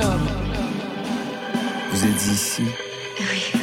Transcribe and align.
Club. 0.00 0.20
Vous 1.92 2.04
êtes 2.04 2.26
ici 2.26 2.62
Oui. 3.18 3.60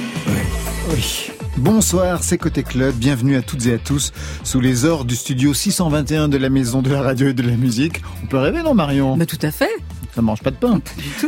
Oui. 0.91 1.31
Bonsoir, 1.57 2.23
c'est 2.23 2.37
Côté 2.37 2.61
Club. 2.61 2.93
Bienvenue 2.95 3.35
à 3.35 3.41
toutes 3.41 3.65
et 3.65 3.73
à 3.73 3.77
tous 3.79 4.13
sous 4.43 4.59
les 4.59 4.85
ors 4.85 5.05
du 5.05 5.15
studio 5.15 5.53
621 5.55 6.27
de 6.27 6.37
la 6.37 6.49
Maison 6.49 6.83
de 6.83 6.91
la 6.91 7.01
Radio 7.01 7.29
et 7.29 7.33
de 7.33 7.41
la 7.41 7.57
Musique. 7.57 8.03
On 8.23 8.27
peut 8.27 8.37
rêver, 8.37 8.61
non, 8.61 8.75
Marion? 8.75 9.17
Bah 9.17 9.25
tout 9.25 9.39
à 9.41 9.49
fait. 9.49 9.69
Ça 10.17 10.23
mange 10.23 10.41
pas 10.41 10.49
de 10.49 10.55
pain. 10.55 10.81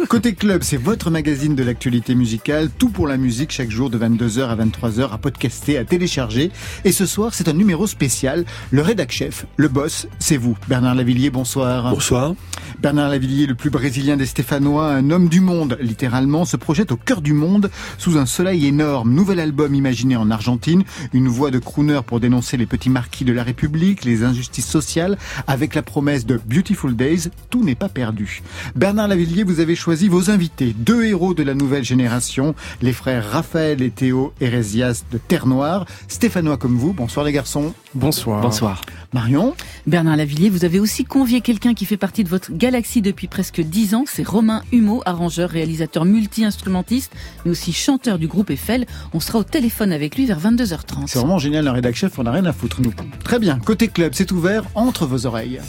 Côté 0.07 0.33
Club, 0.33 0.63
c'est 0.63 0.77
votre 0.77 1.11
magazine 1.11 1.53
de 1.53 1.61
l'actualité 1.61 2.15
musicale. 2.15 2.71
Tout 2.75 2.89
pour 2.89 3.07
la 3.07 3.17
musique 3.17 3.51
chaque 3.51 3.69
jour 3.69 3.91
de 3.91 3.99
22h 3.99 4.47
à 4.47 4.55
23h 4.55 5.11
à 5.11 5.19
podcaster, 5.19 5.77
à 5.77 5.85
télécharger. 5.85 6.49
Et 6.85 6.91
ce 6.91 7.05
soir, 7.05 7.35
c'est 7.35 7.47
un 7.47 7.53
numéro 7.53 7.85
spécial. 7.85 8.45
Le 8.71 8.81
rédac 8.81 9.11
chef, 9.11 9.45
le 9.57 9.67
boss, 9.67 10.07
c'est 10.17 10.37
vous. 10.37 10.57
Bernard 10.67 10.95
Lavillier, 10.95 11.29
bonsoir. 11.29 11.91
Bonsoir. 11.91 12.33
Bernard 12.81 13.09
Lavillier, 13.09 13.45
le 13.45 13.53
plus 13.53 13.69
brésilien 13.69 14.17
des 14.17 14.25
Stéphanois, 14.25 14.87
un 14.87 15.11
homme 15.11 15.29
du 15.29 15.39
monde, 15.39 15.77
littéralement, 15.81 16.45
se 16.45 16.57
projette 16.57 16.91
au 16.91 16.97
cœur 16.97 17.21
du 17.21 17.33
monde 17.33 17.69
sous 17.99 18.17
un 18.17 18.25
soleil 18.25 18.65
énorme. 18.65 19.13
Nouvel 19.13 19.39
album 19.39 19.75
imaginé 19.75 20.15
en 20.15 20.31
Argentine, 20.31 20.83
une 21.13 21.27
voix 21.27 21.51
de 21.51 21.59
crooner 21.59 21.99
pour 22.07 22.19
dénoncer 22.19 22.57
les 22.57 22.65
petits 22.65 22.89
marquis 22.89 23.25
de 23.25 23.33
la 23.33 23.43
République, 23.43 24.03
les 24.03 24.23
injustices 24.23 24.67
sociales, 24.67 25.17
avec 25.45 25.75
la 25.75 25.83
promesse 25.83 26.25
de 26.25 26.39
Beautiful 26.43 26.95
Days, 26.95 27.29
tout 27.51 27.63
n'est 27.63 27.75
pas 27.75 27.89
perdu. 27.89 28.41
Bernard 28.79 29.09
Lavillier, 29.09 29.43
vous 29.43 29.59
avez 29.59 29.75
choisi 29.75 30.07
vos 30.07 30.31
invités, 30.31 30.73
deux 30.73 31.03
héros 31.03 31.33
de 31.33 31.43
la 31.43 31.53
nouvelle 31.53 31.83
génération, 31.83 32.55
les 32.81 32.93
frères 32.93 33.29
Raphaël 33.29 33.81
et 33.81 33.89
Théo 33.89 34.31
Hérésias 34.39 35.03
de 35.11 35.17
Terre 35.17 35.47
Noire, 35.47 35.85
stéphanois 36.07 36.55
comme 36.55 36.77
vous. 36.77 36.93
Bonsoir 36.93 37.25
les 37.25 37.33
garçons. 37.33 37.73
Bonsoir. 37.93 38.39
Bonsoir. 38.39 38.79
Marion 39.11 39.53
Bernard 39.85 40.15
Lavillier, 40.15 40.49
vous 40.49 40.63
avez 40.63 40.79
aussi 40.79 41.03
convié 41.03 41.41
quelqu'un 41.41 41.73
qui 41.73 41.83
fait 41.83 41.97
partie 41.97 42.23
de 42.23 42.29
votre 42.29 42.53
galaxie 42.53 43.01
depuis 43.01 43.27
presque 43.27 43.59
dix 43.59 43.95
ans, 43.95 44.05
c'est 44.07 44.25
Romain 44.25 44.63
Humeau, 44.71 45.01
arrangeur, 45.05 45.49
réalisateur 45.49 46.05
multi-instrumentiste, 46.05 47.11
mais 47.43 47.51
aussi 47.51 47.73
chanteur 47.73 48.17
du 48.17 48.27
groupe 48.27 48.49
Eiffel. 48.49 48.85
On 49.11 49.19
sera 49.19 49.39
au 49.39 49.43
téléphone 49.43 49.91
avec 49.91 50.15
lui 50.15 50.25
vers 50.25 50.39
22h30. 50.39 51.07
C'est 51.07 51.19
vraiment 51.19 51.37
génial, 51.37 51.67
un 51.67 51.73
rédac 51.73 51.95
chef, 51.95 52.17
on 52.17 52.23
n'a 52.23 52.31
rien 52.31 52.45
à 52.45 52.53
foutre, 52.53 52.81
nous. 52.81 52.93
Très 53.25 53.39
bien, 53.39 53.59
côté 53.59 53.89
club, 53.89 54.13
c'est 54.15 54.31
ouvert 54.31 54.63
entre 54.73 55.05
vos 55.05 55.25
oreilles. 55.25 55.59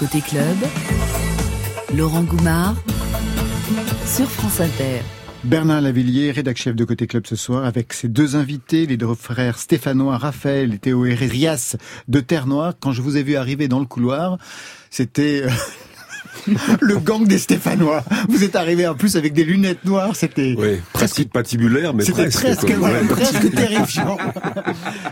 Côté 0.00 0.20
club, 0.20 0.56
Laurent 1.96 2.22
Goumard 2.22 2.74
sur 4.06 4.28
France 4.30 4.60
Inter. 4.60 5.00
Bernard 5.44 5.80
Lavillier, 5.80 6.30
rédac 6.32 6.56
chef 6.56 6.74
de 6.74 6.84
Côté 6.84 7.06
Club 7.06 7.26
ce 7.26 7.36
soir, 7.36 7.64
avec 7.64 7.92
ses 7.92 8.08
deux 8.08 8.34
invités, 8.36 8.86
les 8.86 8.96
deux 8.96 9.14
frères 9.14 9.58
stéphanois, 9.58 10.18
Raphaël 10.18 10.74
et 10.74 10.78
Théo 10.78 11.06
Herrias 11.06 11.76
de 12.08 12.20
Terre 12.20 12.46
Noire. 12.46 12.74
Quand 12.80 12.92
je 12.92 13.02
vous 13.02 13.16
ai 13.16 13.22
vu 13.22 13.36
arriver 13.36 13.68
dans 13.68 13.78
le 13.78 13.84
couloir, 13.86 14.38
c'était 14.90 15.42
euh, 15.44 16.54
le 16.80 16.98
gang 16.98 17.26
des 17.26 17.38
Stéphanois. 17.38 18.02
Vous 18.28 18.42
êtes 18.42 18.56
arrivé 18.56 18.86
en 18.88 18.94
plus 18.94 19.16
avec 19.16 19.32
des 19.34 19.44
lunettes 19.44 19.84
noires, 19.84 20.16
c'était 20.16 20.54
Oui, 20.58 20.80
presque 20.92 21.24
patibulaire, 21.28 21.94
mais 21.94 22.04
c'était 22.04 22.24
presque. 22.28 22.40
presque, 22.40 22.78
quoi. 22.78 22.88
ouais, 22.88 23.00
Ouais. 23.00 23.06
presque 23.08 23.54
terrifiant. 23.54 24.18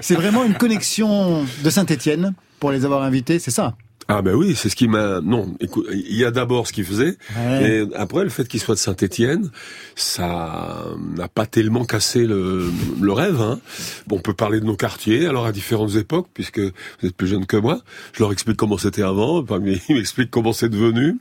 C'est 0.01 0.17
vraiment 0.17 0.45
une 0.45 0.55
connexion 0.55 1.45
de 1.63 1.71
Saint-Étienne 1.71 2.35
pour 2.59 2.73
les 2.73 2.85
avoir 2.85 3.03
invités, 3.03 3.39
c'est 3.39 3.51
ça? 3.53 3.77
Ah 4.09 4.21
ben 4.23 4.35
oui, 4.35 4.55
c'est 4.55 4.69
ce 4.69 4.77
qui 4.77 4.87
m'a... 4.87 5.21
Non, 5.23 5.55
écoute, 5.61 5.87
il 5.93 6.17
y 6.17 6.25
a 6.25 6.31
d'abord 6.31 6.67
ce 6.67 6.73
qu'il 6.73 6.85
faisait, 6.85 7.17
Ouais. 7.37 7.85
et 7.85 7.97
après 7.97 8.23
le 8.23 8.29
fait 8.31 8.47
qu'il 8.47 8.61
soit 8.61 8.75
de 8.75 8.81
Saint-Étienne, 8.81 9.51
ça 9.97 10.85
n'a 11.17 11.29
pas 11.29 11.47
tellement 11.47 11.85
cassé 11.85 12.27
le, 12.27 12.71
le 13.01 13.13
rêve. 13.13 13.41
Hein. 13.41 13.61
Bon, 14.07 14.17
on 14.17 14.21
peut 14.21 14.35
parler 14.35 14.61
de 14.61 14.67
nos 14.67 14.77
quartiers, 14.77 15.27
alors 15.27 15.47
à 15.47 15.53
différentes 15.53 15.95
époques, 15.97 16.29
puisque 16.35 16.59
vous 16.61 17.09
êtes 17.09 17.17
plus 17.17 17.29
jeune 17.29 17.47
que 17.47 17.57
moi. 17.57 17.81
Je 18.13 18.21
leur 18.21 18.33
explique 18.33 18.57
comment 18.57 18.79
c'était 18.79 19.03
avant, 19.03 19.45
ils 19.65 19.81
m'expliquent 19.95 20.31
comment 20.31 20.53
c'est 20.53 20.69
devenu. 20.69 21.17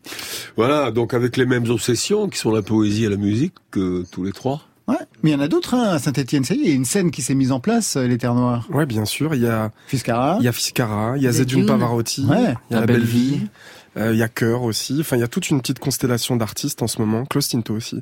Voilà, 0.58 0.92
donc 0.92 1.14
avec 1.14 1.38
les 1.38 1.46
mêmes 1.46 1.70
obsessions, 1.70 2.28
qui 2.28 2.38
sont 2.38 2.52
la 2.52 2.62
poésie 2.62 3.06
et 3.06 3.10
la 3.10 3.18
musique, 3.18 3.54
que 3.72 4.04
tous 4.12 4.24
les 4.24 4.32
trois. 4.34 4.62
Ouais, 4.88 4.98
mais 5.22 5.30
il 5.30 5.34
y 5.34 5.36
en 5.36 5.40
a 5.40 5.48
d'autres 5.48 5.76
hein, 5.76 5.92
à 5.94 6.00
Saint-Étienne. 6.00 6.44
Ça 6.44 6.54
y 6.56 6.58
est, 6.58 6.62
il 6.64 6.70
y 6.70 6.72
a 6.72 6.76
une 6.76 6.84
scène 6.86 7.10
qui 7.12 7.22
s'est 7.22 7.36
mise 7.36 7.52
en 7.54 7.60
place, 7.62 7.96
euh, 7.96 8.06
les 8.06 8.18
Terres 8.18 8.36
Noires. 8.36 8.68
Ouais, 8.70 8.86
bien 8.86 9.06
sûr. 9.06 9.34
Il 9.34 9.42
y 9.42 9.48
a, 9.48 9.72
Fiscara. 9.88 10.38
il 10.42 10.46
y 10.46 10.48
a 10.50 10.52
Fiscara, 10.52 11.14
il 11.16 11.24
y 11.24 11.28
a 11.28 11.32
Zedune. 11.32 11.66
Pavarotti, 11.66 12.26
Ouais. 12.26 12.54
il 12.70 12.74
y 12.74 12.78
a 12.78 12.82
La 12.82 12.86
Belle 12.86 13.04
Vie, 13.06 13.38
Vie. 13.38 13.48
euh, 13.96 14.12
il 14.12 14.18
y 14.20 14.24
a 14.24 14.28
Cœur 14.28 14.64
aussi. 14.64 14.98
Enfin, 15.00 15.16
il 15.16 15.22
y 15.22 15.24
a 15.24 15.30
toute 15.30 15.50
une 15.50 15.62
petite 15.62 15.80
constellation 15.80 16.36
d'artistes 16.36 16.82
en 16.82 16.88
ce 16.88 17.00
moment. 17.00 17.26
Klaus 17.26 17.48
Tinto 17.48 17.74
aussi. 17.74 18.02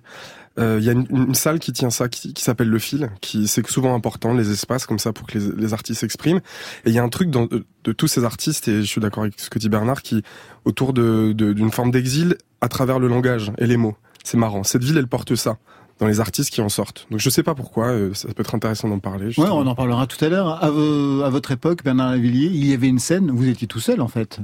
Euh, 0.59 0.77
il 0.79 0.83
y 0.85 0.89
a 0.89 0.93
une, 0.93 1.05
une 1.11 1.35
salle 1.35 1.59
qui 1.59 1.71
tient 1.71 1.91
ça, 1.91 2.09
qui, 2.09 2.33
qui 2.33 2.43
s'appelle 2.43 2.67
Le 2.67 2.79
Fil, 2.79 3.11
qui 3.21 3.47
c'est 3.47 3.65
souvent 3.69 3.93
important, 3.95 4.33
les 4.33 4.51
espaces 4.51 4.85
comme 4.87 4.99
ça 4.99 5.13
pour 5.13 5.27
que 5.27 5.37
les, 5.37 5.51
les 5.55 5.73
artistes 5.73 6.01
s'expriment. 6.01 6.41
Et 6.85 6.89
il 6.89 6.93
y 6.93 6.99
a 6.99 7.03
un 7.03 7.09
truc 7.09 7.29
dans, 7.29 7.45
de, 7.45 7.63
de 7.83 7.91
tous 7.93 8.07
ces 8.07 8.25
artistes, 8.25 8.67
et 8.67 8.81
je 8.81 8.87
suis 8.87 8.99
d'accord 8.99 9.21
avec 9.23 9.39
ce 9.39 9.49
que 9.51 9.59
dit 9.59 9.69
Bernard, 9.69 10.01
qui 10.01 10.23
autour 10.65 10.93
de 10.93 11.31
de- 11.33 11.53
d'une 11.53 11.71
forme 11.71 11.91
d'exil 11.91 12.35
à 12.59 12.67
travers 12.69 12.97
le 12.99 13.07
langage 13.07 13.51
et 13.59 13.67
les 13.67 13.77
mots. 13.77 13.95
C'est 14.23 14.37
marrant. 14.37 14.63
Cette 14.63 14.83
ville, 14.83 14.97
elle 14.97 15.07
porte 15.07 15.35
ça 15.35 15.57
dans 16.01 16.07
les 16.07 16.19
artistes 16.19 16.49
qui 16.49 16.61
en 16.61 16.67
sortent. 16.67 17.07
Donc 17.11 17.19
je 17.19 17.29
sais 17.29 17.43
pas 17.43 17.53
pourquoi, 17.55 17.89
euh, 17.89 18.13
ça 18.13 18.27
peut 18.33 18.41
être 18.41 18.55
intéressant 18.55 18.89
d'en 18.89 18.99
parler. 18.99 19.25
Ouais, 19.25 19.31
justement. 19.31 19.59
on 19.59 19.67
en 19.67 19.75
parlera 19.75 20.07
tout 20.07 20.23
à 20.25 20.29
l'heure. 20.29 20.47
À, 20.49 20.65
à 20.65 21.29
votre 21.29 21.51
époque, 21.51 21.83
Bernard 21.83 22.11
Lavillier, 22.11 22.49
il 22.51 22.65
y 22.65 22.73
avait 22.73 22.87
une 22.87 22.99
scène, 22.99 23.29
vous 23.31 23.47
étiez 23.47 23.67
tout 23.67 23.79
seul 23.79 24.01
en 24.01 24.07
fait. 24.07 24.39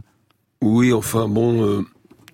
Oui, 0.61 0.93
enfin 0.93 1.27
bon, 1.27 1.63
euh, 1.63 1.81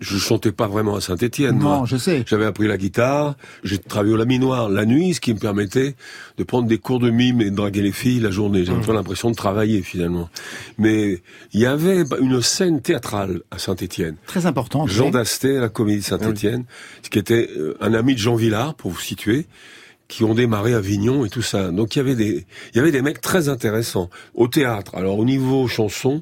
je 0.04 0.18
chantais 0.18 0.52
pas 0.52 0.68
vraiment 0.68 0.96
à 0.96 1.02
Saint-Étienne. 1.02 1.58
moi. 1.58 1.78
Non, 1.80 1.86
je 1.86 1.98
sais. 1.98 2.24
J'avais 2.28 2.46
appris 2.46 2.68
la 2.68 2.78
guitare, 2.78 3.36
j'ai 3.64 3.78
travaillé 3.80 4.14
au 4.14 4.18
laminoir 4.18 4.70
la 4.70 4.86
nuit, 4.86 5.14
ce 5.14 5.22
qui 5.22 5.34
me 5.34 5.40
permettait 5.40 5.96
de 6.38 6.44
prendre 6.44 6.68
des 6.68 6.78
cours 6.78 7.00
de 7.00 7.10
mime 7.10 7.42
et 7.42 7.50
de 7.50 7.56
draguer 7.56 7.82
les 7.82 7.92
filles 7.92 8.20
la 8.20 8.30
journée. 8.32 8.66
J'avais 8.66 8.80
Mmh. 8.80 8.86
pas 8.86 8.94
l'impression 8.94 9.32
de 9.32 9.36
travailler 9.36 9.82
finalement. 9.82 10.30
Mais 10.78 11.22
il 11.54 11.60
y 11.60 11.66
avait 11.66 12.04
une 12.20 12.42
scène 12.42 12.82
théâtrale 12.82 13.42
à 13.52 13.58
Saint-Étienne. 13.58 14.18
Très 14.28 14.46
important. 14.46 14.86
Jean. 14.88 15.10
Dasté 15.10 15.58
à 15.58 15.62
la 15.62 15.70
Comédie 15.70 16.04
Saint-Étienne, 16.04 16.66
ce 17.04 17.10
qui 17.10 17.20
était 17.20 17.50
euh, 17.58 17.78
un 17.82 17.94
ami 17.94 18.14
de 18.14 18.20
Jean 18.20 18.36
Villard, 18.36 18.76
pour 18.76 18.92
vous 18.92 19.00
situer, 19.00 19.46
qui 20.10 20.24
ont 20.24 20.34
démarré 20.36 20.74
à 20.74 20.78
Avignon 20.78 21.26
et 21.26 21.30
tout 21.30 21.42
ça. 21.42 21.72
Donc 21.72 21.96
il 21.96 22.00
y 22.00 22.02
avait 22.02 22.16
des, 22.16 22.46
il 22.74 22.78
y 22.78 22.80
avait 22.80 22.92
des 22.92 23.02
mecs 23.02 23.22
très 23.22 23.48
intéressants 23.50 24.10
au 24.36 24.48
théâtre. 24.48 24.96
Alors 24.96 25.18
au 25.18 25.26
niveau 25.26 25.68
chanson, 25.68 26.22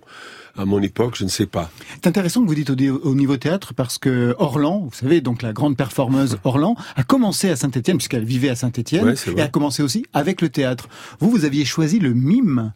à 0.57 0.66
mon 0.66 0.81
époque, 0.81 1.16
je 1.17 1.23
ne 1.23 1.29
sais 1.29 1.45
pas. 1.45 1.72
C'est 1.95 2.07
intéressant 2.07 2.41
que 2.41 2.47
vous 2.47 2.56
dites 2.56 2.69
au, 2.69 3.16
niveau 3.16 3.38
théâtre 3.38 3.73
parce 3.73 3.97
que 3.97 4.35
Orlan, 4.39 4.79
vous 4.79 4.94
savez, 4.94 5.22
donc 5.22 5.41
la 5.41 5.53
grande 5.53 5.78
performeuse 5.78 6.38
Orlan, 6.44 6.75
a 6.95 7.03
commencé 7.03 7.50
à 7.50 7.56
Saint-Étienne 7.56 7.97
puisqu'elle 7.97 8.25
vivait 8.25 8.50
à 8.50 8.56
Saint-Étienne 8.56 9.06
Ouais, 9.06 9.16
et 9.35 9.41
a 9.41 9.47
commencé 9.47 9.84
aussi 9.84 10.06
avec 10.13 10.41
le 10.41 10.50
théâtre. 10.50 10.89
Vous, 11.19 11.29
vous 11.29 11.45
aviez 11.45 11.66
choisi 11.66 12.00
le 12.00 12.13
mime. 12.13 12.73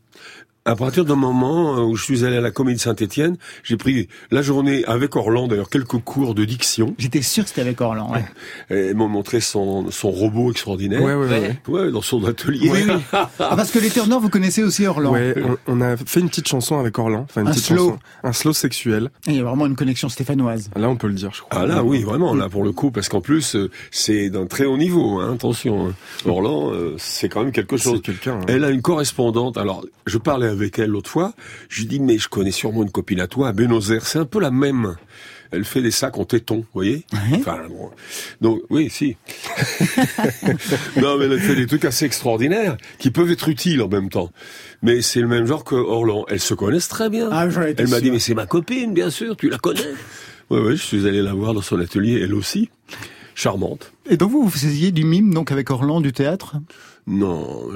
À 0.67 0.75
partir 0.75 1.05
d'un 1.05 1.15
moment 1.15 1.77
euh, 1.77 1.81
où 1.83 1.95
je 1.95 2.03
suis 2.03 2.25
allé 2.25 2.37
à 2.37 2.41
la 2.41 2.49
Comédie 2.49 2.77
de 2.77 2.81
Saint-Étienne, 2.81 3.37
j'ai 3.63 3.77
pris 3.77 4.07
la 4.31 4.41
journée 4.41 4.83
avec 4.85 5.15
Orlan, 5.15 5.47
d'ailleurs 5.47 5.69
quelques 5.69 5.99
cours 5.99 6.33
de 6.33 6.43
diction. 6.43 6.95
J'étais 6.97 7.21
sûr 7.21 7.43
que 7.43 7.49
c'était 7.49 7.61
avec 7.61 7.79
Orlan. 7.81 8.11
ouais. 8.11 8.25
Et 8.75 8.89
ils 8.89 8.95
m'ont 8.95 9.07
montré 9.07 9.41
son, 9.41 9.91
son 9.91 10.09
robot 10.09 10.49
extraordinaire. 10.49 11.03
Ouais, 11.03 11.13
ouais, 11.13 11.27
ouais. 11.27 11.57
ouais. 11.67 11.81
Ouais, 11.85 11.91
dans 11.91 12.01
son 12.01 12.25
atelier. 12.25 12.71
Oui, 12.71 12.79
oui. 12.87 12.93
Ah, 13.13 13.55
parce 13.55 13.69
que 13.69 13.77
les 13.77 13.89
Noires, 14.07 14.19
vous 14.19 14.29
connaissez 14.29 14.63
aussi 14.63 14.87
Orlan. 14.87 15.11
Ouais, 15.11 15.35
on, 15.67 15.77
on 15.77 15.81
a 15.81 15.97
fait 15.97 16.19
une 16.19 16.29
petite 16.29 16.47
chanson 16.47 16.79
avec 16.79 16.97
Orlan, 16.97 17.25
enfin 17.29 17.41
une 17.41 17.47
Un 17.47 17.51
petite 17.51 17.65
slow. 17.65 17.77
chanson, 17.89 17.99
un 18.23 18.33
slow 18.33 18.53
sexuel. 18.53 19.11
Et 19.27 19.31
Il 19.31 19.35
y 19.37 19.39
a 19.39 19.43
vraiment 19.43 19.67
une 19.67 19.75
connexion 19.75 20.09
stéphanoise. 20.09 20.71
Là, 20.75 20.89
on 20.89 20.95
peut 20.95 21.07
le 21.07 21.13
dire, 21.13 21.29
je 21.31 21.41
crois. 21.41 21.61
Ah 21.61 21.67
là, 21.67 21.83
oui, 21.83 22.01
vraiment, 22.01 22.33
là, 22.33 22.49
pour 22.49 22.63
le 22.63 22.71
coup, 22.71 22.89
parce 22.89 23.07
qu'en 23.07 23.21
plus, 23.21 23.55
euh, 23.55 23.69
c'est 23.91 24.31
d'un 24.31 24.47
très 24.47 24.65
haut 24.65 24.77
niveau, 24.77 25.19
hein, 25.19 25.33
attention. 25.35 25.89
hein. 25.89 25.93
Orlan, 26.27 26.71
euh, 26.73 26.95
c'est 26.97 27.29
quand 27.29 27.43
même 27.43 27.51
quelque 27.51 27.77
chose. 27.77 27.97
C'est 27.97 28.01
quelqu'un. 28.01 28.39
hein. 28.41 28.45
Elle 28.47 28.63
a 28.63 28.71
une 28.71 28.81
correspondante. 28.81 29.57
Alors, 29.57 29.85
je 30.07 30.17
parlais 30.17 30.47
avec 30.55 30.79
elle 30.79 30.89
l'autre 30.89 31.09
fois. 31.09 31.33
Je 31.69 31.81
lui 31.81 31.87
dis, 31.87 31.99
mais 31.99 32.17
je 32.17 32.29
connais 32.29 32.51
sûrement 32.51 32.83
une 32.83 32.91
copine 32.91 33.19
à 33.19 33.27
toi, 33.27 33.49
à 33.49 33.53
Buenos 33.53 33.91
Aires. 33.91 34.05
C'est 34.05 34.19
un 34.19 34.25
peu 34.25 34.39
la 34.39 34.51
même. 34.51 34.95
Elle 35.51 35.63
fait 35.63 35.81
des 35.81 35.91
sacs 35.91 36.17
en 36.17 36.25
téton, 36.25 36.57
vous 36.57 36.65
voyez 36.73 37.05
Ouais. 37.13 37.37
Enfin, 37.39 37.59
bon. 37.69 37.91
Donc, 38.41 38.61
oui, 38.69 38.89
si. 38.89 39.15
non, 40.97 41.17
mais 41.17 41.25
elle 41.25 41.39
fait 41.39 41.55
des 41.55 41.67
trucs 41.67 41.85
assez 41.85 42.05
extraordinaires 42.05 42.77
qui 42.99 43.11
peuvent 43.11 43.31
être 43.31 43.47
utiles 43.47 43.81
en 43.81 43.87
même 43.87 44.09
temps. 44.09 44.31
Mais 44.81 45.01
c'est 45.01 45.21
le 45.21 45.27
même 45.27 45.45
genre 45.45 45.63
que 45.63 45.75
Orlan. 45.75 46.25
Elles 46.29 46.39
se 46.39 46.53
connaissent 46.53 46.89
très 46.89 47.09
bien. 47.09 47.29
Ah, 47.31 47.47
Elle 47.77 47.87
m'a 47.87 48.01
dit, 48.01 48.11
mais 48.11 48.19
c'est 48.19 48.33
ma 48.33 48.45
copine, 48.47 48.93
bien 48.93 49.09
sûr, 49.09 49.37
tu 49.37 49.49
la 49.49 49.57
connais. 49.57 49.81
Ouais, 50.49 50.59
ouais, 50.59 50.75
je 50.75 50.81
suis 50.81 51.07
allé 51.07 51.21
la 51.21 51.33
voir 51.33 51.53
dans 51.53 51.61
son 51.61 51.79
atelier, 51.79 52.19
elle 52.21 52.33
aussi. 52.33 52.69
Charmante. 53.33 53.91
Et 54.09 54.17
donc 54.17 54.31
vous, 54.31 54.43
vous 54.43 54.49
faisiez 54.49 54.91
du 54.91 55.03
mime 55.03 55.33
donc 55.33 55.51
avec 55.51 55.69
Orlan 55.69 55.99
du 56.01 56.13
théâtre? 56.13 56.55
Non, 57.07 57.69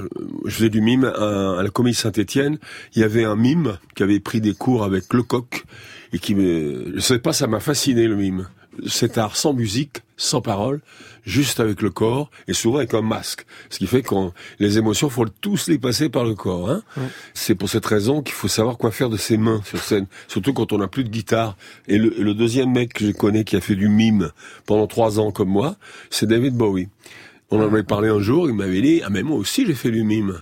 je 0.44 0.50
faisais 0.50 0.70
du 0.70 0.80
mime 0.80 1.04
à, 1.04 1.58
à 1.58 1.62
la 1.62 1.70
Comédie 1.70 1.96
Saint-Étienne. 1.96 2.58
Il 2.94 3.00
y 3.00 3.04
avait 3.04 3.24
un 3.24 3.36
mime 3.36 3.78
qui 3.94 4.02
avait 4.02 4.18
pris 4.18 4.40
des 4.40 4.54
cours 4.54 4.82
avec 4.82 5.12
Lecoq 5.14 5.64
et 6.12 6.18
qui 6.18 6.34
me, 6.34 6.92
je 6.94 7.00
sais 7.00 7.20
pas, 7.20 7.32
ça 7.32 7.46
m'a 7.46 7.60
fasciné 7.60 8.08
le 8.08 8.16
mime. 8.16 8.48
Cet 8.86 9.18
art 9.18 9.36
sans 9.36 9.52
musique, 9.52 10.02
sans 10.16 10.40
parole, 10.40 10.80
juste 11.24 11.60
avec 11.60 11.82
le 11.82 11.90
corps 11.90 12.30
et 12.48 12.54
souvent 12.54 12.78
avec 12.78 12.94
un 12.94 13.02
masque. 13.02 13.44
Ce 13.68 13.78
qui 13.78 13.86
fait 13.86 14.02
que 14.02 14.14
les 14.58 14.78
émotions, 14.78 15.10
faut 15.10 15.26
tous 15.40 15.68
les 15.68 15.78
passer 15.78 16.08
par 16.08 16.24
le 16.24 16.34
corps. 16.34 16.70
Hein 16.70 16.82
C'est 17.34 17.54
pour 17.54 17.68
cette 17.68 17.86
raison 17.86 18.22
qu'il 18.22 18.34
faut 18.34 18.48
savoir 18.48 18.78
quoi 18.78 18.90
faire 18.90 19.10
de 19.10 19.16
ses 19.16 19.36
mains 19.36 19.60
sur 19.64 19.80
scène, 19.80 20.06
surtout 20.28 20.52
quand 20.52 20.72
on 20.72 20.78
n'a 20.78 20.88
plus 20.88 21.04
de 21.04 21.08
guitare. 21.08 21.56
Et 21.88 21.98
le, 21.98 22.14
le 22.18 22.34
deuxième 22.34 22.72
mec 22.72 22.94
que 22.94 23.06
je 23.06 23.12
connais 23.12 23.44
qui 23.44 23.56
a 23.56 23.60
fait 23.60 23.76
du 23.76 23.88
mime 23.88 24.30
pendant 24.66 24.86
trois 24.86 25.20
ans 25.20 25.30
comme 25.30 25.50
moi, 25.50 25.76
c'est 26.08 26.26
David 26.26 26.54
Bowie. 26.54 26.88
On 27.50 27.60
en 27.60 27.66
avait 27.66 27.82
parlé 27.82 28.08
un 28.08 28.20
jour, 28.20 28.48
il 28.48 28.54
m'avait 28.54 28.80
dit, 28.80 29.02
ah 29.04 29.10
mais 29.10 29.22
moi 29.22 29.36
aussi 29.36 29.66
j'ai 29.66 29.74
fait 29.74 29.90
du 29.90 30.04
mime. 30.04 30.40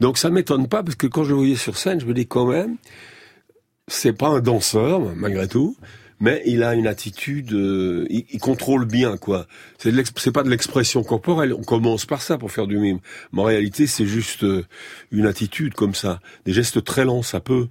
Donc 0.00 0.18
ça 0.18 0.30
m'étonne 0.30 0.68
pas, 0.68 0.82
parce 0.82 0.96
que 0.96 1.06
quand 1.06 1.24
je 1.24 1.30
le 1.30 1.36
voyais 1.36 1.56
sur 1.56 1.76
scène, 1.76 2.00
je 2.00 2.06
me 2.06 2.14
dis 2.14 2.26
quand 2.26 2.46
même, 2.46 2.76
c'est 3.88 4.12
pas 4.12 4.28
un 4.28 4.40
danseur, 4.40 5.14
malgré 5.16 5.48
tout, 5.48 5.76
mais 6.20 6.42
il 6.46 6.62
a 6.62 6.74
une 6.74 6.86
attitude, 6.86 7.52
euh, 7.52 8.06
il, 8.08 8.24
il, 8.30 8.40
contrôle 8.40 8.86
bien 8.86 9.16
quoi. 9.16 9.46
C'est 9.78 9.92
c'est 10.16 10.32
pas 10.32 10.42
de 10.42 10.50
l'expression 10.50 11.02
corporelle. 11.02 11.52
On 11.52 11.62
commence 11.62 12.06
par 12.06 12.22
ça 12.22 12.38
pour 12.38 12.50
faire 12.50 12.66
du 12.66 12.78
mime, 12.78 13.00
mais 13.32 13.42
en 13.42 13.44
réalité 13.44 13.86
c'est 13.86 14.06
juste 14.06 14.44
euh, 14.44 14.64
une 15.10 15.26
attitude 15.26 15.74
comme 15.74 15.94
ça, 15.94 16.20
des 16.44 16.52
gestes 16.52 16.82
très 16.84 17.04
lents 17.04 17.22
ça 17.22 17.40
peut. 17.40 17.68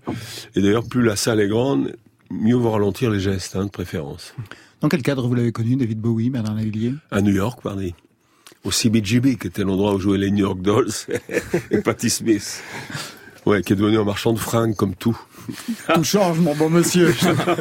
Et 0.56 0.62
d'ailleurs 0.62 0.88
plus 0.88 1.02
la 1.02 1.16
salle 1.16 1.40
est 1.40 1.48
grande, 1.48 1.96
mieux 2.32 2.56
vaut 2.56 2.72
ralentir 2.72 3.10
les 3.10 3.20
gestes 3.20 3.56
hein, 3.56 3.66
de 3.66 3.72
préférence. 3.72 4.36
Dans 4.82 4.90
quel 4.90 5.02
cadre 5.02 5.28
vous 5.28 5.36
l'avez 5.36 5.52
connu, 5.52 5.76
David 5.76 6.00
Bowie, 6.00 6.30
Bernard 6.30 6.56
Lavillier 6.56 6.94
À 7.10 7.22
New 7.22 7.34
York, 7.34 7.62
pardon. 7.64 7.90
Au 8.66 8.72
CBGB, 8.72 9.38
qui 9.38 9.48
était 9.48 9.64
l'endroit 9.64 9.94
où 9.94 10.00
jouaient 10.00 10.18
les 10.18 10.32
New 10.32 10.46
York 10.46 10.62
Dolls 10.62 10.92
et 11.72 11.78
Patti 11.82 12.10
Smith. 12.10 12.64
Ouais, 13.46 13.62
qui 13.62 13.74
est 13.74 13.76
devenu 13.76 14.00
un 14.00 14.04
marchand 14.04 14.34
de 14.34 14.40
fringues 14.40 14.76
comme 14.76 14.96
tout. 14.96 15.16
Tout 15.94 16.04
change, 16.04 16.40
mon 16.40 16.56
bon 16.56 16.72
monsieur. 16.72 17.14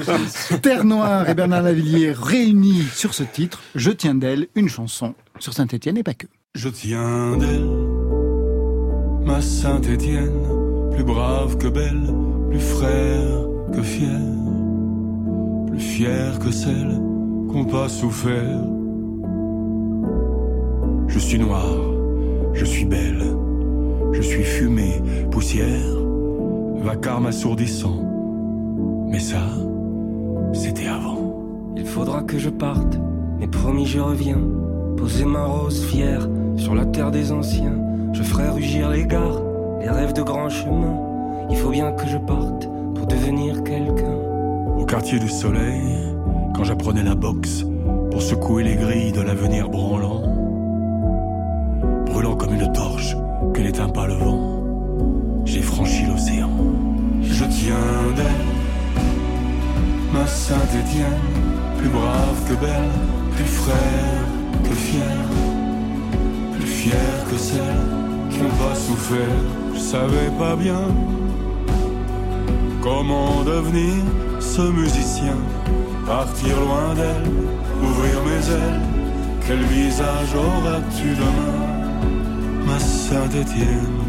Terre 0.63 0.85
Noire 0.85 1.29
et 1.29 1.35
Bernard 1.35 1.63
Lavillier 1.63 2.13
réunis 2.13 2.85
sur 2.95 3.13
ce 3.13 3.23
titre, 3.23 3.61
Je 3.75 3.91
tiens 3.91 4.15
d'elle, 4.15 4.49
une 4.55 4.71
chanson 4.71 5.15
sur 5.39 5.53
Saint-Étienne 5.53 5.99
et 5.99 6.03
pas 6.03 6.15
que. 6.15 6.27
Je 6.55 6.71
tiens 6.71 7.37
d'elle, 7.37 7.69
ma 9.27 9.43
Saint-Étienne, 9.43 10.41
plus 10.95 11.05
brave 11.05 11.59
que 11.59 11.69
belle, 11.69 12.15
plus 12.49 12.61
frère 12.61 13.45
que 13.75 13.83
fière, 13.83 14.09
plus 15.67 15.81
fière 15.81 16.39
que 16.39 16.51
celle 16.51 16.99
qu'on 17.51 17.67
pas 17.67 17.91
souffert. 17.91 18.61
Je 21.15 21.21
suis 21.21 21.39
noir, 21.39 21.65
je 22.55 22.65
suis 22.65 22.85
belle, 22.85 23.23
je 24.15 24.21
suis 24.21 24.43
fumée, 24.43 25.01
poussière 25.31 25.95
vacarme 26.83 27.27
assourdissant. 27.27 28.03
Mais 29.07 29.21
ça, 29.21 29.39
c'était 30.53 30.89
avant. 30.89 31.33
Il 31.77 31.87
faudra 31.87 32.25
que 32.25 32.37
je 32.37 32.51
parte, 32.51 32.99
mais 33.39 33.47
promis 33.47 33.87
je 33.87 34.01
reviens. 34.01 34.41
Poser 34.97 35.25
ma 35.25 35.45
rose 35.45 35.85
fière 35.85 36.29
sur 36.57 36.75
la 36.75 36.85
terre 36.85 37.13
des 37.13 37.31
anciens. 37.31 37.79
Je 38.13 38.25
ferai 38.25 38.49
rugir 38.49 38.91
les 38.91 39.07
gares, 39.07 39.41
les 39.79 39.91
rêves 39.91 40.15
de 40.15 40.23
grands 40.23 40.51
chemins. 40.51 40.99
Il 41.49 41.57
faut 41.57 41.71
bien 41.71 41.93
que 41.93 42.09
je 42.09 42.19
parte 42.19 42.69
pour 42.97 43.07
devenir 43.07 43.63
quelqu'un. 43.63 44.19
Au 44.77 44.85
quartier 44.85 45.21
du 45.21 45.29
soleil, 45.29 45.81
quand 46.57 46.65
j'apprenais 46.65 47.05
la 47.05 47.15
boxe, 47.15 47.65
pour 48.11 48.21
secouer 48.21 48.65
les 48.65 48.75
grilles 48.75 49.13
de 49.13 49.21
l'avenir 49.21 49.69
branlant, 49.69 50.34
brûlant 52.15 52.37
comme 52.37 52.55
une 52.55 52.73
torche 52.73 53.17
que 53.53 53.61
n'éteint 53.61 53.89
pas 53.89 54.07
le 54.07 54.15
vent 54.15 54.55
j'ai 55.45 55.63
franchi 55.63 56.05
l'océan. 56.07 56.51
Je 57.23 57.45
tiens 57.45 58.03
d'elle, 58.17 58.47
ma 60.13 60.27
Saint-Étienne, 60.27 61.27
plus 61.79 61.89
brave 61.89 62.39
que 62.49 62.55
belle, 62.55 62.95
plus 63.35 63.45
frère 63.45 64.25
que 64.63 64.75
fière, 64.75 65.29
plus 66.57 66.67
fière 66.67 67.21
que 67.31 67.37
celle 67.37 67.83
qui 68.31 68.39
n'ont 68.39 68.59
pas 68.65 68.75
souffert. 68.75 69.41
Je 69.75 69.81
savais 69.81 70.31
pas 70.39 70.57
bien 70.57 70.83
comment 72.81 73.43
devenir 73.45 74.03
ce 74.41 74.63
musicien, 74.63 75.37
partir 76.07 76.55
loin 76.61 76.95
d'elle, 76.95 77.31
ouvrir 77.83 78.17
mes 78.29 78.45
ailes. 78.61 78.81
Quel 79.47 79.63
visage 79.65 80.35
auras-tu 80.35 81.09
demain, 81.23 81.59
ma 81.69 81.84
Saint-Étienne? 83.15 84.03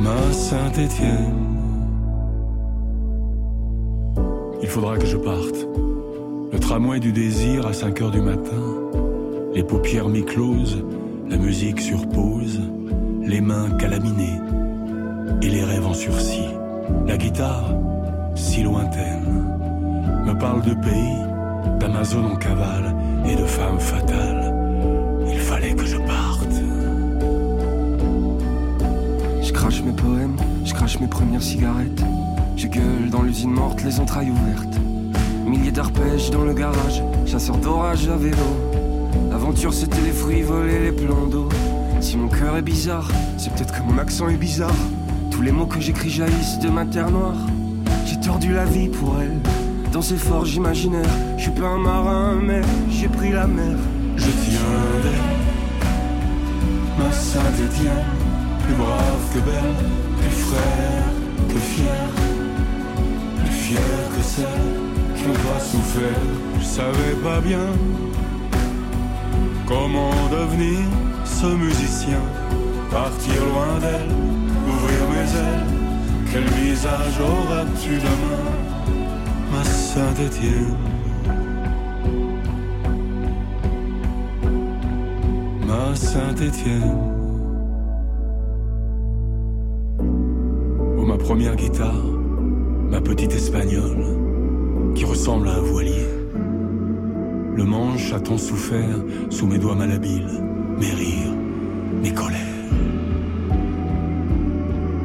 ma 0.00 0.32
Saint-Étienne. 0.32 1.34
Il 4.62 4.68
faudra 4.68 4.96
que 4.96 5.04
je 5.04 5.18
parte. 5.18 5.68
Le 6.50 6.58
tramway 6.58 6.98
du 6.98 7.12
désir 7.12 7.66
à 7.66 7.74
5 7.74 8.00
heures 8.00 8.10
du 8.10 8.22
matin. 8.22 8.64
Les 9.52 9.62
paupières 9.62 10.08
mi-closes, 10.08 10.82
la 11.28 11.36
musique 11.36 11.82
sur 11.82 12.08
pause, 12.08 12.62
les 13.20 13.42
mains 13.42 13.68
calaminées 13.72 14.40
et 15.42 15.48
les 15.50 15.62
rêves 15.62 15.86
en 15.86 15.92
sursis. 15.92 16.48
La 17.06 17.18
guitare, 17.18 17.70
si 18.34 18.62
lointaine, 18.62 19.44
me 20.24 20.32
parle 20.38 20.62
de 20.62 20.72
pays, 20.72 21.78
d'Amazon 21.80 22.24
en 22.24 22.36
cavale 22.36 22.95
et 23.28 23.36
de 23.36 23.44
femmes 23.44 23.80
fatales. 23.80 24.54
Il 25.28 25.38
fallait 25.38 25.74
que 25.74 25.84
je 25.84 25.96
parte. 25.96 26.48
Je 29.42 29.52
crache 29.52 29.82
mes 29.82 29.92
poèmes, 29.92 30.36
je 30.64 30.74
crache 30.74 31.00
mes 31.00 31.06
premières 31.06 31.42
cigarettes. 31.42 32.02
Je 32.56 32.66
gueule 32.68 33.10
dans 33.10 33.22
l'usine 33.22 33.50
morte, 33.50 33.82
les 33.84 34.00
entrailles 34.00 34.30
ouvertes. 34.30 34.78
Milliers 35.46 35.72
d'arpèges 35.72 36.30
dans 36.30 36.44
le 36.44 36.54
garage, 36.54 37.02
chasseur 37.26 37.56
d'orage 37.58 38.08
à 38.08 38.16
vélo. 38.16 38.36
L'aventure 39.30 39.72
c'était 39.72 40.00
les 40.00 40.10
fruits 40.10 40.42
volés, 40.42 40.80
les 40.80 40.92
plans 40.92 41.26
d'eau. 41.26 41.48
Si 42.00 42.16
mon 42.16 42.28
cœur 42.28 42.56
est 42.56 42.62
bizarre, 42.62 43.08
c'est 43.36 43.52
peut-être 43.52 43.72
que 43.72 43.82
mon 43.82 43.98
accent 43.98 44.28
est 44.28 44.36
bizarre. 44.36 44.74
Tous 45.30 45.42
les 45.42 45.52
mots 45.52 45.66
que 45.66 45.80
j'écris 45.80 46.10
jaillissent 46.10 46.58
de 46.60 46.68
ma 46.68 46.84
terre 46.84 47.10
noire. 47.10 47.36
J'ai 48.06 48.18
tordu 48.20 48.52
la 48.52 48.64
vie 48.64 48.88
pour 48.88 49.16
elle, 49.20 49.38
dans 49.92 50.02
ces 50.02 50.16
forges 50.16 50.54
imaginaires. 50.54 51.35
Je 51.46 51.52
suis 51.52 51.60
pas 51.60 51.68
un 51.68 51.78
marin, 51.78 52.40
mais 52.42 52.60
j'ai 52.90 53.06
pris 53.06 53.30
la 53.30 53.46
mer. 53.46 53.76
Je 54.16 54.24
tiens 54.24 54.82
d'elle, 55.00 55.28
ma 56.98 57.12
Saint-Étienne 57.12 58.04
plus 58.64 58.74
brave 58.74 59.22
que 59.32 59.38
belle, 59.38 59.76
plus 60.18 60.36
frère 60.48 61.04
que 61.48 61.58
fier, 61.60 62.08
plus 63.38 63.52
fier 63.52 63.78
que 64.16 64.22
celle 64.24 64.66
qui 65.14 65.22
n'a 65.22 65.38
pas 65.38 65.60
souffert. 65.60 66.20
Je 66.58 66.64
savais 66.64 67.14
pas 67.22 67.40
bien 67.40 67.68
comment 69.68 70.28
devenir 70.32 70.80
ce 71.24 71.46
musicien, 71.46 72.22
partir 72.90 73.40
loin 73.52 73.78
d'elle, 73.78 74.10
ouvrir 74.66 75.00
mes 75.12 75.30
ailes. 75.38 75.66
Quel 76.32 76.44
visage 76.60 77.20
auras-tu 77.20 77.98
demain, 77.98 78.50
ma 79.52 79.62
Saint-Étienne? 85.76 85.94
Ma 85.94 85.94
Saint-Étienne. 85.94 87.16
première 91.26 91.56
guitare, 91.56 92.04
ma 92.88 93.00
petite 93.00 93.34
espagnole, 93.34 94.06
qui 94.94 95.04
ressemble 95.04 95.48
à 95.48 95.54
un 95.54 95.60
voilier. 95.60 96.06
Le 97.56 97.64
manche 97.64 98.12
a 98.12 98.20
tant 98.20 98.38
souffert 98.38 98.98
sous 99.28 99.48
mes 99.48 99.58
doigts 99.58 99.74
malhabiles, 99.74 100.40
mes 100.78 100.92
rires, 100.92 101.34
mes 102.00 102.14
colères. 102.14 102.38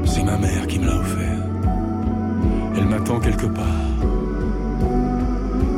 C'est 0.05 0.23
ma 0.23 0.37
mère 0.37 0.67
qui 0.67 0.77
me 0.77 0.85
l'a 0.85 0.99
offert. 0.99 1.43
Elle 2.77 2.85
m'attend 2.85 3.19
quelque 3.19 3.47
part. 3.47 3.87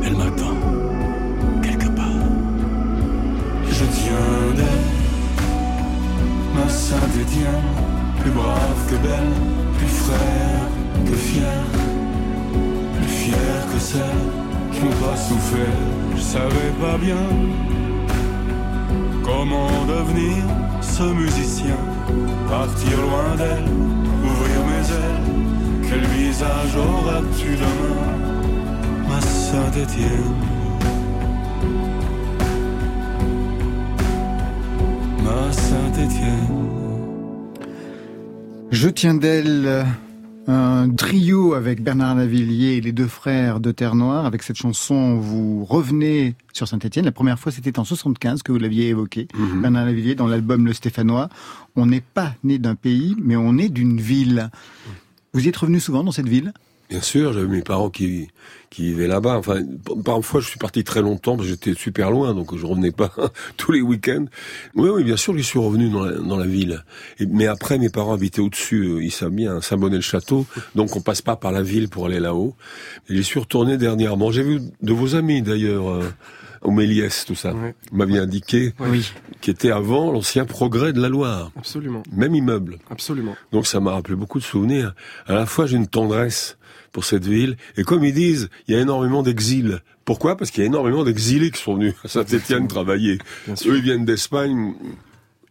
Elle 0.04 0.18
m'attend 0.18 0.56
quelque 1.62 1.88
part. 1.96 2.28
Je 3.70 3.86
tiens 3.86 4.56
d'elle, 4.58 4.83
ma 6.54 6.70
sainte 6.70 7.16
Étienne, 7.22 7.72
plus 8.22 8.32
brave 8.32 8.90
que 8.90 8.96
belle 8.96 9.34
plus 9.78 9.88
frère 9.88 10.68
que 11.06 11.16
fier, 11.16 11.64
plus 12.98 13.08
fier 13.08 13.56
que 13.74 13.80
celle 13.80 14.24
qui 14.72 14.80
n'ont 14.84 15.08
pas 15.08 15.18
souffert. 15.18 15.82
Je 16.16 16.22
savais 16.22 16.72
pas 16.82 16.98
bien 16.98 17.26
comment 19.24 19.86
devenir 19.86 20.44
ce 20.82 21.04
musicien, 21.04 21.78
partir 22.50 22.98
loin 23.02 23.36
d'elle, 23.38 23.70
ouvrir 24.24 24.60
mes 24.70 24.86
ailes. 25.02 25.90
Quel 25.90 26.06
visage 26.06 26.76
auras-tu 26.78 27.56
demain, 27.56 29.08
ma 29.08 29.22
Saint-Étienne? 29.22 30.53
Saint-Étienne. 35.52 36.74
Je 38.72 38.90
tiens 38.90 39.14
d'elle 39.14 39.86
un 40.48 40.90
trio 40.90 41.54
avec 41.54 41.82
Bernard 41.82 42.16
Lavillier 42.16 42.78
et 42.78 42.82
les 42.82 42.92
deux 42.92 43.08
frères 43.08 43.60
de 43.60 43.72
Terre 43.72 43.96
Noire. 43.96 44.26
Avec 44.26 44.44
cette 44.44 44.58
chanson, 44.58 45.16
vous 45.16 45.64
revenez 45.64 46.36
sur 46.52 46.68
Saint-Etienne. 46.68 47.06
La 47.06 47.12
première 47.12 47.40
fois, 47.40 47.52
c'était 47.52 47.80
en 47.80 47.86
75 47.86 48.44
que 48.44 48.52
vous 48.52 48.58
l'aviez 48.58 48.90
évoqué. 48.90 49.28
Mhm. 49.36 49.62
Bernard 49.62 49.86
Lavillier, 49.86 50.16
dans 50.16 50.28
l'album 50.28 50.66
Le 50.66 50.74
Stéphanois. 50.74 51.30
On 51.76 51.86
n'est 51.86 52.02
pas 52.02 52.34
né 52.44 52.58
d'un 52.58 52.76
pays, 52.76 53.16
mais 53.22 53.36
on 53.36 53.58
est 53.58 53.70
d'une 53.70 54.02
ville. 54.02 54.50
Vous 55.34 55.46
y 55.46 55.48
êtes 55.48 55.58
revenu 55.58 55.80
souvent 55.80 56.04
dans 56.04 56.12
cette 56.12 56.30
ville? 56.30 56.54
Bien 56.94 57.02
sûr, 57.02 57.34
j'avais 57.34 57.48
mes 57.48 57.64
parents 57.64 57.90
qui 57.90 58.28
qui 58.70 58.84
vivaient 58.84 59.08
là-bas. 59.08 59.38
Enfin, 59.38 59.62
parfois, 60.06 60.42
je 60.42 60.48
suis 60.48 60.60
parti 60.60 60.84
très 60.84 61.02
longtemps 61.02 61.36
parce 61.36 61.48
que 61.48 61.54
j'étais 61.54 61.74
super 61.74 62.12
loin, 62.12 62.36
donc 62.36 62.56
je 62.56 62.64
revenais 62.68 62.92
pas 62.92 63.12
tous 63.58 63.72
les 63.72 63.82
week-ends. 63.82 64.26
Oui, 64.76 64.90
oui, 64.90 65.04
bien 65.04 65.18
sûr, 65.18 65.36
je 65.36 65.42
suis 65.42 65.58
revenu 65.58 65.90
dans 65.90 66.04
la, 66.04 66.12
dans 66.20 66.38
la 66.38 66.46
ville. 66.46 66.84
Et, 67.20 67.26
mais 67.26 67.48
après, 67.48 67.80
mes 67.80 67.90
parents 67.90 68.14
habitaient 68.14 68.42
au-dessus, 68.42 69.00
ils 69.02 69.12
savent 69.12 69.32
bien, 69.32 69.60
Saint-Bonnet-le-Château, 69.60 70.46
donc 70.76 70.96
on 70.96 71.02
passe 71.02 71.24
pas 71.24 71.36
par 71.36 71.52
la 71.52 71.64
ville 71.64 71.90
pour 71.90 72.06
aller 72.06 72.20
là-haut. 72.20 72.56
Et 73.10 73.16
j'y 73.16 73.24
suis 73.24 73.40
retourné 73.40 73.78
dernièrement. 73.78 74.32
J'ai 74.32 74.44
vu 74.44 74.60
de 74.84 74.94
vos 74.94 75.16
amis, 75.16 75.42
d'ailleurs. 75.42 75.90
Euh, 75.90 76.04
au 76.64 76.72
Méliès, 76.72 77.26
tout 77.26 77.36
ça. 77.36 77.54
Ouais. 77.54 77.76
m'avait 77.92 78.20
indiqué, 78.20 78.74
oui. 78.80 79.12
qui 79.42 79.52
était 79.52 79.72
avant 79.72 80.12
l'ancien 80.12 80.46
progrès 80.46 80.94
de 80.94 81.02
la 81.02 81.10
Loire. 81.10 81.52
Absolument. 81.58 82.04
Même 82.12 82.34
immeuble. 82.36 82.80
Absolument. 82.90 83.36
Donc 83.52 83.68
ça 83.68 83.80
m'a 83.80 83.92
rappelé 83.92 84.16
beaucoup 84.16 84.40
de 84.40 84.44
souvenirs. 84.44 84.96
À 85.28 85.34
la 85.34 85.46
fois, 85.46 85.66
j'ai 85.66 85.78
une 85.78 85.88
tendresse 85.88 86.58
pour 86.94 87.04
cette 87.04 87.26
ville. 87.26 87.58
Et 87.76 87.84
comme 87.84 88.06
ils 88.06 88.14
disent, 88.14 88.50
il 88.68 88.76
y 88.76 88.78
a 88.78 88.82
énormément 88.82 89.24
d'exil. 89.24 89.82
Pourquoi? 90.06 90.38
Parce 90.38 90.52
qu'il 90.52 90.62
y 90.62 90.64
a 90.64 90.68
énormément 90.68 91.04
d'exilés 91.04 91.52
qui 91.52 91.62
sont 91.62 91.76
venus 91.76 91.96
à 92.06 92.08
Saint-Étienne 92.08 92.68
travailler. 92.70 93.18
Eux, 93.50 93.78
ils 93.78 93.82
viennent 93.82 94.06
d'Espagne. 94.06 94.76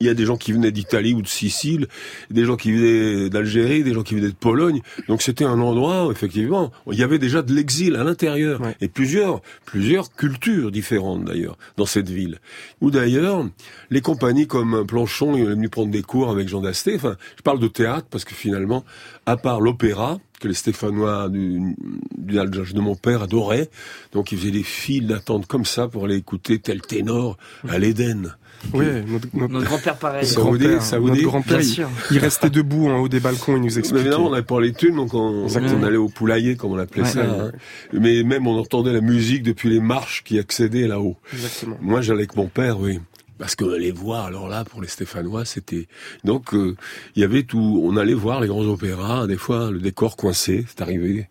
Il 0.03 0.07
y 0.07 0.09
a 0.09 0.15
des 0.15 0.27
gens 0.27 0.37
qui 0.37 0.53
venaient 0.53 0.73
d'Italie 0.73 1.15
ou 1.15 1.23
de 1.23 1.29
Sicile, 1.29 1.87
des 2.29 2.45
gens 2.45 2.57
qui 2.57 2.73
venaient 2.73 3.31
d'Algérie, 3.31 3.85
des 3.85 3.95
gens 3.95 4.03
qui 4.03 4.17
venaient 4.17 4.31
de 4.31 4.35
Pologne. 4.35 4.83
Donc 5.07 5.23
c'était 5.23 5.45
un 5.45 5.61
endroit, 5.61 6.09
où, 6.09 6.11
effectivement, 6.11 6.73
il 6.91 6.99
y 6.99 7.05
avait 7.05 7.21
déjà 7.21 7.41
de 7.41 7.55
l'exil 7.55 7.95
à 7.95 8.03
l'intérieur. 8.03 8.61
Ouais. 8.63 8.77
Et 8.81 8.89
plusieurs, 8.89 9.43
plusieurs 9.65 10.13
cultures 10.13 10.73
différentes 10.73 11.25
d'ailleurs, 11.25 11.57
dans 11.77 11.87
cette 11.87 12.11
ville. 12.11 12.41
Ou 12.81 12.91
d'ailleurs, 12.91 13.47
les 13.91 14.01
compagnies 14.01 14.49
comme 14.49 14.85
Planchon, 14.85 15.37
il 15.37 15.43
est 15.43 15.47
venu 15.47 15.69
prendre 15.69 15.93
des 15.93 16.03
cours 16.03 16.31
avec 16.31 16.49
Jean 16.49 16.63
Dasté. 16.63 16.97
Enfin, 16.97 17.17
je 17.37 17.43
parle 17.43 17.61
de 17.61 17.69
théâtre 17.69 18.09
parce 18.11 18.25
que 18.25 18.35
finalement, 18.35 18.85
à 19.25 19.37
part 19.37 19.61
l'opéra, 19.61 20.19
que 20.43 20.49
les 20.49 20.55
Stéphanois 20.55 21.29
du, 21.29 21.77
du 22.19 22.35
de 22.35 22.81
mon 22.81 22.97
père 22.97 23.23
adoraient. 23.23 23.71
Donc 24.13 24.33
ils 24.33 24.39
faisaient 24.39 24.51
des 24.51 24.65
files 24.65 25.07
d'attente 25.07 25.47
comme 25.47 25.65
ça 25.65 25.87
pour 25.87 26.05
aller 26.05 26.17
écouter 26.17 26.59
tel 26.59 26.83
ténor 26.83 27.39
à 27.69 27.79
l'Éden. 27.79 28.35
Oui, 28.73 28.87
notre, 29.07 29.29
notre, 29.35 29.53
notre 29.53 29.67
grand-père 29.67 29.97
pareil. 29.97 30.27
Saoudi, 30.27 30.67
Notre 30.69 31.23
grand-père, 31.23 31.61
il, 31.61 31.87
il, 32.11 32.19
restait 32.19 32.51
debout 32.51 32.89
en 32.89 32.99
haut 32.99 33.09
des 33.09 33.21
balcons, 33.21 33.57
il 33.57 33.63
nous 33.63 33.79
expliquait. 33.79 33.95
Mais 33.95 34.01
évidemment, 34.01 34.29
on 34.29 34.31
n'avait 34.31 34.43
pas 34.43 34.61
les 34.61 34.73
thunes, 34.73 34.97
donc 34.97 35.15
on, 35.15 35.47
on, 35.47 35.83
allait 35.83 35.97
au 35.97 36.09
poulailler, 36.09 36.57
comme 36.57 36.73
on 36.73 36.79
appelait 36.79 37.03
ouais, 37.03 37.09
ça. 37.09 37.21
Ouais, 37.21 37.27
hein. 37.27 37.53
Mais 37.93 38.23
même, 38.23 38.47
on 38.47 38.59
entendait 38.59 38.93
la 38.93 39.01
musique 39.01 39.43
depuis 39.43 39.69
les 39.69 39.81
marches 39.81 40.23
qui 40.25 40.39
accédaient 40.39 40.87
là-haut. 40.87 41.17
Exactement. 41.33 41.77
Moi, 41.81 42.01
j'allais 42.01 42.21
avec 42.21 42.37
mon 42.37 42.47
père, 42.47 42.79
oui. 42.81 43.01
Parce 43.39 43.57
que 43.57 43.65
les 43.65 43.91
voir, 43.91 44.27
alors 44.27 44.49
là, 44.49 44.65
pour 44.65 44.81
les 44.81 44.89
Stéphanois, 44.89 45.45
c'était... 45.45 45.89
Donc, 46.23 46.55
euh, 46.55 46.77
il 47.17 47.23
y 47.23 47.25
avait 47.25 47.43
tout... 47.43 47.81
On 47.83 47.97
allait 47.97 48.15
voir 48.15 48.41
les 48.41 48.47
grands 48.47 48.63
opéras, 48.63 49.27
des 49.27 49.37
fois, 49.37 49.71
le 49.71 49.81
décor 49.81 50.17
coincé, 50.17 50.65
c'est 50.69 50.81
arrivé. 50.81 51.29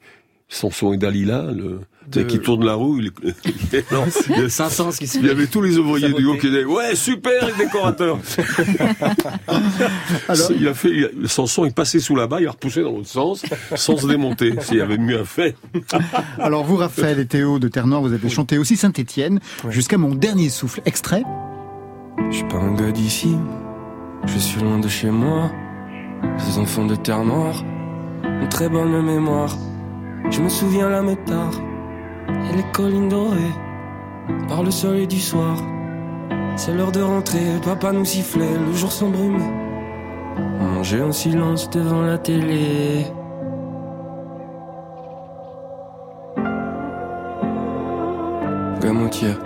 Samson 0.49 0.91
et 0.91 0.97
Dalila, 0.97 1.43
le, 1.51 1.79
de... 2.19 2.23
qui 2.23 2.39
tourne 2.39 2.65
la 2.65 2.73
roue, 2.73 2.99
il, 2.99 3.11
non, 3.91 4.05
il, 4.29 4.47
qui 4.97 5.07
se 5.07 5.17
il 5.17 5.25
y 5.25 5.29
avait 5.29 5.47
tous 5.47 5.61
les 5.61 5.77
ouvriers 5.77 6.13
du 6.13 6.25
haut 6.25 6.35
qui 6.35 6.47
disaient 6.47 6.65
ouais 6.65 6.95
super 6.95 7.45
les 7.45 7.65
décorateurs. 7.65 8.19
Alors, 10.27 10.51
il 10.51 10.67
a 10.67 10.73
fait 10.73 10.89
il, 10.89 11.27
Samson 11.27 11.65
est 11.65 11.75
passé 11.75 11.99
sous 11.99 12.15
la 12.15 12.27
bas, 12.27 12.37
il 12.39 12.47
a 12.47 12.51
repoussé 12.51 12.81
dans 12.81 12.91
l'autre 12.91 13.07
sens 13.07 13.43
sans 13.75 13.97
se 13.97 14.07
démonter. 14.07 14.53
S'il 14.61 14.77
y 14.77 14.81
avait 14.81 14.97
mieux 14.97 15.19
à 15.19 15.25
faire. 15.25 15.53
Alors 16.39 16.63
vous 16.63 16.75
Raphaël 16.75 17.19
et 17.19 17.25
Théo 17.25 17.59
de 17.59 17.67
Terre-Nord, 17.67 18.01
vous 18.01 18.13
avez 18.13 18.29
chanté 18.29 18.57
aussi 18.57 18.77
Saint-Étienne 18.77 19.39
jusqu'à 19.69 19.97
mon 19.97 20.15
dernier 20.15 20.49
souffle. 20.49 20.81
Extrait. 20.85 21.23
Je 22.29 22.37
suis 22.37 22.47
pas 22.47 22.57
un 22.57 22.75
gars 22.75 22.91
d'ici, 22.91 23.35
je 24.25 24.37
suis 24.37 24.61
loin 24.61 24.79
de 24.79 24.87
chez 24.87 25.09
moi. 25.09 25.51
Les 26.47 26.57
enfants 26.57 26.85
de 26.85 26.95
Terre-Noire 26.95 27.63
ont 28.23 28.47
très 28.47 28.69
bonne 28.69 29.03
mémoire. 29.03 29.57
Je 30.29 30.41
me 30.41 30.49
souviens 30.49 30.89
la 30.89 31.01
métard 31.01 31.51
et 32.49 32.55
les 32.55 32.63
collines 32.73 33.09
dorées 33.09 33.55
par 34.47 34.63
le 34.63 34.71
soleil 34.71 35.07
du 35.07 35.19
soir. 35.19 35.57
C'est 36.55 36.73
l'heure 36.73 36.91
de 36.91 37.01
rentrer, 37.01 37.39
papa 37.63 37.91
nous 37.91 38.05
sifflait, 38.05 38.57
le 38.65 38.73
jour 38.73 38.91
s'embrume. 38.91 39.41
On 40.59 40.65
mangeait 40.65 41.01
en 41.01 41.11
silence 41.11 41.69
devant 41.69 42.01
la 42.01 42.17
télé. 42.17 43.05
Gamotière, 48.81 49.39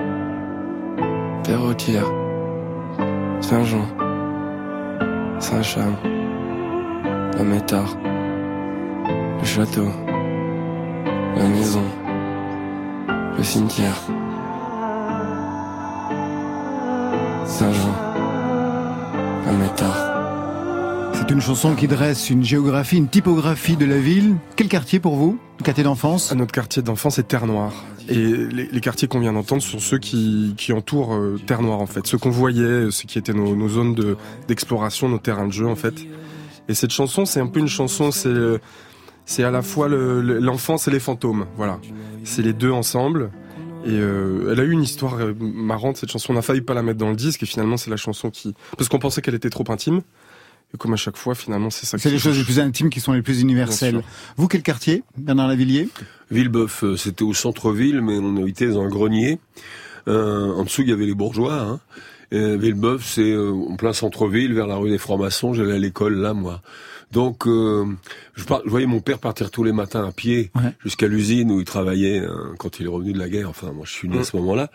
Perrotière, 1.43 2.09
Saint-Jean, 3.41 3.85
Saint-Cham, 5.39 5.95
la 7.37 7.43
métard, 7.43 7.97
le 9.39 9.45
château 9.45 9.87
la 11.35 11.47
maison, 11.47 11.83
le 13.37 13.43
cimetière, 13.43 13.95
Saint-Jean, 17.45 17.95
un 19.47 19.53
métard. 19.57 21.13
C'est 21.13 21.31
une 21.31 21.41
chanson 21.41 21.75
qui 21.75 21.87
dresse 21.87 22.29
une 22.29 22.43
géographie, 22.43 22.97
une 22.97 23.07
typographie 23.07 23.77
de 23.77 23.85
la 23.85 23.97
ville. 23.97 24.35
Quel 24.55 24.67
quartier 24.67 24.99
pour 24.99 25.15
vous? 25.15 25.39
Le 25.59 25.63
quartier 25.63 25.83
d'enfance? 25.83 26.33
Notre 26.33 26.51
quartier 26.51 26.81
d'enfance 26.81 27.19
est 27.19 27.23
Terre 27.23 27.47
Noire. 27.47 27.73
Et 28.07 28.15
les, 28.15 28.67
les 28.67 28.81
quartiers 28.81 29.07
qu'on 29.07 29.19
vient 29.19 29.33
d'entendre 29.33 29.61
sont 29.61 29.79
ceux 29.79 29.97
qui, 29.97 30.53
qui 30.57 30.73
entourent 30.73 31.15
euh, 31.15 31.39
Terre 31.45 31.61
Noire 31.61 31.79
en 31.79 31.87
fait. 31.87 32.05
Ceux 32.05 32.17
qu'on 32.17 32.29
voyait, 32.29 32.91
ceux 32.91 33.05
qui 33.07 33.17
étaient 33.17 33.33
nos, 33.33 33.55
nos 33.55 33.69
zones 33.69 33.95
d'exploration, 34.47 35.09
nos 35.09 35.17
terrains 35.17 35.47
de 35.47 35.53
jeu 35.53 35.67
en 35.67 35.75
fait. 35.75 35.95
Et 36.67 36.73
cette 36.73 36.91
chanson, 36.91 37.25
c'est 37.25 37.39
un 37.39 37.47
peu 37.47 37.59
une 37.59 37.67
chanson, 37.67 38.11
c'est 38.11 38.29
c'est 39.25 39.43
à 39.43 39.51
la 39.51 39.61
fois 39.61 39.87
l'enfance 39.87 40.87
le, 40.87 40.91
et 40.91 40.93
les 40.95 40.99
fantômes. 40.99 41.45
Voilà, 41.57 41.79
c'est 42.23 42.41
les 42.41 42.53
deux 42.53 42.71
ensemble. 42.71 43.31
Et 43.85 43.89
euh, 43.91 44.51
elle 44.51 44.59
a 44.59 44.63
eu 44.63 44.71
une 44.71 44.81
histoire 44.81 45.19
euh, 45.19 45.33
marrante 45.39 45.97
cette 45.97 46.11
chanson. 46.11 46.33
On 46.33 46.37
a 46.37 46.41
failli 46.41 46.61
pas 46.61 46.73
la 46.73 46.81
mettre 46.81 46.97
dans 46.97 47.09
le 47.09 47.15
disque 47.15 47.43
et 47.43 47.45
finalement 47.45 47.77
c'est 47.77 47.91
la 47.91 47.97
chanson 47.97 48.31
qui 48.31 48.55
parce 48.77 48.89
qu'on 48.89 48.97
pensait 48.97 49.21
qu'elle 49.21 49.35
était 49.35 49.51
trop 49.51 49.65
intime. 49.69 50.01
Et 50.73 50.77
comme 50.77 50.93
à 50.93 50.97
chaque 50.97 51.17
fois, 51.17 51.35
finalement, 51.35 51.69
c'est 51.69 51.85
ça. 51.85 51.97
C'est 51.97 52.09
les 52.09 52.17
choses 52.17 52.37
les 52.37 52.43
plus 52.43 52.59
intimes 52.59 52.89
qui 52.89 52.99
sont 52.99 53.13
les 53.13 53.21
plus 53.21 53.41
universelles. 53.41 54.01
Vous, 54.35 54.47
quel 54.47 54.63
quartier, 54.63 55.03
Bernard 55.17 55.47
Lavillier? 55.47 55.89
Villebeuf, 56.31 56.83
euh, 56.83 56.97
c'était 56.97 57.23
au 57.23 57.33
centre-ville, 57.33 58.01
mais 58.01 58.17
on 58.17 58.35
habitait 58.37 58.67
dans 58.67 58.81
un 58.81 58.89
grenier. 58.89 59.39
Euh, 60.07 60.51
en 60.53 60.63
dessous, 60.63 60.81
il 60.81 60.89
y 60.89 60.91
avait 60.91 61.05
les 61.05 61.13
bourgeois. 61.13 61.61
Hein. 61.61 61.79
Et 62.31 62.57
Villebeuf, 62.57 63.05
c'est 63.05 63.31
euh, 63.31 63.51
en 63.51 63.75
plein 63.75 63.93
centre-ville, 63.93 64.53
vers 64.53 64.67
la 64.67 64.75
rue 64.75 64.89
des 64.89 64.97
Francs-Maçons. 64.97 65.53
J'allais 65.53 65.75
à 65.75 65.77
l'école 65.77 66.15
là, 66.15 66.33
moi. 66.33 66.61
Donc, 67.11 67.47
euh, 67.47 67.85
je, 68.35 68.43
je, 68.43 68.69
voyais 68.69 68.87
mon 68.87 68.99
père 68.99 69.19
partir 69.19 69.51
tous 69.51 69.63
les 69.63 69.71
matins 69.71 70.07
à 70.07 70.11
pied 70.11 70.51
ouais. 70.55 70.73
jusqu'à 70.83 71.07
l'usine 71.07 71.51
où 71.51 71.59
il 71.59 71.65
travaillait 71.65 72.19
euh, 72.19 72.53
quand 72.57 72.79
il 72.79 72.85
est 72.85 72.89
revenu 72.89 73.13
de 73.13 73.19
la 73.19 73.29
guerre. 73.29 73.49
Enfin, 73.49 73.71
moi, 73.71 73.85
je 73.85 73.91
suis 73.91 74.07
né 74.07 74.15
ouais. 74.15 74.21
à 74.21 74.25
ce 74.25 74.35
moment-là, 74.37 74.69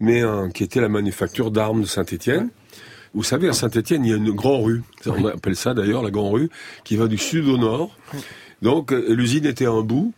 mais 0.00 0.22
euh, 0.22 0.48
qui 0.50 0.64
était 0.64 0.80
la 0.80 0.88
manufacture 0.88 1.50
d'armes 1.50 1.82
de 1.82 1.86
Saint-Étienne. 1.86 2.44
Ouais. 2.44 2.82
Vous 3.16 3.22
savez, 3.22 3.48
à 3.48 3.54
Saint-Étienne, 3.54 4.04
il 4.04 4.10
y 4.10 4.12
a 4.12 4.16
une 4.16 4.32
grande 4.32 4.62
rue. 4.62 4.82
On 5.06 5.24
appelle 5.24 5.56
ça 5.56 5.72
d'ailleurs 5.72 6.02
la 6.02 6.10
grande 6.10 6.34
rue, 6.34 6.50
qui 6.84 6.96
va 6.96 7.08
du 7.08 7.16
sud 7.16 7.46
au 7.48 7.56
nord. 7.56 7.96
Donc, 8.60 8.92
euh, 8.92 9.06
l'usine 9.08 9.46
était 9.46 9.64
à 9.64 9.70
un 9.70 9.80
bout. 9.80 10.12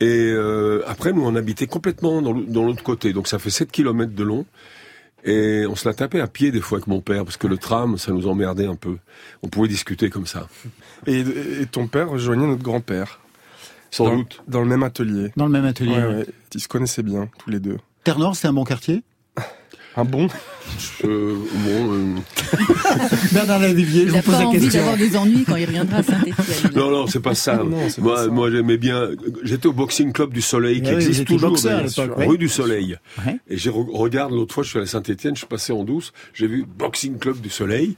Et 0.00 0.30
euh, 0.30 0.82
après, 0.86 1.12
nous, 1.12 1.24
on 1.26 1.34
habitait 1.34 1.66
complètement 1.66 2.22
dans 2.22 2.64
l'autre 2.64 2.84
côté. 2.84 3.12
Donc, 3.12 3.26
ça 3.26 3.40
fait 3.40 3.50
7 3.50 3.72
kilomètres 3.72 4.14
de 4.14 4.22
long. 4.22 4.46
Et 5.24 5.66
on 5.68 5.76
se 5.76 5.86
la 5.86 5.94
tapait 5.94 6.20
à 6.20 6.26
pied 6.26 6.50
des 6.50 6.60
fois 6.60 6.78
avec 6.78 6.86
mon 6.86 7.00
père, 7.00 7.24
parce 7.24 7.36
que 7.36 7.46
le 7.46 7.58
tram, 7.58 7.98
ça 7.98 8.12
nous 8.12 8.26
emmerdait 8.26 8.66
un 8.66 8.74
peu. 8.74 8.96
On 9.42 9.48
pouvait 9.48 9.68
discuter 9.68 10.08
comme 10.10 10.26
ça. 10.26 10.48
Et, 11.06 11.20
et 11.20 11.66
ton 11.66 11.86
père 11.88 12.08
rejoignait 12.08 12.46
notre 12.46 12.62
grand-père 12.62 13.20
Sans 13.90 14.04
dans, 14.06 14.16
doute. 14.16 14.42
Dans 14.48 14.60
le 14.60 14.66
même 14.66 14.82
atelier. 14.82 15.32
Dans 15.36 15.46
le 15.46 15.52
même 15.52 15.66
atelier. 15.66 15.92
Ouais, 15.92 16.06
ouais. 16.06 16.26
Ils 16.54 16.60
se 16.60 16.68
connaissaient 16.68 17.02
bien, 17.02 17.28
tous 17.38 17.50
les 17.50 17.60
deux. 17.60 17.78
Terre-Nord, 18.04 18.34
c'est 18.36 18.48
un 18.48 18.52
bon 18.52 18.64
quartier? 18.64 19.02
Un 19.96 20.04
bon? 20.04 20.28
Euh, 21.04 21.34
bon, 21.64 21.92
euh... 21.92 22.14
Bernard 23.32 23.58
Lavillier, 23.58 24.06
je 24.06 24.12
vous 24.12 24.22
pose 24.22 24.38
la 24.38 24.46
question. 24.46 24.50
Il 24.50 24.52
n'a 24.52 24.52
pas 24.52 24.56
envie 24.56 24.68
d'avoir 24.68 24.96
des 24.96 25.16
ennuis 25.16 25.44
quand 25.44 25.56
il 25.56 25.66
reviendra 25.66 25.96
à 25.98 26.02
Saint-Etienne. 26.02 26.72
non, 26.76 26.90
non, 26.90 27.06
c'est 27.06 27.20
pas 27.20 27.34
ça. 27.34 27.56
non, 27.56 27.64
moi, 27.98 28.14
pas 28.14 28.24
ça. 28.24 28.30
moi 28.30 28.50
j'aimais 28.50 28.76
bien. 28.76 29.10
J'étais 29.42 29.66
au 29.66 29.72
Boxing 29.72 30.12
Club 30.12 30.32
du 30.32 30.40
Soleil, 30.40 30.82
qui 30.82 30.90
oui, 30.90 30.96
existe 30.96 31.26
toujours, 31.26 31.50
boxeur, 31.50 31.82
rue 32.16 32.26
oui. 32.28 32.38
du 32.38 32.48
Soleil. 32.48 32.96
Et 33.48 33.56
je 33.56 33.70
regarde 33.70 34.32
l'autre 34.32 34.54
fois, 34.54 34.62
je 34.62 34.68
suis 34.68 34.78
allé 34.78 34.88
à 34.88 34.90
Saint-Etienne, 34.90 35.34
je 35.34 35.40
suis 35.40 35.48
passé 35.48 35.72
en 35.72 35.84
douce, 35.84 36.12
j'ai 36.34 36.46
vu 36.46 36.64
Boxing 36.78 37.18
Club 37.18 37.40
du 37.40 37.50
Soleil. 37.50 37.96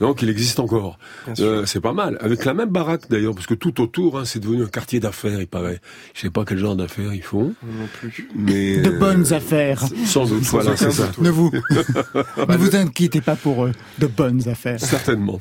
Donc 0.00 0.22
il 0.22 0.30
existe 0.30 0.60
encore. 0.60 0.98
Euh, 1.40 1.66
c'est 1.66 1.80
pas 1.80 1.92
mal. 1.92 2.16
Avec 2.20 2.44
la 2.44 2.54
même 2.54 2.70
baraque 2.70 3.10
d'ailleurs, 3.10 3.34
parce 3.34 3.46
que 3.46 3.54
tout 3.54 3.82
autour, 3.82 4.18
hein, 4.18 4.24
c'est 4.24 4.40
devenu 4.40 4.62
un 4.62 4.68
quartier 4.68 5.00
d'affaires, 5.00 5.40
il 5.40 5.46
paraît. 5.46 5.80
Je 6.14 6.22
sais 6.22 6.30
pas 6.30 6.44
quel 6.46 6.58
genre 6.58 6.76
d'affaires 6.76 7.12
ils 7.12 7.22
font. 7.22 7.54
Non 7.62 7.88
plus. 8.00 8.28
Mais 8.34 8.78
de 8.78 8.90
bonnes 8.90 9.32
affaires. 9.32 9.84
Sans 10.06 10.26
doute, 10.26 10.44
voilà, 10.44 10.76
c'est 10.76 10.90
ça. 10.90 11.10
Ne 11.18 11.33
vous, 11.34 11.50
ne 12.48 12.56
vous 12.56 12.76
inquiétez 12.76 13.20
pas 13.20 13.36
pour 13.36 13.66
eux. 13.66 13.72
De 13.98 14.06
bonnes 14.06 14.48
affaires. 14.48 14.80
Certainement. 14.80 15.40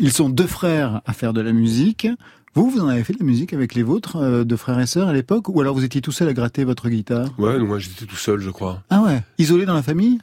Ils 0.00 0.12
sont 0.12 0.28
deux 0.28 0.46
frères 0.46 1.00
à 1.06 1.12
faire 1.12 1.32
de 1.32 1.40
la 1.40 1.52
musique. 1.52 2.08
Vous, 2.54 2.70
vous 2.70 2.80
en 2.80 2.88
avez 2.88 3.02
fait 3.02 3.12
de 3.12 3.18
la 3.18 3.24
musique 3.24 3.52
avec 3.52 3.74
les 3.74 3.82
vôtres, 3.82 4.16
euh, 4.16 4.44
de 4.44 4.56
frères 4.56 4.78
et 4.78 4.86
sœurs 4.86 5.08
à 5.08 5.12
l'époque 5.12 5.48
Ou 5.48 5.60
alors 5.60 5.74
vous 5.74 5.84
étiez 5.84 6.00
tout 6.00 6.12
seul 6.12 6.28
à 6.28 6.32
gratter 6.32 6.64
votre 6.64 6.88
guitare? 6.88 7.28
Ouais, 7.38 7.58
moi 7.58 7.78
j'étais 7.78 8.06
tout 8.06 8.16
seul, 8.16 8.40
je 8.40 8.50
crois. 8.50 8.82
Ah 8.90 9.02
ouais? 9.02 9.22
Isolé 9.38 9.66
dans 9.66 9.74
la 9.74 9.82
famille? 9.82 10.18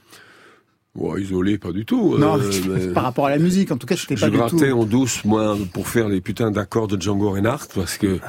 Ouais, 0.95 1.21
isolé, 1.21 1.57
pas 1.57 1.71
du 1.71 1.85
tout. 1.85 2.17
Non, 2.17 2.37
euh, 2.37 2.49
mais... 2.69 2.87
par 2.87 3.03
rapport 3.03 3.25
à 3.25 3.29
la 3.29 3.37
musique, 3.37 3.71
en 3.71 3.77
tout 3.77 3.87
cas, 3.87 3.95
je 3.95 4.05
pas 4.05 4.15
du 4.15 4.21
tout. 4.21 4.27
Je 4.27 4.31
grattais 4.31 4.71
en 4.71 4.83
douce, 4.83 5.23
moi, 5.23 5.57
pour 5.73 5.87
faire 5.87 6.09
les 6.09 6.19
putains 6.19 6.51
d'accords 6.51 6.87
de 6.87 7.01
Django 7.01 7.31
Reinhardt, 7.31 7.67
parce 7.73 7.97
que 7.97 8.19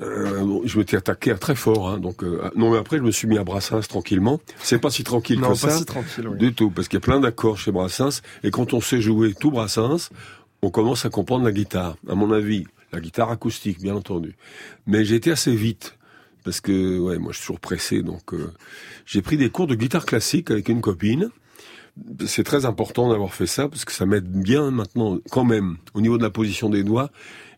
Euh, 0.00 0.60
je 0.64 0.78
m'étais 0.78 0.96
attaqué 0.96 1.30
à 1.30 1.38
très 1.38 1.54
fort, 1.54 1.88
hein, 1.88 1.98
donc 1.98 2.24
euh, 2.24 2.50
non 2.56 2.72
mais 2.72 2.78
après 2.78 2.98
je 2.98 3.02
me 3.02 3.12
suis 3.12 3.28
mis 3.28 3.38
à 3.38 3.44
Brassens 3.44 3.82
tranquillement. 3.88 4.40
C'est 4.58 4.80
pas 4.80 4.90
si 4.90 5.04
tranquille 5.04 5.38
Non, 5.38 5.52
que 5.54 5.60
pas 5.60 5.70
ça 5.70 5.78
si 5.78 5.84
tranquille. 5.84 6.26
oui. 6.28 6.38
du 6.38 6.52
tout, 6.52 6.70
parce 6.70 6.88
qu'il 6.88 6.96
y 6.96 7.02
a 7.02 7.06
plein 7.06 7.20
d'accords 7.20 7.58
chez 7.58 7.70
Brassens 7.70 8.20
et 8.42 8.50
quand 8.50 8.74
on 8.74 8.80
sait 8.80 9.00
jouer 9.00 9.34
tout 9.34 9.52
Brassens, 9.52 10.10
on 10.62 10.70
commence 10.70 11.04
à 11.04 11.10
comprendre 11.10 11.44
la 11.44 11.52
guitare. 11.52 11.96
À 12.08 12.16
mon 12.16 12.32
avis, 12.32 12.64
la 12.92 13.00
guitare 13.00 13.30
acoustique, 13.30 13.80
bien 13.80 13.94
entendu. 13.94 14.34
Mais 14.86 15.04
j'ai 15.04 15.14
été 15.14 15.30
assez 15.30 15.54
vite 15.54 15.96
parce 16.42 16.60
que 16.60 16.98
ouais, 16.98 17.18
moi 17.18 17.30
je 17.32 17.36
suis 17.38 17.46
toujours 17.46 17.60
pressé, 17.60 18.02
donc 18.02 18.34
euh, 18.34 18.52
j'ai 19.06 19.22
pris 19.22 19.36
des 19.36 19.48
cours 19.50 19.66
de 19.68 19.76
guitare 19.76 20.06
classique 20.06 20.50
avec 20.50 20.68
une 20.68 20.80
copine. 20.80 21.30
C'est 22.26 22.42
très 22.42 22.64
important 22.64 23.08
d'avoir 23.08 23.32
fait 23.32 23.46
ça 23.46 23.68
parce 23.68 23.84
que 23.84 23.92
ça 23.92 24.04
m'aide 24.06 24.26
bien 24.26 24.72
maintenant, 24.72 25.18
quand 25.30 25.44
même, 25.44 25.76
au 25.94 26.00
niveau 26.00 26.18
de 26.18 26.24
la 26.24 26.30
position 26.30 26.68
des 26.68 26.82
doigts 26.82 27.10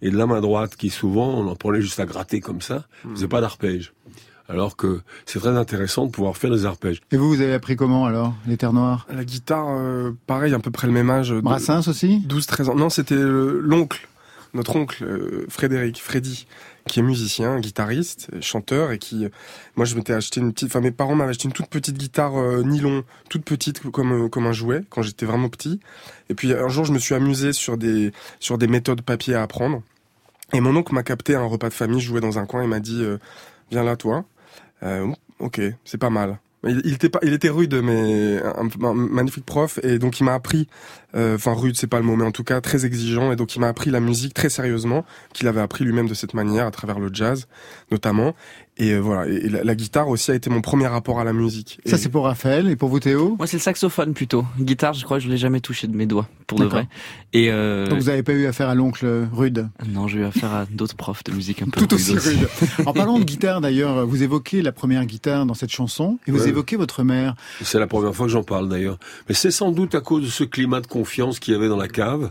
et 0.03 0.11
de 0.11 0.17
la 0.17 0.27
main 0.27 0.41
droite 0.41 0.77
qui 0.77 0.91
souvent 0.91 1.29
on 1.29 1.47
en 1.49 1.57
prenait 1.57 1.81
juste 1.81 2.01
à 2.01 2.07
gratter 2.07 2.41
comme 2.41 2.61
ça, 2.61 2.85
Hmm. 3.05 3.15
faisait 3.15 3.29
pas 3.29 3.41
d'arpège. 3.41 3.93
Alors 4.49 4.77
que 4.77 5.01
c'est 5.25 5.41
très 5.41 5.57
intéressant 5.57 6.07
de 6.07 6.11
pouvoir 6.13 6.37
faire 6.37 6.51
des 6.53 6.67
arpèges. 6.67 7.01
Et 7.11 7.17
vous, 7.17 7.29
vous 7.29 7.41
avez 7.41 7.55
appris 7.55 7.75
comment 7.75 8.07
alors, 8.07 8.33
les 8.47 8.57
terres 8.57 8.73
noires? 8.73 9.05
La 9.13 9.25
guitare, 9.25 9.67
euh, 9.71 10.13
pareil, 10.29 10.55
à 10.55 10.61
peu 10.61 10.71
près 10.71 10.87
le 10.87 10.93
même 10.93 11.11
âge. 11.11 11.31
de- 11.31 11.41
Brassens 11.41 11.89
aussi? 11.89 12.21
12-13 12.27 12.69
ans. 12.69 12.77
Non, 12.77 12.89
c'était 12.89 13.17
euh, 13.17 13.59
l'oncle, 13.61 14.07
notre 14.57 14.75
oncle, 14.77 15.05
euh, 15.05 15.47
Frédéric, 15.49 16.03
Freddy, 16.03 16.47
qui 16.89 17.01
est 17.01 17.03
musicien, 17.03 17.61
guitariste, 17.61 18.29
euh, 18.33 18.41
chanteur, 18.41 18.91
et 18.91 18.99
qui, 18.99 19.25
euh, 19.25 19.29
moi, 19.77 19.87
je 19.87 19.95
m'étais 19.95 20.13
acheté 20.13 20.41
une 20.41 20.53
petite, 20.53 20.69
enfin, 20.69 20.81
mes 20.81 20.91
parents 20.91 21.15
m'avaient 21.15 21.31
acheté 21.31 21.45
une 21.47 21.53
toute 21.53 21.69
petite 21.69 21.97
guitare 21.97 22.33
nylon, 22.65 23.05
toute 23.29 23.45
petite, 23.45 23.89
comme, 23.91 24.29
comme 24.29 24.47
un 24.47 24.53
jouet, 24.53 24.83
quand 24.91 25.03
j'étais 25.03 25.27
vraiment 25.27 25.49
petit. 25.49 25.81
Et 26.29 26.35
puis, 26.35 26.53
un 26.53 26.69
jour, 26.69 26.85
je 26.85 26.93
me 26.93 26.99
suis 26.99 27.15
amusé 27.15 27.53
sur 27.53 27.77
des, 27.77 28.13
sur 28.41 28.59
des 28.59 28.67
méthodes 28.67 29.03
papier 29.03 29.35
à 29.35 29.43
apprendre. 29.43 29.83
Et 30.53 30.61
mon 30.61 30.75
oncle 30.77 30.95
m'a 30.95 31.03
capté 31.03 31.35
à 31.35 31.41
un 31.41 31.47
repas 31.47 31.69
de 31.69 31.75
famille, 31.75 32.01
je 32.01 32.09
jouais 32.09 32.21
dans 32.21 32.39
un 32.39 32.47
coin, 32.47 32.63
il 32.63 32.69
m'a 32.69 32.81
dit, 32.81 33.05
viens 33.71 33.83
là, 33.83 33.97
toi. 33.97 34.25
Ok, 35.39 35.61
c'est 35.85 35.99
pas 35.99 36.11
mal. 36.11 36.39
Il, 36.65 36.95
était 36.95 37.09
pas, 37.09 37.21
il 37.23 37.33
était 37.33 37.49
rude, 37.49 37.75
mais 37.75 38.41
un, 38.43 38.69
un 38.83 38.95
magnifique 38.95 39.45
prof, 39.45 39.79
et 39.83 39.99
donc 39.99 40.19
il 40.21 40.25
m'a 40.25 40.35
appris, 40.35 40.67
euh, 41.15 41.37
enfin 41.37 41.53
rude, 41.53 41.77
c'est 41.77 41.87
pas 41.87 41.99
le 41.99 42.05
mot, 42.05 42.17
mais 42.17 42.25
en 42.25 42.33
tout 42.33 42.45
cas 42.45 42.61
très 42.61 42.85
exigeant, 42.87 43.31
et 43.31 43.37
donc 43.37 43.55
il 43.55 43.61
m'a 43.61 43.69
appris 43.69 43.91
la 43.91 44.01
musique 44.01 44.35
très 44.35 44.49
sérieusement, 44.49 45.05
qu'il 45.33 45.47
avait 45.49 45.61
appris 45.61 45.85
lui-même 45.85 46.09
de 46.09 46.15
cette 46.15 46.35
manière, 46.35 46.67
à 46.67 46.71
travers 46.71 46.99
le 46.99 47.11
jazz, 47.13 47.47
notamment. 47.91 48.35
Et 48.79 48.93
euh, 48.93 48.99
voilà, 48.99 49.27
et, 49.33 49.49
la, 49.49 49.65
la 49.65 49.75
guitare 49.75 50.09
aussi 50.09 50.31
a 50.31 50.35
été 50.35 50.51
mon 50.51 50.61
premier 50.61 50.87
rapport 50.87 51.19
à 51.19 51.25
la 51.25 51.33
musique. 51.33 51.79
Ça 51.87 51.97
c'est 51.97 52.11
pour 52.11 52.25
Raphaël 52.25 52.69
et 52.69 52.77
pour 52.77 52.91
vous 52.91 53.01
Théo 53.01 53.35
Moi, 53.39 53.47
c'est 53.47 53.57
le 53.57 53.63
saxophone 53.63 54.13
plutôt. 54.13 54.45
Guitare, 54.61 54.93
je 54.93 55.05
crois 55.05 55.17
que 55.19 55.25
je 55.25 55.31
l'ai 55.31 55.39
jamais 55.39 55.61
touché 55.61 55.87
de 55.87 55.97
mes 55.97 56.05
doigts, 56.05 56.29
pour 56.47 56.59
de 56.59 56.67
vrai. 56.67 56.87
Et 57.33 57.51
euh, 57.51 57.87
Donc 57.87 58.01
vous 58.01 58.07
n'avez 58.07 58.23
pas 58.23 58.33
eu 58.33 58.45
affaire 58.47 58.69
à 58.69 58.75
l'oncle 58.75 59.27
rude 59.33 59.69
non, 59.89 60.09
j'ai 60.09 60.19
eu 60.19 60.25
affaire 60.25 60.53
à 60.53 60.67
d'autres 60.71 60.95
profs 60.97 61.25
de 61.25 61.33
musique 61.33 61.63
un 61.63 61.67
peu 61.67 61.81
Tout 61.81 61.95
aussi 61.95 62.13
rudes 62.13 62.23
rude. 62.23 62.49
En 62.87 62.93
parlant 62.93 63.19
de 63.19 63.25
guitare 63.25 63.61
d'ailleurs, 63.63 64.07
vous 64.07 64.23
évoquez 64.23 64.61
la 64.63 64.73
première 64.73 65.05
guitare 65.07 65.47
dans 65.47 65.55
cette 65.55 65.71
chanson 65.73 66.19
et 66.27 66.31
vous 66.31 66.43
Ouais. 66.43 66.49
évoquez 66.51 66.77
votre 66.77 67.03
mère. 67.03 67.35
C'est 67.63 67.79
la 67.79 67.87
première 67.87 68.15
fois 68.15 68.27
que 68.27 68.33
j'en 68.33 68.43
parle 68.43 68.69
d'ailleurs. 68.69 68.99
Mais 69.29 69.35
c'est 69.35 69.51
sans 69.51 69.71
doute 69.71 69.95
à 69.95 70.01
cause 70.01 70.25
de 70.25 70.29
ce 70.31 70.45
climat 70.45 70.81
de 70.83 70.87
confiance 70.87 71.39
qu'il 71.39 71.55
y 71.55 71.57
avait 71.57 71.69
dans 71.69 71.77
la 71.79 71.89
cave, 71.89 72.31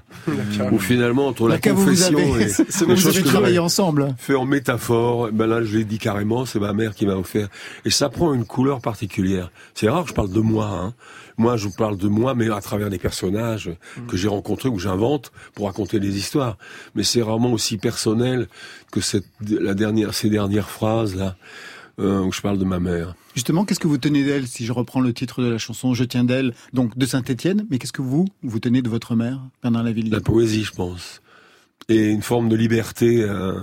où 0.71 0.77
finalement 0.79 1.27
entre 1.27 1.47
la, 1.47 1.55
La 1.55 1.59
cave 1.59 1.73
où 1.77 1.81
vous 1.81 1.85
confession 1.85 2.17
avez, 2.19 2.43
et 2.43 2.45
les 2.87 2.95
choses 2.97 3.07
avez 3.07 3.21
que 3.23 3.27
travaillé 3.27 3.57
ensemble. 3.59 4.13
fait 4.17 4.35
en 4.35 4.45
métaphore, 4.45 5.29
ben 5.31 5.47
là 5.47 5.63
je 5.63 5.77
l'ai 5.77 5.85
dit 5.85 5.97
carrément, 5.97 6.34
c'est 6.43 6.59
ma 6.59 6.73
mère 6.73 6.93
qui 6.95 7.05
m'a 7.05 7.15
offert. 7.15 7.47
Et 7.85 7.89
ça 7.89 8.09
prend 8.09 8.33
une 8.33 8.45
couleur 8.45 8.81
particulière. 8.81 9.51
C'est 9.73 9.87
rare 9.87 10.03
que 10.03 10.09
je 10.09 10.13
parle 10.13 10.31
de 10.31 10.41
moi. 10.41 10.67
Hein. 10.67 10.93
Moi 11.37 11.55
je 11.55 11.69
parle 11.69 11.97
de 11.97 12.07
moi, 12.09 12.35
mais 12.35 12.49
à 12.49 12.59
travers 12.59 12.89
des 12.89 12.97
personnages 12.97 13.71
que 14.07 14.17
j'ai 14.17 14.27
rencontrés 14.27 14.67
ou 14.67 14.73
que 14.73 14.81
j'invente 14.81 15.31
pour 15.53 15.67
raconter 15.67 15.99
des 15.99 16.17
histoires. 16.17 16.57
Mais 16.95 17.03
c'est 17.03 17.21
rarement 17.21 17.53
aussi 17.53 17.77
personnel 17.77 18.47
que 18.91 18.99
cette, 18.99 19.27
la 19.47 19.73
dernière, 19.73 20.13
ces 20.13 20.29
dernières 20.29 20.69
phrases 20.69 21.15
là. 21.15 21.35
Euh, 21.97 22.19
où 22.19 22.31
je 22.33 22.41
parle 22.41 22.57
de 22.57 22.65
ma 22.65 22.81
mère. 22.81 23.15
Justement, 23.35 23.63
qu'est-ce 23.63 23.79
que 23.79 23.87
vous 23.87 23.97
tenez 23.97 24.25
d'elle 24.25 24.47
si 24.47 24.65
je 24.65 24.73
reprends 24.73 24.99
le 24.99 25.13
titre 25.13 25.41
de 25.41 25.47
la 25.47 25.57
chanson 25.57 25.93
Je 25.93 26.03
tiens 26.03 26.25
d'elle, 26.25 26.53
donc 26.73 26.97
de 26.97 27.05
Saint-Étienne, 27.05 27.65
mais 27.69 27.77
qu'est-ce 27.77 27.93
que 27.93 28.01
vous, 28.01 28.25
vous 28.43 28.59
tenez 28.59 28.81
de 28.81 28.89
votre 28.89 29.15
mère, 29.15 29.39
Bernard 29.63 29.83
Lavilliers 29.83 30.09
La 30.09 30.19
poésie, 30.19 30.65
je 30.65 30.73
pense. 30.73 31.21
Et 31.87 32.09
une 32.09 32.21
forme 32.21 32.49
de 32.49 32.57
liberté 32.57 33.23
euh, 33.23 33.61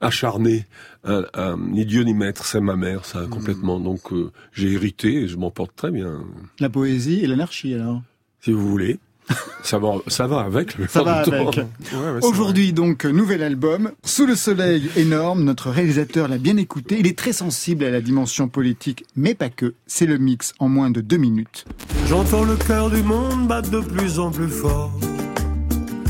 acharnée. 0.00 0.66
Euh, 1.06 1.24
euh, 1.36 1.56
ni 1.58 1.84
Dieu 1.84 2.02
ni 2.02 2.14
maître, 2.14 2.46
c'est 2.46 2.60
ma 2.60 2.76
mère, 2.76 3.04
ça, 3.04 3.26
complètement. 3.30 3.80
Donc 3.80 4.12
euh, 4.12 4.30
j'ai 4.52 4.72
hérité 4.72 5.22
et 5.22 5.28
je 5.28 5.36
m'en 5.36 5.50
porte 5.50 5.74
très 5.76 5.90
bien, 5.90 6.24
La 6.60 6.70
poésie 6.70 7.20
et 7.20 7.26
l'anarchie 7.26 7.74
alors? 7.74 8.02
Si 8.40 8.52
vous 8.52 8.68
voulez. 8.68 8.98
ça, 9.62 9.78
va, 9.78 9.94
ça 10.06 10.26
va 10.26 10.40
avec. 10.40 10.76
le 10.76 10.86
Ça 10.86 11.02
va 11.02 11.20
avec. 11.20 11.32
Ouais, 11.32 11.62
ouais, 11.62 12.20
c'est 12.20 12.26
Aujourd'hui 12.26 12.74
donc, 12.74 13.06
nouvel 13.06 13.42
album, 13.42 13.92
Sous 14.04 14.26
le 14.26 14.36
soleil 14.36 14.90
énorme, 14.96 15.44
notre 15.44 15.70
réalisateur 15.70 16.28
l'a 16.28 16.36
bien 16.36 16.58
écouté, 16.58 16.98
il 16.98 17.06
est 17.06 17.16
très 17.16 17.32
sensible 17.32 17.84
à 17.84 17.90
la 17.90 18.02
dimension 18.02 18.48
politique, 18.48 19.06
mais 19.16 19.34
pas 19.34 19.48
que, 19.48 19.74
c'est 19.86 20.04
le 20.04 20.18
mix 20.18 20.52
en 20.58 20.68
moins 20.68 20.90
de 20.90 21.00
deux 21.00 21.16
minutes. 21.16 21.64
J'entends 22.06 22.44
le 22.44 22.56
cœur 22.56 22.90
du 22.90 23.02
monde 23.02 23.48
battre 23.48 23.70
de 23.70 23.80
plus 23.80 24.18
en 24.18 24.30
plus 24.30 24.50
fort, 24.50 24.92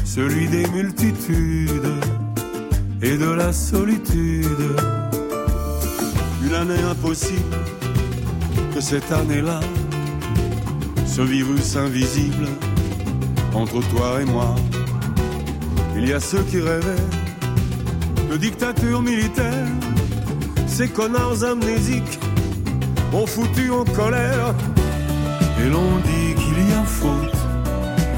celui 0.05 0.49
des 0.49 0.67
multitudes 0.71 2.14
et 3.05 3.19
de 3.19 3.31
la 3.31 3.53
solitude. 3.53 4.67
Une 6.43 6.55
année 6.55 6.83
impossible 6.91 7.57
que 8.75 8.81
cette 8.81 9.13
année-là, 9.13 9.61
ce 11.07 11.21
virus 11.21 11.77
invisible 11.77 12.49
entre 13.53 13.81
toi 13.91 14.23
et 14.23 14.25
moi. 14.25 14.55
Il 15.97 16.09
y 16.09 16.15
a 16.15 16.21
ceux 16.21 16.43
qui 16.45 16.61
rêvaient 16.61 17.07
de 18.31 18.37
dictature 18.39 19.03
militaire, 19.03 19.69
ces 20.67 20.89
connards 20.89 21.45
amnésiques 21.45 22.19
ont 23.13 23.27
foutu 23.27 23.71
en 23.71 23.85
colère 23.85 24.55
et 25.61 25.69
l'on 25.69 25.99
dit 25.99 26.35
qu'il 26.41 26.71
y 26.71 26.73
a 26.73 26.85
faute 26.85 27.37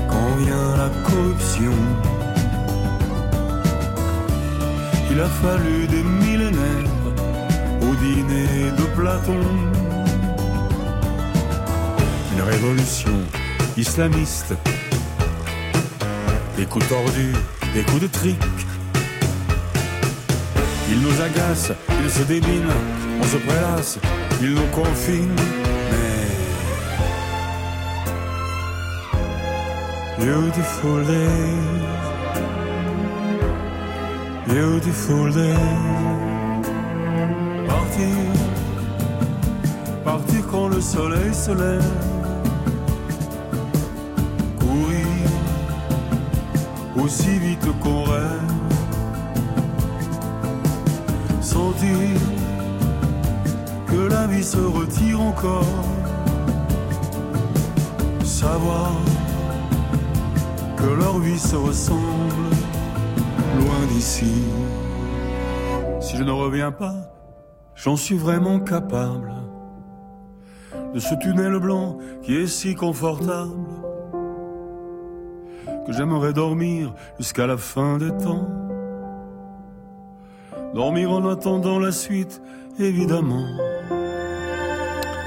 quand 0.09 0.37
vient 0.38 0.77
la 0.77 0.90
corruption. 1.09 2.16
Il 5.17 5.23
a 5.23 5.29
fallu 5.29 5.87
des 5.87 6.03
millénaires 6.03 6.93
au 7.81 7.95
dîner 7.95 8.71
de 8.77 8.83
Platon. 8.95 9.41
Une 12.35 12.43
révolution 12.43 13.17
islamiste. 13.79 14.53
Des 16.59 16.67
coups 16.67 16.87
tordus, 16.89 17.33
des 17.73 17.83
coups 17.85 18.03
de 18.03 18.09
trick. 18.09 18.43
Ils 20.91 21.01
nous 21.01 21.23
agacent, 21.23 21.73
ils 22.05 22.11
se 22.11 22.25
déminent, 22.25 22.77
on 23.19 23.25
se 23.25 23.39
prélasse, 23.39 23.99
ils 24.43 24.53
nous 24.53 24.67
confinent, 24.75 25.35
mais 30.19 30.27
Beautiful. 30.27 31.96
Beautiful 34.49 35.33
day. 35.33 35.57
Partir. 37.67 38.17
Partir 40.05 40.47
quand 40.49 40.69
le 40.69 40.81
soleil 40.81 41.35
se 41.35 41.51
lève. 41.51 41.83
Courir. 44.61 45.29
Aussi 47.03 47.39
vite 47.41 47.67
qu'on 47.81 48.05
rêve. 48.05 48.53
Sentir 51.41 52.21
que 53.89 54.09
la 54.09 54.29
vie 54.29 54.45
se 54.45 54.59
retire 54.59 55.21
encore. 55.21 55.67
Savoir 58.23 58.93
que 60.77 60.87
leur 60.87 61.19
vie 61.19 61.39
se 61.39 61.57
ressemble 61.57 62.16
loin 63.57 63.87
d'ici. 63.92 64.33
Si 66.01 66.16
je 66.16 66.23
ne 66.23 66.31
reviens 66.31 66.73
pas, 66.73 66.95
j'en 67.75 67.97
suis 67.97 68.16
vraiment 68.16 68.61
capable 68.61 69.33
de 70.95 71.01
ce 71.01 71.14
tunnel 71.16 71.59
blanc 71.59 71.99
qui 72.23 72.37
est 72.37 72.47
si 72.47 72.75
confortable 72.75 73.66
que 75.87 75.92
j'aimerais 75.92 76.33
dormir 76.33 76.95
jusqu'à 77.19 77.47
la 77.47 77.57
fin 77.57 77.99
des 77.99 78.11
temps. 78.11 78.49
Dormir 80.75 81.11
en 81.12 81.29
attendant 81.29 81.79
la 81.79 81.92
suite, 81.92 82.42
évidemment. 82.79 83.47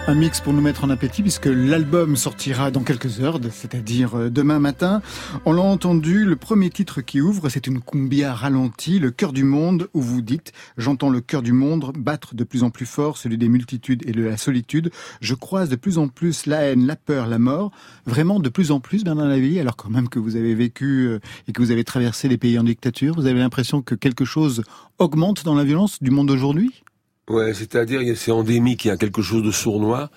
Un 0.09 0.15
mix 0.15 0.41
pour 0.41 0.53
nous 0.53 0.61
mettre 0.61 0.85
en 0.85 0.89
appétit 0.89 1.21
puisque 1.21 1.45
l'album 1.45 2.15
sortira 2.15 2.71
dans 2.71 2.81
quelques 2.81 3.19
heures, 3.19 3.39
c'est-à-dire 3.51 4.15
euh, 4.15 4.29
demain 4.31 4.57
matin. 4.57 5.03
On 5.45 5.53
l'a 5.53 5.61
entendu, 5.61 6.25
le 6.25 6.35
premier 6.35 6.71
titre 6.71 7.01
qui 7.01 7.21
ouvre, 7.21 7.47
c'est 7.49 7.67
une 7.67 7.79
cumbia 7.79 8.33
ralentie, 8.33 8.97
le 8.97 9.11
cœur 9.11 9.33
du 9.33 9.43
monde, 9.43 9.87
où 9.93 10.01
vous 10.01 10.23
dites, 10.23 10.51
j'entends 10.79 11.11
le 11.11 11.21
cœur 11.21 11.43
du 11.43 11.53
monde 11.53 11.93
battre 11.95 12.33
de 12.33 12.43
plus 12.43 12.63
en 12.63 12.71
plus 12.71 12.87
fort, 12.87 13.17
celui 13.17 13.37
des 13.37 13.49
multitudes 13.49 14.01
et 14.07 14.11
de 14.11 14.23
la 14.23 14.35
solitude. 14.35 14.89
Je 15.21 15.35
croise 15.35 15.69
de 15.69 15.75
plus 15.75 15.99
en 15.99 16.07
plus 16.07 16.47
la 16.47 16.63
haine, 16.63 16.87
la 16.87 16.95
peur, 16.95 17.27
la 17.27 17.37
mort. 17.37 17.69
Vraiment 18.07 18.39
de 18.39 18.49
plus 18.49 18.71
en 18.71 18.79
plus, 18.79 19.03
Bernard 19.03 19.27
Lavillier, 19.27 19.59
alors 19.59 19.75
quand 19.75 19.91
même 19.91 20.09
que 20.09 20.17
vous 20.17 20.35
avez 20.35 20.55
vécu 20.55 21.05
euh, 21.05 21.19
et 21.47 21.51
que 21.51 21.61
vous 21.61 21.69
avez 21.69 21.83
traversé 21.83 22.27
les 22.27 22.39
pays 22.39 22.57
en 22.57 22.63
dictature, 22.63 23.13
vous 23.13 23.27
avez 23.27 23.37
l'impression 23.37 23.83
que 23.83 23.93
quelque 23.93 24.25
chose 24.25 24.63
augmente 24.97 25.45
dans 25.45 25.53
la 25.53 25.63
violence 25.63 26.01
du 26.01 26.09
monde 26.09 26.29
d'aujourd'hui? 26.29 26.81
Ouais, 27.29 27.53
c'est-à-dire 27.53 28.01
c'est 28.17 28.31
endémique, 28.31 28.85
il 28.85 28.87
y 28.87 28.91
a 28.91 28.97
quelque 28.97 29.21
chose 29.21 29.43
de 29.43 29.51
sournois. 29.51 30.09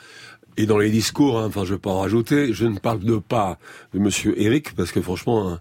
Et 0.56 0.66
dans 0.66 0.78
les 0.78 0.90
discours, 0.90 1.38
hein, 1.38 1.46
enfin 1.46 1.64
je 1.64 1.74
vais 1.74 1.80
pas 1.80 1.90
en 1.90 2.00
rajouter, 2.00 2.52
je 2.52 2.66
ne 2.66 2.78
parle 2.78 3.00
de 3.00 3.16
pas 3.16 3.58
de 3.94 3.98
Monsieur 3.98 4.38
Eric 4.40 4.74
parce 4.74 4.92
que 4.92 5.00
franchement, 5.00 5.48
hein, 5.48 5.60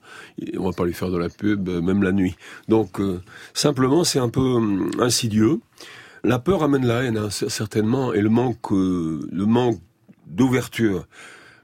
on 0.57 0.65
va 0.65 0.71
pas 0.73 0.85
lui 0.85 0.93
faire 0.93 1.09
de 1.09 1.17
la 1.17 1.29
pub 1.29 1.69
euh, 1.69 1.81
même 1.81 2.03
la 2.03 2.11
nuit. 2.11 2.35
Donc 2.67 2.99
euh, 2.99 3.21
simplement 3.53 4.03
c'est 4.03 4.19
un 4.19 4.27
peu 4.27 4.41
hum, 4.41 4.91
insidieux. 4.99 5.59
La 6.25 6.39
peur 6.39 6.63
amène 6.63 6.85
la 6.85 7.03
haine 7.03 7.17
hein, 7.17 7.29
certainement 7.29 8.13
et 8.13 8.21
le 8.21 8.29
manque, 8.29 8.71
euh, 8.73 9.27
le 9.31 9.45
manque 9.45 9.79
d'ouverture. 10.27 11.05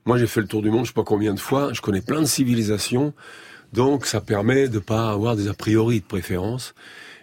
Moi 0.05 0.17
j'ai 0.17 0.27
fait 0.27 0.41
le 0.41 0.47
tour 0.47 0.61
du 0.61 0.69
monde, 0.69 0.85
je 0.85 0.89
sais 0.91 0.93
pas 0.93 1.03
combien 1.03 1.33
de 1.33 1.39
fois, 1.39 1.73
je 1.73 1.81
connais 1.81 2.01
plein 2.01 2.21
de 2.21 2.27
civilisations, 2.27 3.13
donc 3.73 4.05
ça 4.05 4.21
permet 4.21 4.69
de 4.69 4.79
pas 4.79 5.11
avoir 5.11 5.35
des 5.35 5.49
a 5.49 5.53
priori 5.53 5.99
de 5.99 6.05
préférence. 6.05 6.75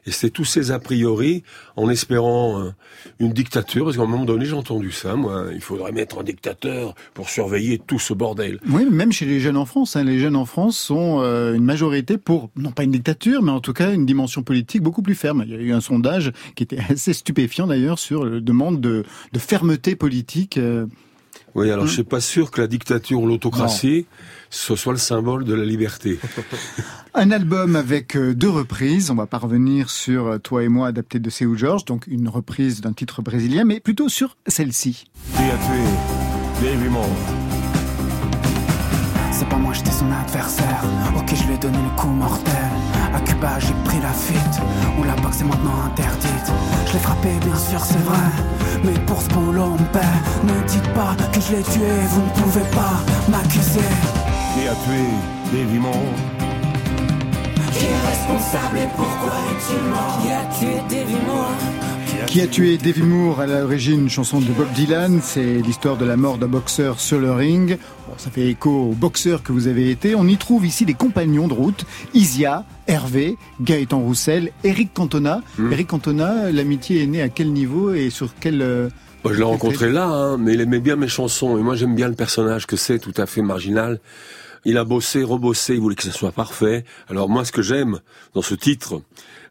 Et 0.06 0.10
c'est 0.10 0.30
tous 0.30 0.44
ces 0.44 0.70
a 0.70 0.78
priori, 0.78 1.42
en 1.76 1.88
espérant 1.88 2.60
euh, 2.60 2.70
une 3.18 3.32
dictature, 3.32 3.84
parce 3.84 3.96
qu'à 3.96 4.02
un 4.02 4.06
moment 4.06 4.24
donné, 4.24 4.44
j'ai 4.44 4.54
entendu 4.54 4.92
ça, 4.92 5.14
moi, 5.16 5.46
il 5.54 5.60
faudrait 5.60 5.92
mettre 5.92 6.18
un 6.18 6.22
dictateur 6.22 6.94
pour 7.14 7.30
surveiller 7.30 7.78
tout 7.78 7.98
ce 7.98 8.12
bordel. 8.12 8.60
Oui, 8.68 8.86
même 8.90 9.12
chez 9.12 9.24
les 9.24 9.40
jeunes 9.40 9.56
en 9.56 9.64
France. 9.64 9.96
Hein, 9.96 10.04
les 10.04 10.18
jeunes 10.18 10.36
en 10.36 10.44
France 10.44 10.76
sont 10.76 11.20
euh, 11.20 11.54
une 11.54 11.64
majorité 11.64 12.18
pour, 12.18 12.50
non 12.56 12.70
pas 12.70 12.84
une 12.84 12.90
dictature, 12.90 13.42
mais 13.42 13.50
en 13.50 13.60
tout 13.60 13.72
cas 13.72 13.92
une 13.92 14.06
dimension 14.06 14.42
politique 14.42 14.82
beaucoup 14.82 15.02
plus 15.02 15.14
ferme. 15.14 15.44
Il 15.46 15.52
y 15.52 15.56
a 15.56 15.60
eu 15.60 15.72
un 15.72 15.80
sondage 15.80 16.32
qui 16.54 16.62
était 16.62 16.78
assez 16.90 17.12
stupéfiant 17.12 17.66
d'ailleurs 17.66 17.98
sur 17.98 18.24
la 18.24 18.40
demande 18.40 18.80
de, 18.80 19.04
de 19.32 19.38
fermeté 19.38 19.96
politique. 19.96 20.58
Euh, 20.58 20.86
oui, 21.54 21.70
alors 21.70 21.86
je 21.86 21.92
hmm. 21.92 21.94
suis 21.94 22.04
pas 22.04 22.20
sûr 22.20 22.50
que 22.50 22.60
la 22.60 22.66
dictature 22.66 23.20
ou 23.20 23.26
l'autocratie 23.26 24.06
ce 24.54 24.76
soit 24.76 24.92
le 24.92 24.98
symbole 24.98 25.44
de 25.44 25.54
la 25.54 25.64
liberté. 25.64 26.18
Un 27.14 27.30
album 27.30 27.76
avec 27.76 28.16
euh, 28.16 28.34
deux 28.34 28.48
reprises. 28.48 29.10
On 29.10 29.14
va 29.14 29.26
pas 29.26 29.38
revenir 29.38 29.90
sur 29.90 30.26
euh, 30.26 30.38
Toi 30.38 30.62
et 30.64 30.68
moi 30.68 30.88
adapté 30.88 31.18
de 31.18 31.28
Seu 31.28 31.56
George, 31.56 31.84
donc 31.84 32.06
une 32.06 32.28
reprise 32.28 32.80
d'un 32.80 32.92
titre 32.92 33.20
brésilien, 33.20 33.64
mais 33.64 33.80
plutôt 33.80 34.08
sur 34.08 34.36
celle-ci. 34.46 35.06
C'est 39.32 39.48
pas 39.48 39.56
moi, 39.56 39.72
j'étais 39.72 39.90
son 39.90 40.10
adversaire. 40.12 40.84
Ok, 41.16 41.34
je 41.34 41.44
lui 41.48 41.54
ai 41.54 41.58
donné 41.58 41.78
le 41.78 42.00
coup 42.00 42.08
mortel. 42.08 42.54
À 43.12 43.20
Cuba, 43.20 43.58
j'ai 43.58 43.74
pris 43.84 44.00
la 44.00 44.12
fuite. 44.12 44.60
Où 44.98 45.02
la 45.02 45.16
boxe 45.16 45.40
est 45.40 45.44
maintenant 45.44 45.82
interdite. 45.86 46.52
Je 46.86 46.92
l'ai 46.92 46.98
frappé, 47.00 47.30
bien 47.44 47.56
sûr, 47.56 47.84
c'est 47.84 47.98
vrai. 47.98 48.26
Mais 48.84 48.94
pour 49.06 49.20
ce 49.20 49.28
boulot, 49.30 49.74
on 49.74 49.84
paie. 49.92 50.00
Ne 50.44 50.68
dites 50.68 50.88
pas 50.94 51.16
que 51.32 51.40
je 51.40 51.56
l'ai 51.56 51.62
tué, 51.64 51.90
vous 52.10 52.22
ne 52.22 52.42
pouvez 52.42 52.70
pas 52.70 53.02
m'accuser. 53.28 54.23
Qui 54.54 54.68
a 54.68 54.74
tué 54.74 55.02
Davy 55.52 55.78
Moore 55.78 55.94
Qui 57.72 57.84
est 57.86 58.08
responsable 58.08 58.78
et 58.78 58.88
pourquoi 58.94 59.32
est-il 59.50 59.90
mort 59.90 60.18
Qui 60.22 60.30
a 60.30 60.44
tué 60.58 60.76
Davy 60.88 61.26
Moore 61.26 61.50
qui 62.28 62.40
a 62.40 62.46
tué 62.46 62.78
Davy 62.78 63.02
Moore 63.02 63.40
à 63.40 63.46
l'origine 63.46 64.02
une 64.02 64.08
chanson 64.08 64.40
de 64.40 64.46
Bob 64.46 64.72
Dylan, 64.74 65.20
c'est 65.22 65.60
l'histoire 65.60 65.96
de 65.96 66.04
la 66.04 66.16
mort 66.16 66.38
d'un 66.38 66.46
boxeur 66.46 66.98
sur 66.98 67.20
le 67.20 67.32
ring. 67.32 67.76
Bon, 68.08 68.14
ça 68.16 68.30
fait 68.30 68.48
écho 68.48 68.70
au 68.90 68.92
boxeur 68.92 69.42
que 69.42 69.52
vous 69.52 69.68
avez 69.68 69.90
été. 69.90 70.14
On 70.14 70.26
y 70.26 70.36
trouve 70.36 70.64
ici 70.64 70.84
des 70.84 70.94
compagnons 70.94 71.48
de 71.48 71.52
route, 71.52 71.84
Isia, 72.14 72.64
Hervé, 72.86 73.36
Gaëtan 73.60 74.00
Roussel, 74.00 74.52
Eric 74.62 74.94
Cantona. 74.94 75.42
Hmm. 75.58 75.72
Eric 75.72 75.88
Cantona, 75.88 76.50
l'amitié 76.50 77.02
est 77.02 77.06
née 77.06 77.22
à 77.22 77.28
quel 77.28 77.52
niveau 77.52 77.92
et 77.92 78.10
sur 78.10 78.30
quel... 78.40 78.62
Euh, 78.62 78.88
je 79.24 79.34
l'ai 79.34 79.42
rencontré 79.42 79.90
là, 79.90 80.06
hein, 80.06 80.36
mais 80.38 80.54
il 80.54 80.60
aimait 80.60 80.80
bien 80.80 80.96
mes 80.96 81.08
chansons 81.08 81.58
et 81.58 81.62
moi 81.62 81.76
j'aime 81.76 81.94
bien 81.94 82.08
le 82.08 82.14
personnage 82.14 82.66
que 82.66 82.76
c'est, 82.76 82.98
tout 82.98 83.14
à 83.16 83.26
fait 83.26 83.42
marginal. 83.42 84.00
Il 84.64 84.78
a 84.78 84.84
bossé, 84.84 85.22
rebossé, 85.22 85.74
il 85.74 85.80
voulait 85.80 85.96
que 85.96 86.02
ça 86.02 86.12
soit 86.12 86.32
parfait. 86.32 86.84
Alors 87.08 87.28
moi, 87.28 87.44
ce 87.44 87.52
que 87.52 87.62
j'aime 87.62 88.00
dans 88.34 88.42
ce 88.42 88.54
titre, 88.54 89.02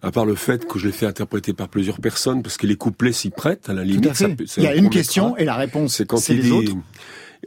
à 0.02 0.12
part 0.12 0.26
le 0.26 0.36
fait 0.36 0.65
que 0.65 0.80
je 0.80 0.88
l'ai 0.88 0.93
fait 0.93 1.06
interpréter 1.06 1.54
par 1.54 1.69
plusieurs 1.69 1.99
personnes, 1.99 2.41
parce 2.41 2.58
que 2.58 2.67
les 2.67 2.76
couplets 2.76 3.13
s'y 3.13 3.30
prêtent, 3.30 3.69
à 3.69 3.73
la 3.73 3.84
limite. 3.84 4.23
il 4.58 4.63
y 4.63 4.67
a 4.67 4.76
une 4.76 4.89
question 4.89 5.38
et 5.38 5.45
la 5.45 5.56
réponse, 5.56 5.95
c'est 5.95 6.06
quand 6.06 6.28
il 6.30 6.41
dit, 6.41 6.52
autres 6.52 6.73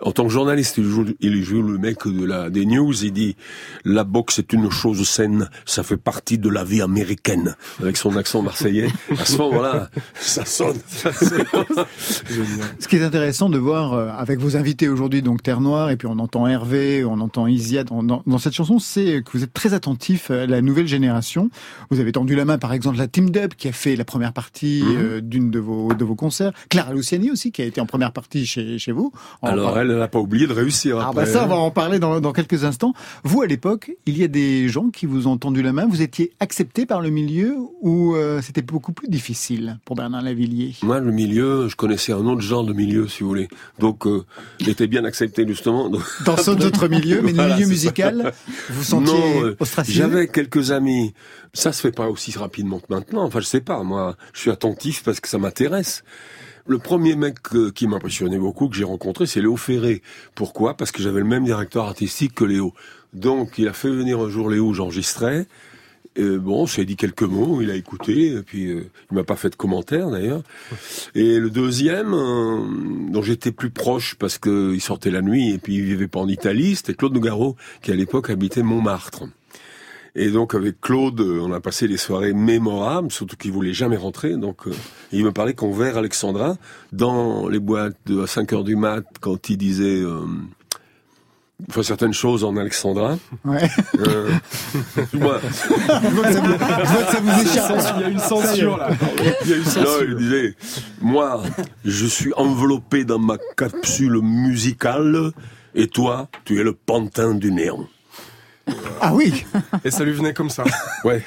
en 0.01 0.13
tant 0.13 0.25
que 0.25 0.31
journaliste, 0.31 0.79
il 0.79 0.85
joue, 0.85 1.07
il 1.21 1.43
joue 1.43 1.63
le 1.63 1.79
mec 1.79 2.07
de 2.07 2.25
la, 2.25 2.51
des 2.51 2.67
news, 2.67 2.93
il 3.05 3.13
dit 3.13 3.37
la 3.85 4.05
boxe 4.05 4.39
est 4.39 4.53
une 4.53 4.71
chose 4.71 5.07
saine, 5.09 5.49
ça 5.65 5.83
fait 5.83 5.97
partie 5.97 6.39
de 6.39 6.49
la 6.49 6.65
vie 6.65 6.83
américaine, 6.83 7.57
avec 7.81 7.97
son 7.97 8.17
accent 8.17 8.43
marseillais. 8.43 8.89
À 9.19 9.25
ce 9.25 9.39
moment-là, 9.39 9.91
ça 10.15 10.45
sonne. 10.45 10.77
Ça 10.87 11.11
ce 11.13 12.89
qui 12.89 12.97
est 12.97 13.03
intéressant 13.03 13.49
de 13.49 13.59
voir 13.59 13.95
euh, 13.95 14.09
avec 14.17 14.39
vos 14.39 14.57
invités 14.57 14.89
aujourd'hui, 14.89 15.23
donc 15.23 15.43
Terre 15.43 15.61
Noire, 15.61 15.91
et 15.91 15.97
puis 15.97 16.09
on 16.09 16.19
entend 16.19 16.47
Hervé, 16.47 17.05
on 17.05 17.21
entend 17.21 17.47
Isia 17.47 17.85
dans, 17.85 18.03
dans, 18.03 18.39
cette 18.39 18.55
chanson, 18.55 18.79
c'est 18.79 19.23
que 19.25 19.31
vous 19.33 19.45
êtes 19.45 19.53
très 19.53 19.75
attentif 19.75 20.31
à 20.31 20.47
la 20.47 20.61
nouvelle 20.61 20.89
génération. 20.89 21.51
Vous 21.91 22.01
avez 22.01 22.13
tendu 22.13 22.35
la 22.35 22.45
main, 22.45 22.59
par 22.59 22.73
exemple, 22.73 22.99
la 22.99 23.09
Team 23.09 23.31
Dub 23.31 23.55
qui 23.55 23.69
a 23.69 23.73
fait 23.73 23.97
la 23.97 24.05
première 24.05 24.33
partie 24.33 24.83
mhm. 24.85 24.97
euh, 24.99 25.21
d'une 25.21 25.51
de 25.51 25.59
vos 25.59 25.95
de 25.95 26.05
vos 26.05 26.15
concerts, 26.15 26.53
Clara 26.69 26.93
Luciani 26.93 27.31
aussi 27.31 27.53
qui 27.53 27.63
a 27.63 27.65
été 27.65 27.81
en 27.81 27.87
première 27.87 28.13
partie 28.13 28.47
chez 28.47 28.79
chez 28.79 28.93
vous. 28.93 29.13
Alors 29.43 29.77
elle 29.91 29.99
n'a 29.99 30.09
pas 30.09 30.19
oublié 30.19 30.47
de 30.47 30.53
réussir. 30.53 30.99
Ah 31.01 31.13
bah 31.15 31.27
ça, 31.27 31.45
on 31.45 31.49
va 31.49 31.57
en 31.57 31.71
parler 31.71 31.99
dans, 31.99 32.21
dans 32.21 32.33
quelques 32.33 32.65
instants. 32.65 32.95
Vous, 33.25 33.43
à 33.43 33.47
l'époque, 33.47 33.91
il 34.07 34.19
y 34.19 34.25
a 34.25 34.29
des 34.29 34.69
gens 34.69 34.91
qui 34.91 35.07
vous 35.07 35.27
ont 35.27 35.37
tendu 35.37 35.63
la 35.63 35.73
main. 35.73 35.87
Vous 35.87 36.03
étiez 36.03 36.33
accepté 36.41 36.87
par 36.87 37.01
le 37.01 37.11
milieu 37.11 37.57
ou 37.81 38.15
euh, 38.15 38.41
c'était 38.43 38.63
beaucoup 38.63 38.93
plus 38.93 39.09
difficile 39.09 39.79
pour 39.85 39.97
Bernard 39.97 40.23
Lavillier? 40.23 40.75
Moi, 40.83 41.01
le 41.01 41.13
milieu, 41.13 41.69
je 41.69 41.77
connaissais 41.77 42.13
un 42.13 42.27
autre 42.27 42.41
genre 42.41 42.65
de 42.65 42.73
milieu, 42.73 43.09
si 43.09 43.23
vous 43.23 43.29
voulez. 43.29 43.49
Donc, 43.79 44.07
euh, 44.07 44.25
j'étais 44.59 44.87
bien 44.87 45.05
accepté 45.05 45.47
justement. 45.47 45.91
Dans 46.25 46.37
ce 46.37 46.51
autre 46.51 46.89
milieu, 46.89 47.23
mais 47.23 47.33
le 47.33 47.55
milieu 47.55 47.67
musical, 47.67 48.33
vous 48.71 48.83
sentiez 48.83 49.15
non, 49.15 49.45
euh, 49.45 49.57
J'avais 49.89 50.29
quelques 50.29 50.71
amis. 50.71 51.15
Ça 51.53 51.73
se 51.73 51.81
fait 51.81 51.93
pas 51.93 52.09
aussi 52.09 52.37
rapidement 52.37 52.79
que 52.79 52.87
maintenant. 52.91 53.25
Enfin, 53.25 53.41
je 53.41 53.47
sais 53.47 53.61
pas. 53.61 53.83
Moi, 53.83 54.17
je 54.33 54.41
suis 54.41 54.51
attentif 54.51 55.03
parce 55.03 55.21
que 55.21 55.29
ça 55.29 55.39
m'intéresse. 55.39 56.03
Le 56.69 56.79
premier 56.79 57.15
mec 57.15 57.37
qui 57.75 57.87
m'impressionnait 57.87 58.39
beaucoup, 58.39 58.69
que 58.69 58.77
j'ai 58.77 58.85
rencontré, 58.85 59.27
c'est 59.27 59.41
Léo 59.41 59.57
Ferré. 59.57 60.03
Pourquoi? 60.35 60.77
Parce 60.77 60.91
que 60.91 61.03
j'avais 61.03 61.21
le 61.21 61.27
même 61.27 61.45
directeur 61.45 61.85
artistique 61.85 62.35
que 62.35 62.45
Léo. 62.45 62.75
Donc, 63.13 63.59
il 63.59 63.69
a 63.69 63.73
fait 63.73 63.91
venir 63.91 64.21
un 64.21 64.29
jour 64.29 64.51
Léo, 64.51 64.73
j'enregistrais. 64.73 65.47
Bon, 66.19 66.65
j'ai 66.67 66.85
dit 66.87 66.97
quelques 66.97 67.23
mots, 67.23 67.61
il 67.61 67.71
a 67.71 67.75
écouté, 67.75 68.33
et 68.33 68.43
puis 68.43 68.71
euh, 68.71 68.89
il 69.11 69.15
m'a 69.15 69.25
pas 69.25 69.37
fait 69.37 69.51
de 69.51 69.55
commentaires 69.55 70.11
d'ailleurs. 70.11 70.43
Et 71.15 71.39
le 71.39 71.51
deuxième, 71.51 72.15
euh, 72.15 73.11
dont 73.11 73.21
j'étais 73.23 73.53
plus 73.53 73.69
proche 73.69 74.15
parce 74.15 74.39
qu'il 74.39 74.81
sortait 74.81 75.11
la 75.11 75.21
nuit 75.21 75.51
et 75.53 75.59
puis 75.59 75.75
il 75.75 75.83
vivait 75.83 76.09
pas 76.09 76.21
en 76.21 76.29
Italie, 76.29 76.77
c'était 76.77 76.95
Claude 76.95 77.13
Nougaro, 77.13 77.57
qui 77.83 77.93
à 77.93 77.95
l'époque 77.95 78.31
habitait 78.31 78.63
Montmartre. 78.63 79.25
Et 80.19 80.31
donc 80.31 80.55
avec 80.55 80.81
Claude, 80.81 81.21
euh, 81.21 81.41
on 81.43 81.53
a 81.53 81.61
passé 81.61 81.87
des 81.87 81.99
soirées 81.99 82.33
mémorables, 82.33 83.13
surtout 83.13 83.37
qu'il 83.37 83.53
voulait 83.53 83.75
jamais 83.75 83.99
rentrer. 83.99 84.35
Donc 84.37 84.67
euh, 84.67 84.73
il 85.13 85.25
me 85.25 85.31
parlait 85.31 85.53
qu'on 85.53 85.73
verre 85.73 85.99
Alexandra 85.99 86.57
dans 86.93 87.49
les 87.49 87.59
boîtes 87.59 87.97
de 88.07 88.23
à 88.23 88.27
5 88.27 88.51
heures 88.55 88.65
du 88.65 88.77
mat 88.77 89.05
quand 89.21 89.51
il 89.51 89.59
disait 89.59 90.01
euh, 90.01 90.25
enfin 91.69 91.83
certaines 91.83 92.15
choses 92.15 92.45
en 92.45 92.57
Alexandra. 92.57 93.19
Ouais. 93.45 93.69
Euh, 93.99 94.31
moi, 95.13 95.39
je 95.43 96.09
vois 96.09 96.25
que 96.25 97.13
ça 97.13 97.21
vous, 97.21 97.43
échappe. 97.43 97.95
Il 97.97 98.01
y 98.01 98.05
a 98.05 98.09
une 98.09 98.19
censure 98.19 98.79
là. 98.79 98.91
Il 99.45 99.51
y 99.51 99.53
a 99.53 99.57
une 99.59 99.65
censure. 99.65 100.05
il 100.09 100.17
disait, 100.17 100.55
moi, 101.03 101.43
je 101.85 102.07
suis 102.07 102.33
enveloppé 102.37 103.05
dans 103.05 103.19
ma 103.19 103.37
capsule 103.55 104.21
musicale 104.23 105.33
et 105.75 105.89
toi, 105.89 106.29
tu 106.47 106.59
es 106.59 106.63
le 106.63 106.73
pantin 106.73 107.35
du 107.35 107.53
néant. 107.53 107.87
Ah 109.01 109.15
oui 109.15 109.45
Et 109.85 109.91
ça 109.91 110.05
lui 110.05 110.13
venait 110.13 110.33
comme 110.33 110.51
ça. 110.51 110.65
Ouais. 111.05 111.23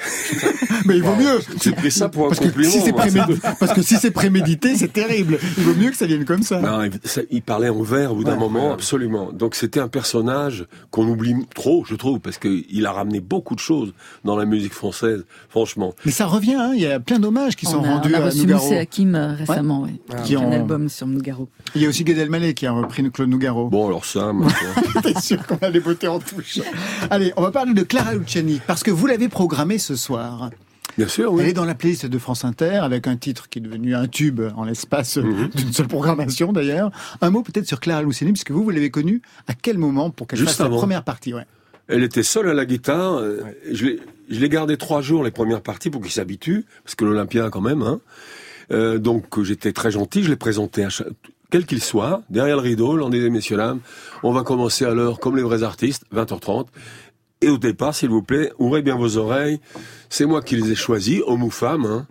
Mais 0.84 0.96
il 0.96 1.02
vaut 1.02 1.16
mieux. 1.16 1.40
J'ai 1.62 1.72
pris 1.72 1.90
ça 1.90 2.08
pour 2.08 2.26
un 2.26 2.28
parce 2.28 2.40
compliment. 2.40 2.72
Que 2.72 2.80
si 2.80 2.92
prémédité, 2.92 3.48
parce 3.58 3.72
que 3.72 3.82
si 3.82 3.96
c'est 3.96 4.10
prémédité, 4.10 4.76
c'est 4.76 4.92
terrible. 4.92 5.38
Il 5.56 5.64
vaut 5.64 5.74
mieux 5.74 5.90
que 5.90 5.96
ça 5.96 6.06
vienne 6.06 6.24
comme 6.24 6.42
ça. 6.42 6.60
Non, 6.60 6.88
il 7.30 7.42
parlait 7.42 7.68
en 7.68 7.82
vers 7.82 8.12
au 8.12 8.16
bout 8.16 8.24
d'un 8.24 8.36
moment, 8.36 8.72
absolument. 8.72 9.32
Donc 9.32 9.54
c'était 9.54 9.80
un 9.80 9.88
personnage 9.88 10.66
qu'on 10.90 11.06
oublie 11.06 11.34
trop, 11.54 11.84
je 11.86 11.94
trouve, 11.94 12.20
parce 12.20 12.38
qu'il 12.38 12.86
a 12.86 12.92
ramené 12.92 13.20
beaucoup 13.20 13.54
de 13.54 13.60
choses 13.60 13.94
dans 14.24 14.36
la 14.36 14.44
musique 14.44 14.74
française, 14.74 15.24
franchement. 15.48 15.94
Mais 16.04 16.12
ça 16.12 16.26
revient, 16.26 16.54
hein. 16.54 16.72
il 16.74 16.80
y 16.80 16.86
a 16.86 17.00
plein 17.00 17.18
d'hommages 17.18 17.56
qui 17.56 17.66
sont 17.66 17.80
rendus 17.80 18.10
on 18.14 18.20
a 18.20 18.24
reçu 18.24 18.40
à 18.40 18.42
Nougaro. 18.42 18.72
Hakim 18.72 19.14
euh, 19.14 19.34
récemment, 19.34 19.82
ouais. 19.82 19.94
Ah, 20.12 20.22
qui 20.22 20.36
ont 20.36 20.48
un 20.48 20.52
album 20.52 20.88
sur 20.88 21.06
Nougaro. 21.06 21.48
Il 21.74 21.82
y 21.82 21.86
a 21.86 21.88
aussi 21.88 22.04
Gad 22.04 22.18
Elmaleh 22.18 22.54
qui 22.54 22.66
a 22.66 22.72
repris 22.72 23.08
Claude 23.10 23.28
Nougaro. 23.28 23.68
Bon, 23.68 23.86
alors 23.86 24.04
ça, 24.04 24.32
T'es 25.02 25.18
sûr 25.20 25.46
qu'on 25.46 25.56
a 25.56 25.70
les 25.70 25.80
beautés 25.80 26.08
en 26.08 26.18
touche. 26.18 26.60
Allez, 27.10 27.29
on 27.36 27.42
va 27.42 27.50
parler 27.50 27.74
de 27.74 27.82
Clara 27.82 28.14
Luciani, 28.14 28.60
parce 28.66 28.82
que 28.82 28.90
vous 28.90 29.06
l'avez 29.06 29.28
programmé 29.28 29.78
ce 29.78 29.96
soir. 29.96 30.50
Bien 30.98 31.06
sûr, 31.08 31.32
oui. 31.32 31.42
Elle 31.42 31.50
est 31.50 31.52
dans 31.54 31.64
la 31.64 31.74
playlist 31.74 32.06
de 32.06 32.18
France 32.18 32.44
Inter 32.44 32.76
avec 32.82 33.06
un 33.06 33.16
titre 33.16 33.48
qui 33.48 33.58
est 33.60 33.62
devenu 33.62 33.94
un 33.94 34.06
tube 34.08 34.40
en 34.56 34.64
l'espace 34.64 35.16
Mhm. 35.18 35.48
d'une 35.54 35.72
seule 35.72 35.86
programmation 35.88 36.52
d'ailleurs. 36.52 36.90
Un 37.20 37.30
mot 37.30 37.42
peut-être 37.42 37.66
sur 37.66 37.80
Clara 37.80 38.02
Luciani, 38.02 38.32
puisque 38.32 38.50
vous, 38.50 38.64
vous 38.64 38.70
l'avez 38.70 38.90
connue 38.90 39.22
à 39.46 39.54
quel 39.54 39.78
moment 39.78 40.10
pour 40.10 40.26
qu'elle 40.26 40.40
fasse 40.40 40.58
la 40.58 40.68
première 40.68 41.04
partie 41.04 41.32
ouais. 41.32 41.46
Elle 41.88 42.02
était 42.02 42.22
seule 42.22 42.48
à 42.48 42.54
la 42.54 42.66
guitare. 42.66 43.14
euh, 43.18 43.40
Je 43.72 43.86
l'ai- 43.86 44.00
je 44.30 44.38
l'ai 44.40 44.48
gardé 44.48 44.76
trois 44.76 45.00
jours 45.00 45.24
les 45.24 45.30
premières 45.32 45.60
parties 45.62 45.90
pour 45.90 46.00
qu'il 46.02 46.10
s'habitue, 46.12 46.64
parce 46.84 46.94
que 46.94 47.04
l'Olympia 47.04 47.48
quand 47.50 47.60
même. 47.60 47.82
Hein. 47.82 48.00
Euh, 48.72 48.98
donc 48.98 49.42
j'étais 49.42 49.72
très 49.72 49.90
gentil, 49.90 50.22
je 50.22 50.28
l'ai 50.28 50.36
présenté 50.36 50.84
à 50.84 50.88
chaque- 50.90 51.08
quel 51.50 51.66
qu'il 51.66 51.82
soit, 51.82 52.22
derrière 52.30 52.54
le 52.56 52.62
rideau, 52.62 52.96
l'on 52.96 53.08
dit 53.10 53.18
messieurs 53.30 53.56
dames, 53.56 53.80
on 54.22 54.30
va 54.32 54.42
commencer 54.44 54.84
à 54.84 54.94
l'heure 54.94 55.18
comme 55.18 55.36
les 55.36 55.42
vrais 55.42 55.64
artistes, 55.64 56.04
20h30. 56.12 56.66
Et 57.42 57.48
au 57.48 57.58
départ, 57.58 57.94
s'il 57.94 58.10
vous 58.10 58.22
plaît, 58.22 58.52
ouvrez 58.58 58.82
bien 58.82 58.96
vos 58.96 59.16
oreilles. 59.16 59.60
C'est 60.10 60.26
moi 60.26 60.42
qui 60.42 60.56
les 60.56 60.72
ai 60.72 60.74
choisis, 60.74 61.22
hommes 61.26 61.42
ou 61.42 61.50
femmes, 61.50 61.86
hein, 61.86 62.06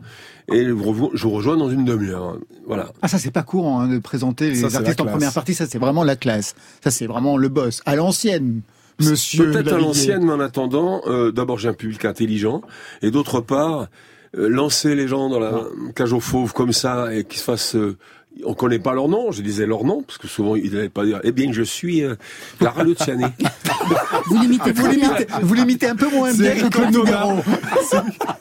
et 0.52 0.66
je 0.66 0.72
vous 0.72 1.30
rejoins 1.30 1.56
dans 1.56 1.70
une 1.70 1.86
demi-heure. 1.86 2.38
Voilà. 2.66 2.92
Ah 3.02 3.08
ça 3.08 3.20
c'est 3.20 3.30
pas 3.30 3.44
courant 3.44 3.82
hein, 3.82 3.88
de 3.88 4.00
présenter 4.00 4.50
les 4.50 4.70
Ça, 4.70 4.78
artistes 4.80 5.02
en 5.02 5.06
première 5.06 5.34
partie, 5.34 5.54
ça 5.54 5.68
c'est 5.68 5.78
vraiment 5.78 6.04
la 6.04 6.16
classe. 6.16 6.56
Ça 6.84 6.90
c'est 6.90 7.06
vraiment 7.06 7.38
le 7.38 7.48
boss. 7.50 7.82
À 7.86 7.96
l'ancienne, 7.96 8.62
monsieur. 9.00 9.52
Peut-être 9.52 9.74
à 9.74 9.78
l'ancienne, 9.78 10.24
mais 10.26 10.34
en 10.34 10.40
attendant, 10.40 11.02
euh, 11.06 11.32
d'abord 11.32 11.60
j'ai 11.60 11.70
un 11.70 11.74
public 11.74 12.06
intelligent, 12.06 12.62
et 13.04 13.12
d'autre 13.12 13.40
part, 13.40 13.88
euh, 14.36 14.50
lancer 14.50 14.96
les 14.96 15.08
gens 15.08 15.30
dans 15.30 15.40
la 15.40 15.62
cage 15.96 16.14
aux 16.14 16.20
fauves 16.20 16.54
comme 16.54 16.74
ça 16.74 17.14
et 17.14 17.24
qu'ils 17.24 17.40
se 17.40 17.44
fassent... 17.44 17.76
euh, 17.76 17.98
on 18.46 18.54
connaît 18.54 18.80
pas 18.80 18.94
leur 18.94 19.08
nom, 19.08 19.32
je 19.32 19.42
disais 19.42 19.66
leur 19.66 19.84
nom, 19.84 20.02
parce 20.04 20.18
que 20.18 20.28
souvent 20.28 20.56
ils 20.56 20.72
n'allaient 20.74 20.90
pas 20.90 21.06
dire 21.06 21.20
«Eh 21.24 21.32
bien, 21.32 21.52
je 21.52 21.62
suis 21.64 22.04
euh, 22.04 22.16
Clara 22.60 22.84
Luciani 22.84 23.26
Vous 24.28 24.42
l'imitez 24.42 24.72
Vous 24.72 24.88
l'imitez, 24.88 25.28
vous 25.42 25.54
l'imitez 25.54 25.88
un 25.88 25.96
peu 25.96 26.10
moins 26.10 26.34
bien 26.34 26.56
que 26.56 26.68
Claude. 26.70 26.92
Nougaro. 26.94 27.40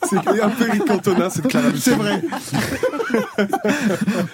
C'est 0.09 0.17
un 0.17 0.51
peu 0.51 0.69
Eric 0.69 0.85
Cantona, 0.85 1.31
c'est 1.31 1.47
Clara 1.47 1.69
C'est 1.77 1.95
vrai. 1.95 2.23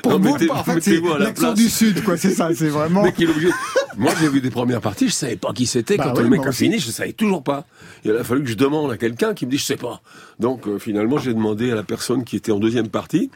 Pour 0.02 0.12
Non, 0.12 0.18
vous, 0.18 0.32
mettez- 0.32 0.50
en 0.50 0.64
fait, 0.64 0.80
c'est 0.80 0.90
mettez-vous 0.92 1.12
à 1.12 1.18
la 1.18 1.24
l'accent 1.26 1.42
place. 1.48 1.54
du 1.58 1.68
sud, 1.68 2.02
quoi. 2.04 2.16
C'est 2.16 2.30
ça, 2.30 2.50
c'est» 2.54 2.68
vraiment. 2.68 3.02
Mais 3.02 3.12
qu'il 3.12 3.28
est 3.28 3.32
obligé... 3.32 3.48
Moi, 3.96 4.12
j'ai 4.20 4.28
vu 4.28 4.40
des 4.40 4.50
premières 4.50 4.80
parties, 4.80 5.08
je 5.08 5.12
savais 5.14 5.36
pas 5.36 5.52
qui 5.52 5.66
c'était. 5.66 5.96
Bah 5.96 6.12
Quand 6.14 6.20
le 6.20 6.28
mec 6.28 6.44
a 6.46 6.52
fini, 6.52 6.78
je 6.80 6.90
savais 6.90 7.12
toujours 7.12 7.44
pas. 7.44 7.64
Il 8.04 8.10
a 8.12 8.24
fallu 8.24 8.42
que 8.42 8.48
je 8.50 8.54
demande 8.54 8.90
à 8.90 8.96
quelqu'un 8.96 9.34
qui 9.34 9.46
me 9.46 9.50
dit 9.52 9.56
«Je 9.58 9.64
sais 9.64 9.76
pas». 9.76 10.02
Donc, 10.40 10.66
euh, 10.66 10.78
finalement, 10.78 11.18
j'ai 11.18 11.32
demandé 11.32 11.70
à 11.70 11.74
la 11.76 11.84
personne 11.84 12.24
qui 12.24 12.34
était 12.36 12.50
en 12.52 12.58
deuxième 12.58 12.88
partie 12.88 13.30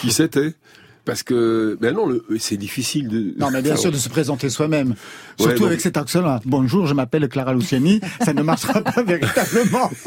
qui 0.00 0.12
c'était. 0.12 0.54
Parce 1.10 1.24
que, 1.24 1.76
ben 1.80 1.92
non, 1.92 2.06
c'est 2.38 2.56
difficile 2.56 3.08
de... 3.08 3.34
Non, 3.36 3.50
mais 3.50 3.62
bien 3.62 3.74
sûr 3.74 3.90
de 3.90 3.96
se 3.96 4.08
présenter 4.08 4.48
soi-même. 4.48 4.90
Ouais, 4.90 5.46
Surtout 5.46 5.64
avec 5.66 5.80
cet 5.80 5.96
accent-là. 5.96 6.40
Bonjour, 6.44 6.86
je 6.86 6.94
m'appelle 6.94 7.28
Clara 7.28 7.52
Luciani. 7.52 8.00
Ça 8.24 8.32
ne 8.32 8.42
marchera 8.42 8.80
pas 8.80 9.02
véritablement. 9.06 9.90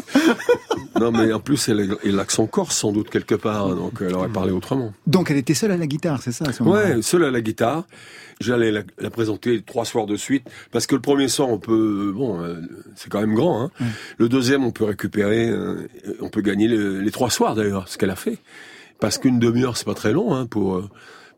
Non, 1.00 1.12
mais 1.12 1.34
en 1.34 1.40
plus, 1.40 1.68
elle 1.70 1.82
a 1.82 1.96
l'accent 2.12 2.46
corse, 2.46 2.78
sans 2.78 2.92
doute, 2.92 3.10
quelque 3.10 3.34
part, 3.36 3.76
donc 3.76 3.94
elle 4.00 4.14
aurait 4.14 4.30
parlé 4.30 4.52
autrement. 4.52 4.94
Donc, 5.08 5.32
elle 5.32 5.38
était 5.38 5.56
seule 5.56 5.72
à 5.72 5.78
la 5.78 5.88
guitare, 5.88 6.22
c'est 6.22 6.32
ça, 6.32 6.54
ce 6.54 6.62
Ouais, 6.64 7.02
seule 7.02 7.26
à 7.26 7.32
la 7.32 7.42
guitare. 7.42 7.84
J'allais 8.40 8.72
la, 8.72 8.84
la 9.00 9.10
présenter 9.10 9.62
trois 9.64 9.86
soirs 9.86 10.06
de 10.06 10.16
suite, 10.16 10.44
parce 10.72 10.86
que 10.86 10.94
le 10.94 11.02
premier 11.02 11.28
soir, 11.30 11.50
on 11.50 11.58
peut... 11.58 12.14
Bon, 12.16 12.42
euh, 12.42 12.62
c'est 12.96 13.10
quand 13.12 13.20
même 13.20 13.34
grand, 13.34 13.64
hein. 13.64 13.72
Le 14.20 14.30
deuxième, 14.30 14.64
on 14.64 14.72
peut 14.72 14.86
récupérer, 14.86 15.50
euh, 15.50 15.88
on 16.22 16.30
peut 16.30 16.42
gagner 16.42 16.68
le- 16.68 17.02
les 17.02 17.12
trois 17.12 17.32
soirs, 17.32 17.56
d'ailleurs, 17.56 17.90
ce 17.90 17.98
qu'elle 17.98 18.12
a 18.12 18.16
fait. 18.16 18.38
Parce 19.04 19.18
qu'une 19.18 19.38
demi-heure, 19.38 19.76
c'est 19.76 19.84
pas 19.84 19.96
très 19.96 20.14
long, 20.14 20.34
hein, 20.34 20.46
pour, 20.46 20.76
euh, 20.78 20.90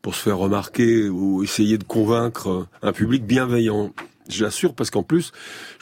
pour 0.03 0.13
se 0.13 0.21
faire 0.21 0.37
remarquer 0.37 1.09
ou 1.09 1.41
essayer 1.41 1.79
de 1.79 1.83
convaincre 1.83 2.47
euh, 2.47 2.67
un 2.83 2.93
public 2.93 3.25
bienveillant. 3.25 3.91
Je 4.29 4.45
l'assure 4.45 4.75
parce 4.75 4.91
qu'en 4.91 5.01
plus, 5.01 5.31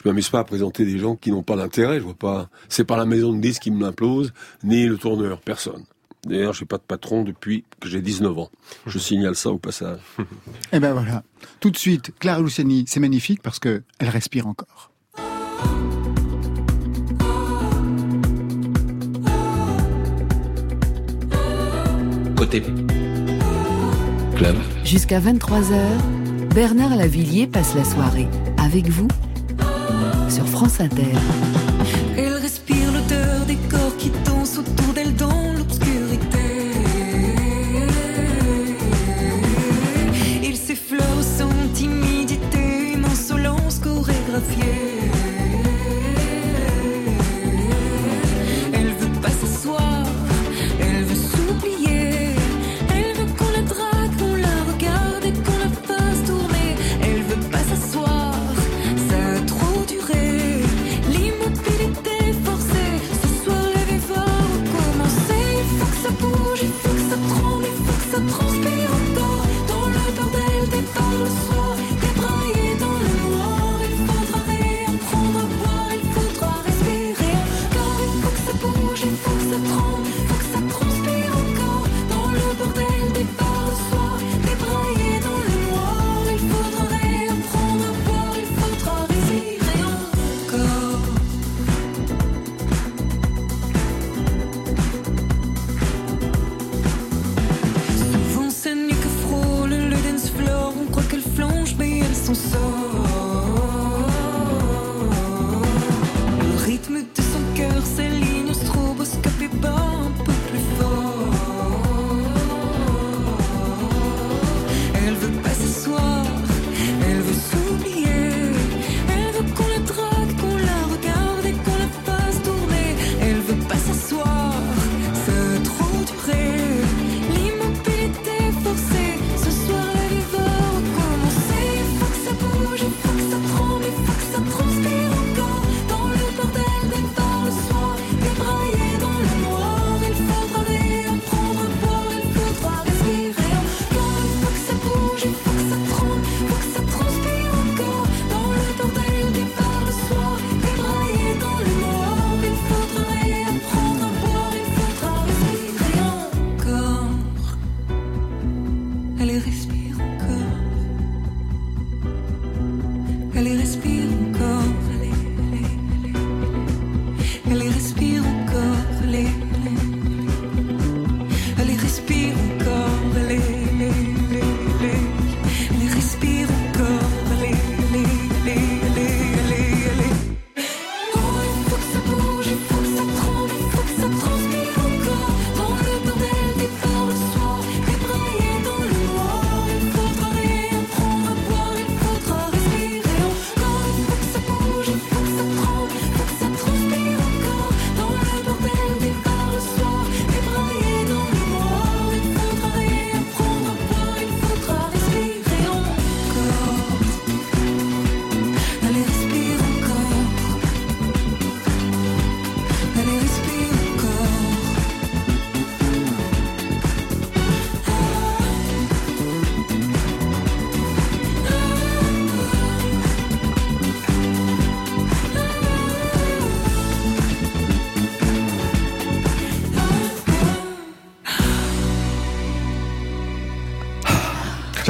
je 0.02 0.08
m'amuse 0.08 0.30
pas 0.30 0.38
à 0.38 0.44
présenter 0.44 0.86
des 0.86 0.98
gens 0.98 1.14
qui 1.14 1.30
n'ont 1.30 1.42
pas 1.42 1.56
d'intérêt. 1.56 1.98
Je 1.98 2.04
vois 2.04 2.14
pas. 2.14 2.48
C'est 2.70 2.86
pas 2.86 2.96
la 2.96 3.04
maison 3.04 3.34
de 3.34 3.38
disques 3.38 3.64
qui 3.64 3.70
me 3.70 3.82
l'implose, 3.82 4.32
ni 4.62 4.86
le 4.86 4.96
tourneur, 4.96 5.42
personne. 5.42 5.84
D'ailleurs, 6.24 6.54
j'ai 6.54 6.64
pas 6.64 6.78
de 6.78 6.84
patron 6.84 7.22
depuis 7.22 7.64
que 7.80 7.88
j'ai 7.90 8.00
19 8.00 8.38
ans. 8.38 8.50
Je 8.86 8.98
signale 8.98 9.36
ça 9.36 9.50
au 9.50 9.58
passage. 9.58 10.00
Eh 10.72 10.80
ben 10.80 10.94
voilà. 10.94 11.22
Tout 11.60 11.70
de 11.70 11.76
suite, 11.76 12.12
Clara 12.18 12.40
Luciani, 12.40 12.86
c'est 12.88 12.98
magnifique 12.98 13.42
parce 13.42 13.58
que 13.58 13.82
elle 13.98 14.08
respire 14.08 14.46
encore. 14.46 14.90
Jusqu'à 24.84 25.20
23h, 25.20 25.78
Bernard 26.54 26.96
Lavillier 26.96 27.46
passe 27.46 27.74
la 27.74 27.84
soirée. 27.84 28.28
Avec 28.58 28.88
vous 28.88 29.08
sur 30.28 30.46
France 30.46 30.80
Inter. 30.80 31.12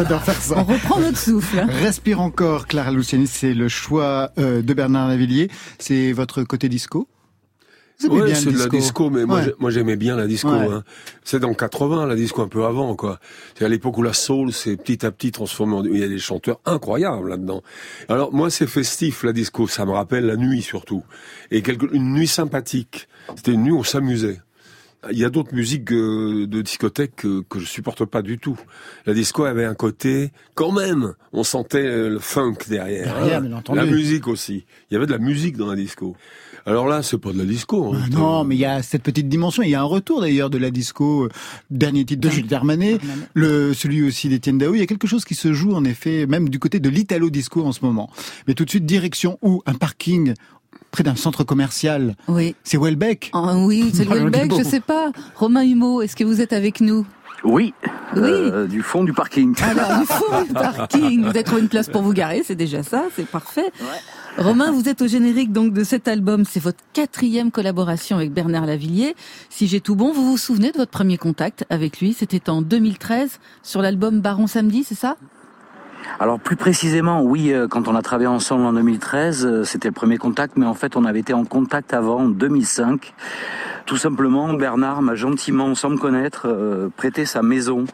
J'adore 0.05 0.23
faire 0.23 0.41
ça. 0.41 0.55
On 0.59 0.65
reprend 0.65 1.01
notre 1.01 1.17
souffle. 1.19 1.65
Respire 1.83 2.21
encore, 2.21 2.67
Clara 2.67 2.91
Luciani, 2.93 3.27
c'est 3.27 3.55
le 3.55 3.69
choix 3.69 4.31
euh, 4.39 4.61
de 4.61 4.75
Bernard 4.75 5.09
Lavillier. 5.09 5.51
C'est 5.79 6.13
votre 6.13 6.43
côté 6.43 6.69
disco? 6.69 7.09
Ouais, 8.11 8.25
bien 8.27 8.35
c'est 8.35 8.47
le 8.47 8.53
de 8.53 8.59
la 8.59 8.67
disco, 8.69 9.09
mais 9.09 9.25
moi, 9.25 9.37
Ouais. 9.39 9.45
j'ai- 9.47 9.55
moi 9.61 9.71
j'aimais 9.71 9.97
bien 9.97 10.15
la 10.17 10.27
disco. 10.27 10.51
Ouais. 10.51 10.67
Hein. 10.71 10.83
C'est 11.23 11.39
dans 11.41 11.55
80, 11.55 12.07
la 12.07 12.17
disco 12.17 12.43
un 12.43 12.49
peu 12.49 12.65
avant, 12.67 12.97
quoi. 12.97 13.19
C'est 13.57 13.65
à 13.65 13.69
l'époque 13.69 13.97
où 13.97 14.03
la 14.03 14.13
soul 14.13 14.53
s'est 14.53 14.77
petit 14.77 15.07
à 15.07 15.11
petit 15.11 15.31
transformée 15.33 15.75
en... 15.77 15.85
Il 15.85 15.97
y 15.99 16.03
a 16.03 16.09
des 16.09 16.19
chanteurs 16.19 16.61
incroyables 16.67 17.31
là-dedans. 17.31 17.63
Alors 18.11 18.35
moi, 18.35 18.51
c'est 18.51 18.67
festif, 18.67 19.23
la 19.23 19.33
disco. 19.33 19.67
Ça 19.69 19.87
me 19.87 19.93
rappelle 19.93 20.27
la 20.27 20.37
nuit, 20.37 20.61
surtout. 20.61 21.03
Et 21.51 21.63
quelque... 21.63 21.87
une 21.95 22.13
nuit 22.13 22.27
sympathique. 22.29 23.09
C'était 23.37 23.53
une 23.53 23.63
nuit 23.63 23.73
où 23.73 23.79
on 23.79 23.85
s'amusait. 23.85 24.41
Il 25.13 25.19
y 25.19 25.25
a 25.25 25.31
d'autres 25.31 25.55
musiques 25.55 25.93
euh, 25.93 26.47
de 26.47 26.63
discothèque 26.63 27.17
que, 27.17 27.43
que 27.49 27.59
je 27.59 27.67
supporte 27.67 28.05
pas 28.05 28.23
du 28.23 28.39
tout. 28.39 28.59
La 29.07 29.15
disco 29.15 29.45
avait 29.45 29.65
un 29.65 29.75
côté, 29.75 30.33
quand 30.55 30.73
même, 30.73 31.15
on 31.33 31.45
sentait 31.45 31.85
euh, 31.85 32.09
le 32.11 32.19
funk 32.19 32.55
derrière. 32.69 33.15
Derrière, 33.15 33.39
hein. 33.39 33.41
bien 33.43 33.57
entendu. 33.57 33.79
La 33.79 33.87
musique 33.87 34.27
aussi. 34.29 34.65
Il 34.91 34.95
y 34.95 34.97
avait 34.97 35.07
de 35.07 35.13
la 35.13 35.19
musique 35.19 35.57
dans 35.57 35.67
la 35.67 35.77
disco. 35.77 36.17
Alors 36.67 36.87
là, 36.89 37.03
c'est 37.03 37.19
pas 37.19 37.33
de 37.33 37.39
la 37.39 37.45
disco. 37.45 37.93
hein. 37.95 38.01
Ah 38.05 38.09
Non, 38.11 38.45
mais 38.45 38.55
il 38.57 38.61
y 38.61 38.65
a 38.65 38.83
cette 38.83 39.03
petite 39.03 39.29
dimension. 39.29 39.63
Il 39.63 39.69
y 39.69 39.75
a 39.75 39.81
un 39.81 39.85
retour 39.85 40.23
d'ailleurs 40.23 40.49
de 40.49 40.57
la 40.59 40.71
disco. 40.71 41.25
euh, 41.25 41.29
Dernier 41.71 42.05
titre 42.07 42.23
de 42.23 42.31
Jules 42.31 42.47
Darmanet, 42.47 42.99
le 43.35 43.75
celui 43.75 44.03
aussi 44.03 44.29
d'Étienne 44.31 44.57
Dao. 44.59 44.75
Il 44.75 44.79
y 44.79 44.83
a 44.83 44.87
quelque 44.87 45.07
chose 45.07 45.25
qui 45.27 45.35
se 45.35 45.53
joue 45.53 45.75
en 45.75 45.85
effet, 45.85 46.27
même 46.27 46.49
du 46.49 46.59
côté 46.59 46.81
de 46.81 46.89
l'italo 46.89 47.29
disco 47.29 47.63
en 47.65 47.73
ce 47.73 47.85
moment. 47.85 48.11
Mais 48.49 48.55
tout 48.55 48.65
de 48.65 48.71
suite, 48.71 48.87
direction 48.87 49.39
où? 49.43 49.63
Un 49.67 49.75
parking 49.75 50.33
près 50.95 51.03
d'un 51.03 51.17
centre 51.17 51.43
commercial. 51.43 52.15
Oui. 52.29 52.55
C'est 52.63 52.79
Welbeck. 52.79 53.31
Ah 53.33 53.57
oui, 53.57 53.91
c'est 53.93 54.09
Marion 54.09 54.25
Welbeck, 54.31 54.57
je 54.57 54.63
sais 54.63 54.79
pas. 54.79 55.11
Romain 55.35 55.63
Humeau, 55.65 56.03
est-ce 56.03 56.15
que 56.15 56.23
vous 56.23 56.41
êtes 56.41 56.53
avec 56.53 56.81
nous? 56.81 57.05
Oui, 57.43 57.75
Oui. 58.15 58.23
euh, 58.23 58.67
du 58.69 58.81
fond 58.81 59.03
du 59.03 59.13
parking. 59.13 59.55
Alors, 59.61 59.99
du 60.01 60.07
fond 60.07 60.43
du 60.47 60.53
parking, 60.55 61.23
vous 61.25 61.29
avez 61.31 61.43
trouvé 61.43 61.63
une 61.63 61.69
place 61.69 61.89
pour 61.89 62.03
vous 62.03 62.13
garer, 62.13 62.43
c'est 62.45 62.55
déjà 62.55 62.85
ça, 62.85 63.03
c'est 63.17 63.27
parfait. 63.27 63.73
Romain, 64.39 64.71
vous 64.71 64.89
êtes 64.89 65.03
au 65.03 65.09
générique 65.09 65.53
donc 65.53 65.73
de 65.73 65.83
cet 65.85 66.07
album, 66.09 66.45
c'est 66.45 66.61
votre 66.61 66.79
quatrième 66.93 67.51
collaboration 67.51 68.17
avec 68.17 68.33
Bernard 68.33 68.67
Lavillier. 68.67 69.15
Si 69.51 69.67
j'ai 69.67 69.81
tout 69.81 69.97
bon, 69.97 70.13
vous 70.13 70.25
vous 70.31 70.39
souvenez 70.39 70.71
de 70.71 70.79
votre 70.79 70.91
premier 70.93 71.19
contact 71.19 71.65
avec 71.71 72.01
lui? 72.01 72.13
C'était 72.15 72.49
en 72.49 72.63
2013 72.63 73.41
sur 73.65 73.83
l'album 73.83 74.21
Baron 74.21 74.47
Samedi, 74.47 74.85
c'est 74.85 74.95
ça? 74.95 75.17
Alors 76.21 76.39
plus 76.39 76.57
précisément, 76.57 77.23
oui, 77.23 77.53
euh, 77.53 77.67
quand 77.69 77.89
on 77.89 77.95
a 77.95 78.03
travaillé 78.03 78.29
ensemble 78.29 78.65
en 78.65 78.73
2013, 78.73 79.45
euh, 79.47 79.65
c'était 79.65 79.89
le 79.89 79.95
premier 79.95 80.17
contact, 80.19 80.57
mais 80.57 80.67
en 80.67 80.75
fait 80.75 80.97
on 80.97 81.05
avait 81.05 81.21
été 81.21 81.33
en 81.35 81.45
contact 81.45 81.93
avant, 81.95 82.21
en 82.23 82.29
2005. 82.29 83.15
Tout 83.87 83.97
simplement, 83.97 84.53
Bernard 84.55 85.03
m'a 85.03 85.15
gentiment, 85.15 85.75
sans 85.75 85.91
me 85.91 85.99
connaître, 85.99 86.47
euh, 86.47 86.89
prêté 86.97 87.25
sa 87.27 87.43
maison. 87.43 87.85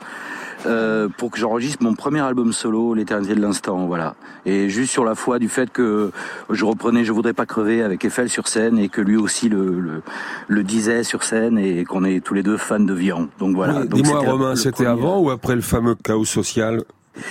euh, 0.66 1.08
pour 1.16 1.30
que 1.30 1.38
j'enregistre 1.38 1.82
mon 1.82 1.94
premier 1.94 2.20
album 2.20 2.52
solo, 2.52 2.92
L'éternité 2.92 3.34
de 3.34 3.40
l'instant, 3.40 3.86
voilà. 3.86 4.14
Et 4.44 4.68
juste 4.68 4.92
sur 4.92 5.06
la 5.06 5.14
foi 5.14 5.38
du 5.38 5.48
fait 5.48 5.70
que 5.72 6.10
je 6.50 6.64
reprenais 6.66 7.02
Je 7.02 7.12
voudrais 7.12 7.32
pas 7.32 7.46
crever 7.46 7.82
avec 7.82 8.04
Eiffel 8.04 8.28
sur 8.28 8.46
scène 8.46 8.78
et 8.78 8.90
que 8.90 9.00
lui 9.00 9.16
aussi 9.16 9.48
le, 9.48 9.80
le, 9.80 10.02
le 10.48 10.62
disait 10.62 11.02
sur 11.02 11.22
scène 11.22 11.56
et 11.58 11.84
qu'on 11.84 12.04
est 12.04 12.22
tous 12.22 12.34
les 12.34 12.42
deux 12.42 12.58
fans 12.58 12.78
de 12.78 12.92
Viron. 12.92 13.28
Donc 13.38 13.56
voilà. 13.56 13.80
Oui, 13.80 13.88
Dis-moi, 13.88 14.18
Romain, 14.20 14.54
c'était 14.54 14.84
avant 14.84 15.18
ou 15.20 15.30
après 15.30 15.54
le 15.54 15.62
fameux 15.62 15.94
chaos 15.94 16.26
social? 16.26 16.82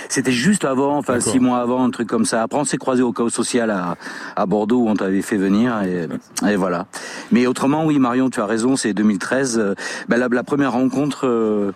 C'était 0.08 0.32
juste 0.32 0.64
avant, 0.64 0.96
enfin 0.98 1.20
six 1.20 1.38
mois 1.40 1.58
avant, 1.60 1.82
un 1.84 1.90
truc 1.90 2.08
comme 2.08 2.24
ça. 2.24 2.42
Après, 2.42 2.58
on 2.58 2.64
s'est 2.64 2.76
croisé 2.78 3.02
au 3.02 3.12
chaos 3.12 3.30
social 3.30 3.70
à, 3.70 3.96
à 4.36 4.46
Bordeaux 4.46 4.80
où 4.82 4.88
on 4.88 4.94
t'avait 4.94 5.22
fait 5.22 5.36
venir 5.38 5.82
et, 5.82 6.06
et 6.48 6.56
voilà. 6.56 6.86
Mais 7.32 7.46
autrement, 7.46 7.84
oui, 7.86 7.98
Marion, 7.98 8.30
tu 8.30 8.40
as 8.40 8.46
raison, 8.46 8.76
c'est 8.76 8.92
2013. 8.92 9.58
euh, 9.58 9.74
ben, 10.08 10.18
la, 10.18 10.28
la 10.28 10.42
première 10.42 10.72
rencontre. 10.72 11.26
euh, 11.26 11.72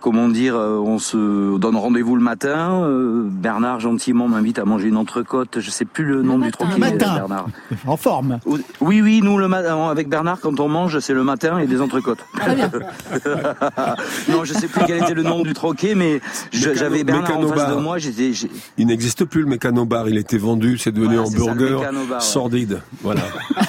comment 0.00 0.28
dire, 0.28 0.56
euh, 0.56 0.78
on 0.78 0.98
se 0.98 1.58
donne 1.58 1.76
rendez-vous 1.76 2.16
le 2.16 2.22
matin. 2.22 2.82
euh, 2.84 3.24
Bernard 3.30 3.80
gentiment 3.80 4.28
m'invite 4.28 4.58
à 4.58 4.64
manger 4.64 4.88
une 4.88 4.96
entrecôte. 4.96 5.60
Je 5.60 5.70
sais 5.70 5.84
plus 5.84 6.04
le 6.04 6.22
nom 6.22 6.38
du 6.38 6.50
troquet. 6.50 6.78
matin. 6.78 7.14
Bernard. 7.14 7.46
En 7.86 7.96
forme. 7.96 8.38
Oui, 8.80 9.00
oui, 9.02 9.20
nous 9.22 9.36
le 9.38 9.48
matin 9.48 9.88
avec 9.88 10.08
Bernard 10.08 10.40
quand 10.40 10.58
on 10.60 10.68
mange, 10.68 10.98
c'est 11.00 11.12
le 11.12 11.22
matin 11.24 11.58
et 11.58 11.66
des 11.66 11.80
entrecôtes. 11.80 12.18
Très 12.38 12.54
bien. 12.54 12.70
non, 14.28 14.44
je 14.44 14.54
sais 14.54 14.68
plus 14.68 14.82
quel 14.86 15.02
était 15.02 15.14
le 15.14 15.22
nom 15.22 15.42
du 15.42 15.52
troquet, 15.54 15.94
mais 15.94 16.20
j'avais 16.52 17.04
Bernard 17.04 17.38
en 17.38 17.48
face 17.48 17.68
de 17.70 17.74
moi. 17.80 17.98
J'étais, 17.98 18.32
Il 18.78 18.86
n'existe 18.86 19.24
plus 19.24 19.40
le 19.42 19.46
mécanobar, 19.48 20.08
il 20.08 20.16
était 20.16 20.38
vendu, 20.38 20.78
c'est 20.78 20.92
devenu 20.92 21.16
Voilà, 21.16 21.30
ça, 21.30 21.36
hamburger 21.36 21.80
ouais. 21.80 22.20
sordide. 22.20 22.80
Voilà. 23.02 23.20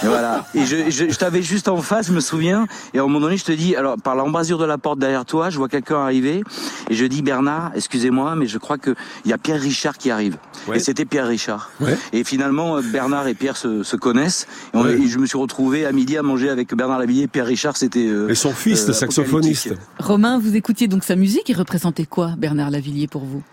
Et 0.03 0.07
voilà. 0.07 0.45
Et 0.53 0.65
je, 0.65 0.89
je, 0.89 1.09
je 1.09 1.17
t'avais 1.17 1.41
juste 1.41 1.67
en 1.67 1.77
face, 1.77 2.07
je 2.07 2.13
me 2.13 2.19
souviens. 2.19 2.67
Et 2.93 2.99
à 2.99 3.01
un 3.01 3.05
moment 3.05 3.19
donné, 3.19 3.37
je 3.37 3.45
te 3.45 3.51
dis, 3.51 3.75
alors 3.75 3.95
par 4.01 4.15
l'embrasure 4.15 4.57
de 4.57 4.65
la 4.65 4.77
porte 4.77 4.99
derrière 4.99 5.25
toi, 5.25 5.49
je 5.49 5.57
vois 5.57 5.67
quelqu'un 5.69 6.04
arriver. 6.05 6.43
Et 6.89 6.95
je 6.95 7.05
dis, 7.05 7.21
Bernard, 7.21 7.71
excusez-moi, 7.75 8.35
mais 8.35 8.47
je 8.47 8.57
crois 8.57 8.77
que 8.77 8.95
il 9.25 9.31
y 9.31 9.33
a 9.33 9.37
Pierre 9.37 9.59
Richard 9.61 9.97
qui 9.97 10.09
arrive. 10.11 10.37
Ouais. 10.67 10.77
Et 10.77 10.79
c'était 10.79 11.05
Pierre 11.05 11.27
Richard. 11.27 11.69
Ouais. 11.81 11.97
Et 12.13 12.23
finalement, 12.23 12.77
euh, 12.77 12.81
Bernard 12.81 13.27
et 13.27 13.33
Pierre 13.33 13.57
se, 13.57 13.83
se 13.83 13.95
connaissent. 13.95 14.47
Et, 14.73 14.77
on- 14.77 14.83
Ouais. 14.83 14.93
et 14.93 15.07
je 15.07 15.17
me 15.19 15.25
suis 15.25 15.37
retrouvé 15.37 15.85
à 15.85 15.91
midi 15.91 16.15
à 16.17 16.23
manger 16.23 16.49
avec 16.49 16.73
Bernard 16.73 16.99
Lavillier. 16.99 17.23
et 17.23 17.27
Pierre 17.27 17.47
Richard, 17.47 17.75
c'était. 17.77 18.07
euh, 18.07 18.29
Et 18.29 18.35
son 18.35 18.51
fils, 18.53 18.83
euh, 18.83 18.87
le 18.87 18.93
saxophoniste. 18.93 19.73
Romain, 19.99 20.39
vous 20.39 20.55
écoutiez 20.55 20.87
donc 20.87 21.03
sa 21.03 21.15
musique, 21.15 21.49
il 21.49 21.57
représentait 21.57 22.05
quoi 22.05 22.33
Bernard 22.37 22.69
Lavillier 22.71 23.07
pour 23.07 23.25
vous? 23.25 23.43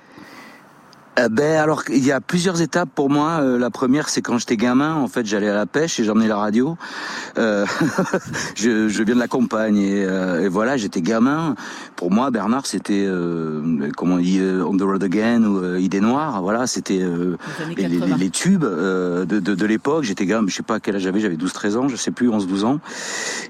Euh, 1.23 1.29
ben 1.29 1.57
alors 1.59 1.83
il 1.89 2.05
y 2.05 2.13
a 2.13 2.21
plusieurs 2.21 2.61
étapes 2.63 2.89
pour 2.95 3.11
moi. 3.11 3.39
Euh, 3.41 3.59
la 3.59 3.71
première 3.71 4.09
c'est 4.09 4.23
quand 4.23 4.39
j'étais 4.39 4.57
gamin. 4.57 4.95
En 4.95 5.09
fait 5.09 5.25
j'allais 5.27 5.49
à 5.49 5.55
la 5.55 5.67
pêche 5.67 6.01
et 6.01 6.05
j'emmenais 6.05 6.29
la 6.29 6.37
radio. 6.37 6.77
Euh, 7.39 7.65
je, 8.57 8.89
je 8.89 9.03
viens 9.03 9.15
de 9.15 9.21
la 9.21 9.29
campagne 9.29 9.77
et, 9.77 10.05
euh, 10.05 10.43
et 10.43 10.49
voilà 10.49 10.77
j'étais 10.77 11.01
gamin. 11.03 11.55
Pour 11.97 12.11
moi 12.11 12.31
Bernard 12.31 12.67
c'était 12.67 13.05
euh, 13.07 13.91
comment 13.97 14.15
on 14.15 14.19
dit 14.19 14.39
euh, 14.41 14.65
On 14.67 14.77
the 14.77 14.83
Road 14.83 15.03
Again 15.05 15.45
ou 15.45 15.59
euh, 15.59 15.79
Idée 15.81 16.01
Noire. 16.01 16.43
Voilà 16.43 16.67
c'était 16.67 17.01
euh, 17.03 17.37
Les 17.69 17.75
les, 17.83 17.89
les- 17.89 17.99
80. 17.99 18.17
les 18.19 18.31
tubes 18.31 18.65
euh, 18.65 19.25
de, 19.25 19.39
de, 19.41 19.55
de 19.55 19.67
l'époque. 19.67 20.05
J'étais 20.05 20.27
gamin, 20.27 20.47
je 20.49 20.55
sais 20.55 20.63
pas 20.63 20.81
quel 20.81 20.97
âge 20.97 21.03
j'avais, 21.03 21.21
j'avais 21.21 21.37
12-13 21.37 21.77
ans, 21.77 21.89
je 21.89 21.97
sais 21.97 22.11
plus, 22.11 22.29
11-12 22.31 22.65
ans. 22.65 22.81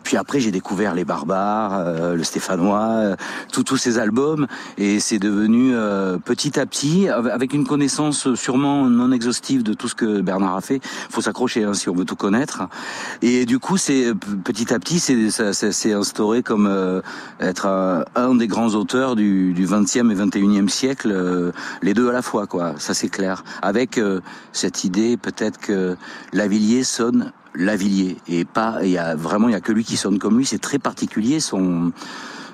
Puis 0.03 0.17
après 0.17 0.41
j'ai 0.41 0.51
découvert 0.51 0.95
les 0.95 1.05
Barbares, 1.05 1.79
euh, 1.79 2.15
le 2.17 2.25
Stéphanois, 2.25 2.81
euh, 2.83 3.17
tous 3.53 3.63
tous 3.63 3.77
ces 3.77 3.99
albums 3.99 4.47
et 4.79 5.01
c'est 5.01 5.19
devenu 5.19 5.73
euh, 5.75 6.19
petit 6.19 6.59
à 6.59 6.67
petit 6.67 7.09
avec 7.09 7.33
avec 7.33 7.55
une 7.63 7.69
connaissance 7.69 8.35
sûrement 8.35 8.89
non 8.91 9.13
exhaustive 9.13 9.63
de 9.63 9.73
tout 9.73 9.87
ce 9.87 9.95
que 9.95 10.21
Bernard 10.21 10.57
a 10.57 10.61
fait. 10.61 10.81
Faut 11.11 11.21
s'accrocher 11.21 11.63
hein, 11.63 11.75
si 11.75 11.89
on 11.89 11.95
veut 11.95 12.05
tout 12.05 12.17
connaître. 12.17 12.65
Et 13.23 13.47
du 13.47 13.61
coup 13.61 13.77
c'est 13.77 14.13
petit 14.43 14.75
à 14.75 14.81
petit 14.81 14.99
c'est 14.99 15.93
instauré 15.93 16.43
comme 16.43 16.67
euh, 16.67 17.03
être 17.39 17.67
un, 18.17 18.35
des 18.35 18.49
grands 18.49 18.75
auteurs 18.75 19.15
du, 19.15 19.53
du 19.53 19.65
20e 19.65 20.11
et 20.11 20.15
21e 20.17 20.69
siècle, 20.69 21.13
euh, 21.13 21.53
les 21.83 21.95
deux 21.95 22.09
à 22.09 22.13
la 22.13 22.23
fois 22.23 22.49
quoi. 22.49 22.75
Ça 22.79 22.95
c'est 22.95 23.09
clair. 23.09 23.45
Avec 23.63 23.97
euh, 23.97 24.21
cette 24.53 24.83
idée 24.83 25.17
peut-être 25.17 25.61
que 25.61 25.97
Lavillier 26.33 26.83
sonne 26.83 27.33
Lavillier 27.55 28.17
et 28.27 28.45
pas 28.45 28.79
il 28.83 28.91
y 28.91 28.99
a 28.99 29.15
vraiment 29.15 29.49
il 29.49 29.53
y 29.53 29.55
a 29.55 29.61
que 29.61 29.71
lui 29.71 29.85
qui 29.85 29.97
sonne 29.97 30.19
comme 30.19 30.37
lui. 30.37 30.47
C'est 30.47 30.59
très 30.59 30.81
particulier 30.81 31.39
son 31.39 31.93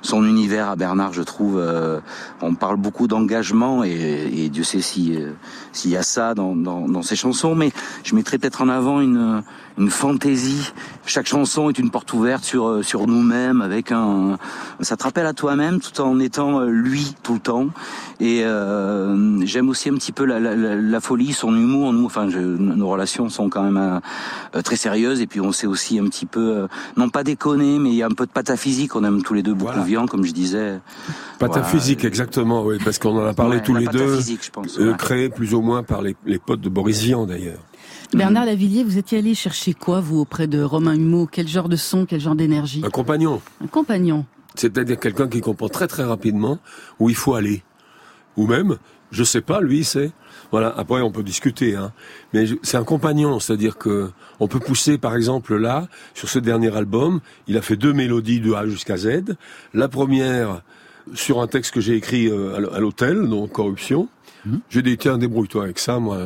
son 0.02 0.24
univers 0.24 0.68
à 0.68 0.76
Bernard, 0.76 1.12
je 1.12 1.22
trouve. 1.22 1.58
euh, 1.58 2.00
on 2.40 2.54
parle 2.54 2.76
beaucoup 2.76 3.06
d'engagement 3.08 3.84
et, 3.84 4.30
et 4.32 4.48
Dieu 4.48 4.64
sait 4.64 4.80
si 4.80 5.16
euh, 5.16 5.32
s'il 5.78 5.92
y 5.92 5.96
a 5.96 6.02
ça 6.02 6.34
dans, 6.34 6.54
dans, 6.54 6.88
dans 6.88 7.02
ses 7.02 7.16
chansons, 7.16 7.54
mais 7.54 7.72
je 8.04 8.14
mettrais 8.14 8.38
peut-être 8.38 8.62
en 8.62 8.68
avant 8.68 9.00
une 9.00 9.42
une 9.78 9.90
fantaisie. 9.90 10.72
Chaque 11.06 11.26
chanson 11.26 11.70
est 11.70 11.78
une 11.78 11.90
porte 11.90 12.12
ouverte 12.12 12.44
sur 12.44 12.66
euh, 12.66 12.82
sur 12.82 13.06
nous-mêmes, 13.06 13.62
avec 13.62 13.92
un. 13.92 14.36
Ça 14.80 14.96
te 14.96 15.04
rappelle 15.04 15.26
à 15.26 15.32
toi-même, 15.32 15.80
tout 15.80 16.00
en 16.00 16.18
étant 16.18 16.60
euh, 16.60 16.66
lui 16.68 17.14
tout 17.22 17.34
le 17.34 17.40
temps. 17.40 17.68
Et 18.20 18.42
euh, 18.44 19.44
j'aime 19.46 19.68
aussi 19.68 19.88
un 19.88 19.94
petit 19.94 20.10
peu 20.10 20.24
la, 20.24 20.40
la, 20.40 20.54
la, 20.56 21.00
folie, 21.00 21.32
son 21.32 21.54
humour. 21.54 21.92
Nous, 21.92 22.04
enfin, 22.04 22.28
je, 22.28 22.40
nos 22.40 22.88
relations 22.88 23.28
sont 23.28 23.48
quand 23.48 23.62
même 23.62 23.76
euh, 23.76 24.00
euh, 24.56 24.62
très 24.62 24.76
sérieuses. 24.76 25.20
Et 25.20 25.26
puis 25.26 25.40
on 25.40 25.52
sait 25.52 25.68
aussi 25.68 25.98
un 25.98 26.04
petit 26.06 26.26
peu, 26.26 26.56
euh, 26.56 26.66
non 26.96 27.08
pas 27.08 27.22
déconner, 27.22 27.78
mais 27.78 27.90
il 27.90 27.94
y 27.94 28.02
a 28.02 28.06
un 28.06 28.10
peu 28.10 28.26
de 28.26 28.32
pataphysique. 28.32 28.96
On 28.96 29.04
aime 29.04 29.22
tous 29.22 29.34
les 29.34 29.42
deux 29.42 29.54
beaucoup 29.54 29.72
Voilà. 29.72 29.86
Vian, 29.86 30.06
comme 30.06 30.24
je 30.24 30.32
disais. 30.32 30.80
Pataphysique, 31.38 32.04
exactement, 32.04 32.64
oui, 32.64 32.78
parce 32.84 32.98
qu'on 32.98 33.16
en 33.16 33.24
a 33.24 33.32
parlé 33.32 33.58
Ouais, 33.58 33.62
tous 33.62 33.74
les 33.74 33.86
deux, 33.86 34.18
je 34.20 34.50
pense, 34.50 34.76
ouais. 34.76 34.92
créé 34.98 35.28
plus 35.28 35.54
ou 35.54 35.62
moins 35.62 35.67
par 35.86 36.02
les, 36.02 36.16
les 36.26 36.38
potes 36.38 36.60
de 36.60 36.68
Boris 36.68 37.00
Vian 37.02 37.26
d'ailleurs. 37.26 37.60
Bernard 38.14 38.46
Lavillier, 38.46 38.84
vous 38.84 38.96
étiez 38.96 39.18
allé 39.18 39.34
chercher 39.34 39.74
quoi, 39.74 40.00
vous, 40.00 40.18
auprès 40.20 40.46
de 40.46 40.62
Romain 40.62 40.94
Humeau? 40.94 41.28
Quel 41.30 41.46
genre 41.46 41.68
de 41.68 41.76
son, 41.76 42.06
quel 42.06 42.20
genre 42.20 42.34
d'énergie? 42.34 42.82
Un 42.84 42.90
compagnon, 42.90 43.40
Un 43.62 43.66
compagnon. 43.66 44.24
c'est-à-dire 44.54 44.98
quelqu'un 44.98 45.28
qui 45.28 45.40
comprend 45.40 45.68
très 45.68 45.86
très 45.86 46.04
rapidement 46.04 46.58
où 46.98 47.10
il 47.10 47.16
faut 47.16 47.34
aller. 47.34 47.62
Ou 48.38 48.46
même, 48.46 48.78
je 49.10 49.24
sais 49.24 49.42
pas, 49.42 49.60
lui, 49.60 49.84
c'est... 49.84 50.12
Voilà, 50.50 50.72
après 50.78 51.02
on 51.02 51.10
peut 51.10 51.22
discuter, 51.22 51.76
hein. 51.76 51.92
mais 52.32 52.46
c'est 52.62 52.78
un 52.78 52.84
compagnon, 52.84 53.38
c'est-à-dire 53.38 53.76
que 53.76 54.10
on 54.40 54.48
peut 54.48 54.60
pousser, 54.60 54.96
par 54.96 55.14
exemple, 55.14 55.56
là, 55.56 55.88
sur 56.14 56.30
ce 56.30 56.38
dernier 56.38 56.74
album, 56.74 57.20
il 57.48 57.58
a 57.58 57.60
fait 57.60 57.76
deux 57.76 57.92
mélodies 57.92 58.40
de 58.40 58.54
A 58.54 58.64
jusqu'à 58.66 58.96
Z. 58.96 59.36
La 59.74 59.88
première, 59.88 60.62
sur 61.12 61.42
un 61.42 61.46
texte 61.46 61.74
que 61.74 61.82
j'ai 61.82 61.96
écrit 61.96 62.28
euh, 62.28 62.72
à 62.74 62.80
l'hôtel, 62.80 63.28
donc 63.28 63.52
Corruption. 63.52 64.08
J'ai 64.70 64.82
dit, 64.82 64.96
tiens, 64.96 65.18
débrouille-toi 65.18 65.64
avec 65.64 65.78
ça, 65.78 65.98
moi, 65.98 66.18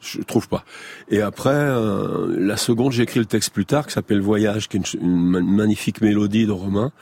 je 0.00 0.20
trouve 0.22 0.48
pas. 0.48 0.64
Et 1.08 1.20
après, 1.20 1.50
euh, 1.50 2.36
la 2.38 2.56
seconde, 2.56 2.92
j'ai 2.92 3.02
écrit 3.02 3.18
le 3.18 3.26
texte 3.26 3.50
plus 3.50 3.66
tard, 3.66 3.86
qui 3.86 3.92
s'appelle 3.92 4.20
Voyage, 4.20 4.68
qui 4.68 4.76
est 4.76 4.94
une, 4.94 5.40
magnifique 5.40 6.00
mélodie 6.00 6.46
de 6.46 6.52
Romain. 6.52 6.92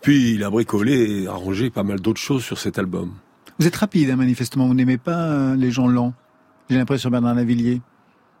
Puis 0.00 0.32
il 0.32 0.44
a 0.44 0.50
bricolé 0.50 1.22
et 1.22 1.28
arrangé 1.28 1.70
pas 1.70 1.82
mal 1.82 2.00
d'autres 2.00 2.20
choses 2.20 2.44
sur 2.44 2.58
cet 2.58 2.78
album. 2.78 3.12
Vous 3.58 3.66
êtes 3.66 3.76
rapide, 3.76 4.10
hein, 4.10 4.16
manifestement. 4.16 4.66
Vous 4.66 4.74
n'aimez 4.74 4.98
pas 4.98 5.30
euh, 5.30 5.56
les 5.56 5.70
gens 5.70 5.88
lents. 5.88 6.14
J'ai 6.70 6.76
l'impression, 6.76 7.10
Bernard 7.10 7.34
Lavillier. 7.34 7.80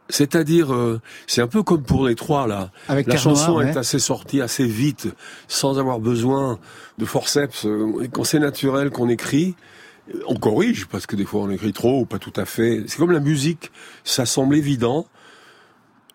C'est-à-dire, 0.08 0.72
euh, 0.72 1.00
c'est 1.26 1.42
un 1.42 1.48
peu 1.48 1.62
comme 1.62 1.82
pour 1.82 2.06
les 2.06 2.14
trois 2.14 2.46
là. 2.46 2.70
Avec 2.88 3.06
la 3.08 3.14
Terre 3.14 3.22
chanson 3.22 3.60
est 3.60 3.72
ouais. 3.72 3.76
assez 3.76 3.98
sortie 3.98 4.40
assez 4.40 4.64
vite, 4.64 5.08
sans 5.48 5.78
avoir 5.78 5.98
besoin 5.98 6.58
de 6.98 7.04
forceps. 7.04 7.66
Et 8.02 8.08
Quand 8.08 8.22
c'est 8.22 8.38
naturel 8.38 8.90
qu'on 8.90 9.08
écrit, 9.08 9.56
on 10.26 10.36
corrige 10.36 10.86
parce 10.86 11.06
que 11.06 11.16
des 11.16 11.24
fois 11.24 11.42
on 11.42 11.50
écrit 11.50 11.72
trop 11.72 12.00
ou 12.00 12.06
pas 12.06 12.18
tout 12.18 12.32
à 12.36 12.44
fait. 12.44 12.84
C'est 12.86 12.98
comme 12.98 13.10
la 13.12 13.20
musique, 13.20 13.70
ça 14.04 14.26
semble 14.26 14.54
évident. 14.56 15.06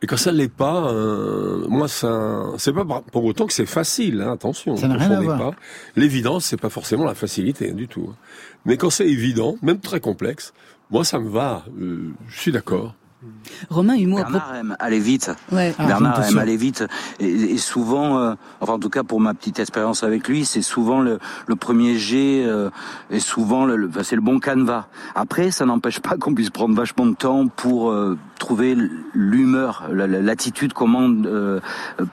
Et 0.03 0.07
quand 0.07 0.17
ça 0.17 0.31
ne 0.31 0.37
l'est 0.37 0.47
pas, 0.51 0.91
euh, 0.91 1.67
moi 1.67 1.87
ça, 1.87 2.43
c'est 2.57 2.73
pas 2.73 2.83
pour 3.11 3.23
autant 3.25 3.45
que 3.45 3.53
c'est 3.53 3.67
facile. 3.67 4.21
hein, 4.21 4.31
attention, 4.31 4.75
Ça 4.75 4.87
n'a 4.87 4.95
ne 4.95 4.99
rien 4.99 5.11
à 5.11 5.21
voir. 5.21 5.53
L'évidence, 5.95 6.45
c'est 6.45 6.59
pas 6.59 6.69
forcément 6.71 7.05
la 7.05 7.13
facilité 7.13 7.69
hein, 7.69 7.75
du 7.75 7.87
tout. 7.87 8.07
hein. 8.11 8.15
Mais 8.65 8.77
quand 8.77 8.89
c'est 8.89 9.07
évident, 9.07 9.57
même 9.61 9.79
très 9.79 9.99
complexe, 9.99 10.53
moi 10.89 11.03
ça 11.05 11.19
me 11.19 11.29
va. 11.29 11.65
euh, 11.79 12.09
je 12.29 12.39
suis 12.39 12.51
d'accord. 12.51 12.95
Romain 13.69 13.95
Humeau 13.95 14.17
Bernard 14.17 14.55
aime 14.55 14.75
aller 14.79 14.99
vite. 14.99 15.31
Ouais. 15.51 15.73
Ah, 15.77 15.85
Bernard 15.85 16.23
aime 16.23 16.37
aller 16.39 16.57
vite. 16.57 16.83
Et, 17.19 17.27
et 17.29 17.57
souvent, 17.57 18.17
euh, 18.17 18.33
enfin 18.61 18.73
en 18.73 18.79
tout 18.79 18.89
cas 18.89 19.03
pour 19.03 19.19
ma 19.21 19.33
petite 19.33 19.59
expérience 19.59 20.03
avec 20.03 20.27
lui, 20.27 20.43
c'est 20.45 20.61
souvent 20.63 21.01
le, 21.01 21.19
le 21.47 21.55
premier 21.55 21.97
jet 21.97 22.43
euh, 22.45 22.69
et 23.11 23.19
souvent 23.19 23.65
le, 23.65 23.75
le- 23.75 23.89
enfin, 23.89 24.03
c'est 24.03 24.15
le 24.15 24.21
bon 24.21 24.39
canevas. 24.39 24.87
Après, 25.15 25.51
ça 25.51 25.65
n'empêche 25.65 25.99
pas 25.99 26.17
qu'on 26.17 26.33
puisse 26.33 26.49
prendre 26.49 26.75
vachement 26.75 27.05
de 27.05 27.15
temps 27.15 27.47
pour 27.47 27.91
euh, 27.91 28.17
trouver 28.39 28.75
l'humeur, 29.13 29.83
la- 29.91 30.07
la- 30.07 30.21
l'attitude, 30.21 30.73
comment 30.73 31.07
euh, 31.25 31.59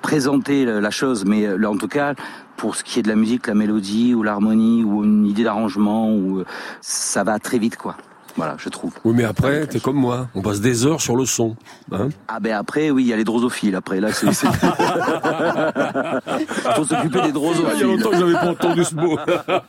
présenter 0.03 0.65
la 0.67 0.91
chose. 0.91 1.25
Mais 1.25 1.49
en 1.65 1.77
tout 1.79 1.89
cas, 1.89 2.15
pour 2.57 2.75
ce 2.77 2.85
qui 2.85 2.99
est 2.99 3.03
de 3.03 3.09
la 3.09 3.17
musique, 3.17 3.47
la 3.47 3.55
mélodie 3.55 4.15
ou 4.15 4.23
l'harmonie 4.23 4.85
ou 4.85 5.05
une 5.05 5.25
idée 5.27 5.45
d'arrangement, 5.45 6.13
ou 6.13 6.43
ça 6.81 7.25
va 7.25 7.39
très 7.39 7.59
vite 7.59 7.77
quoi. 7.77 7.97
Voilà, 8.39 8.55
je 8.59 8.69
trouve. 8.69 8.93
Oui, 9.05 9.15
mais 9.17 9.25
après, 9.25 9.67
t'es 9.67 9.81
comme 9.81 9.97
moi. 9.97 10.29
On 10.37 10.43
passe 10.43 10.61
des 10.61 10.87
heures 10.87 11.01
sur 11.01 11.17
le 11.17 11.25
son. 11.27 11.57
Hein 11.93 12.09
Ah 12.29 12.39
ben 12.41 12.53
après, 12.55 12.91
oui, 12.91 13.03
il 13.03 13.09
y 13.09 13.13
a 13.13 13.17
les 13.17 13.25
drosophiles. 13.25 13.75
Après, 13.75 14.01
là, 14.01 14.13
c'est... 14.13 14.33
c'est- 14.33 14.47
faut 16.77 16.85
s'occuper 16.85 17.19
des 17.19 17.19
Ah, 17.19 17.23
il 17.23 17.27
y 17.27 17.29
a 17.29 17.33
drosophiles. 17.33 17.87
longtemps 17.87 18.11
que 18.11 18.17
j'avais 18.17 18.33
pas 18.35 18.51
entendu 18.51 18.85
ce 18.85 18.95
mot. 18.95 19.19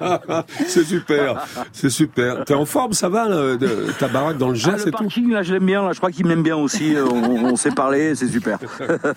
c'est 0.67 0.83
super, 0.83 1.45
c'est 1.73 1.89
super. 1.89 2.45
T'es 2.45 2.53
en 2.53 2.65
forme, 2.65 2.93
ça 2.93 3.09
va, 3.09 3.27
là, 3.27 3.57
de- 3.57 3.87
ta 3.97 4.07
baraque 4.07 4.37
dans 4.37 4.49
le 4.49 4.55
Ah, 4.55 4.71
geste 4.71 4.85
le 4.85 4.89
et 4.89 4.91
tout 4.91 5.03
parking, 5.03 5.31
là, 5.31 5.43
je 5.43 5.53
l'aime 5.53 5.65
bien. 5.65 5.83
Là, 5.83 5.91
je 5.93 5.97
crois 5.97 6.11
qu'il 6.11 6.25
m'aime 6.25 6.43
bien 6.43 6.55
aussi. 6.55 6.95
Euh, 6.95 7.05
On, 7.11 7.45
on 7.45 7.55
s'est 7.55 7.71
parlé, 7.71 8.15
c'est 8.15 8.27
super. 8.27 8.59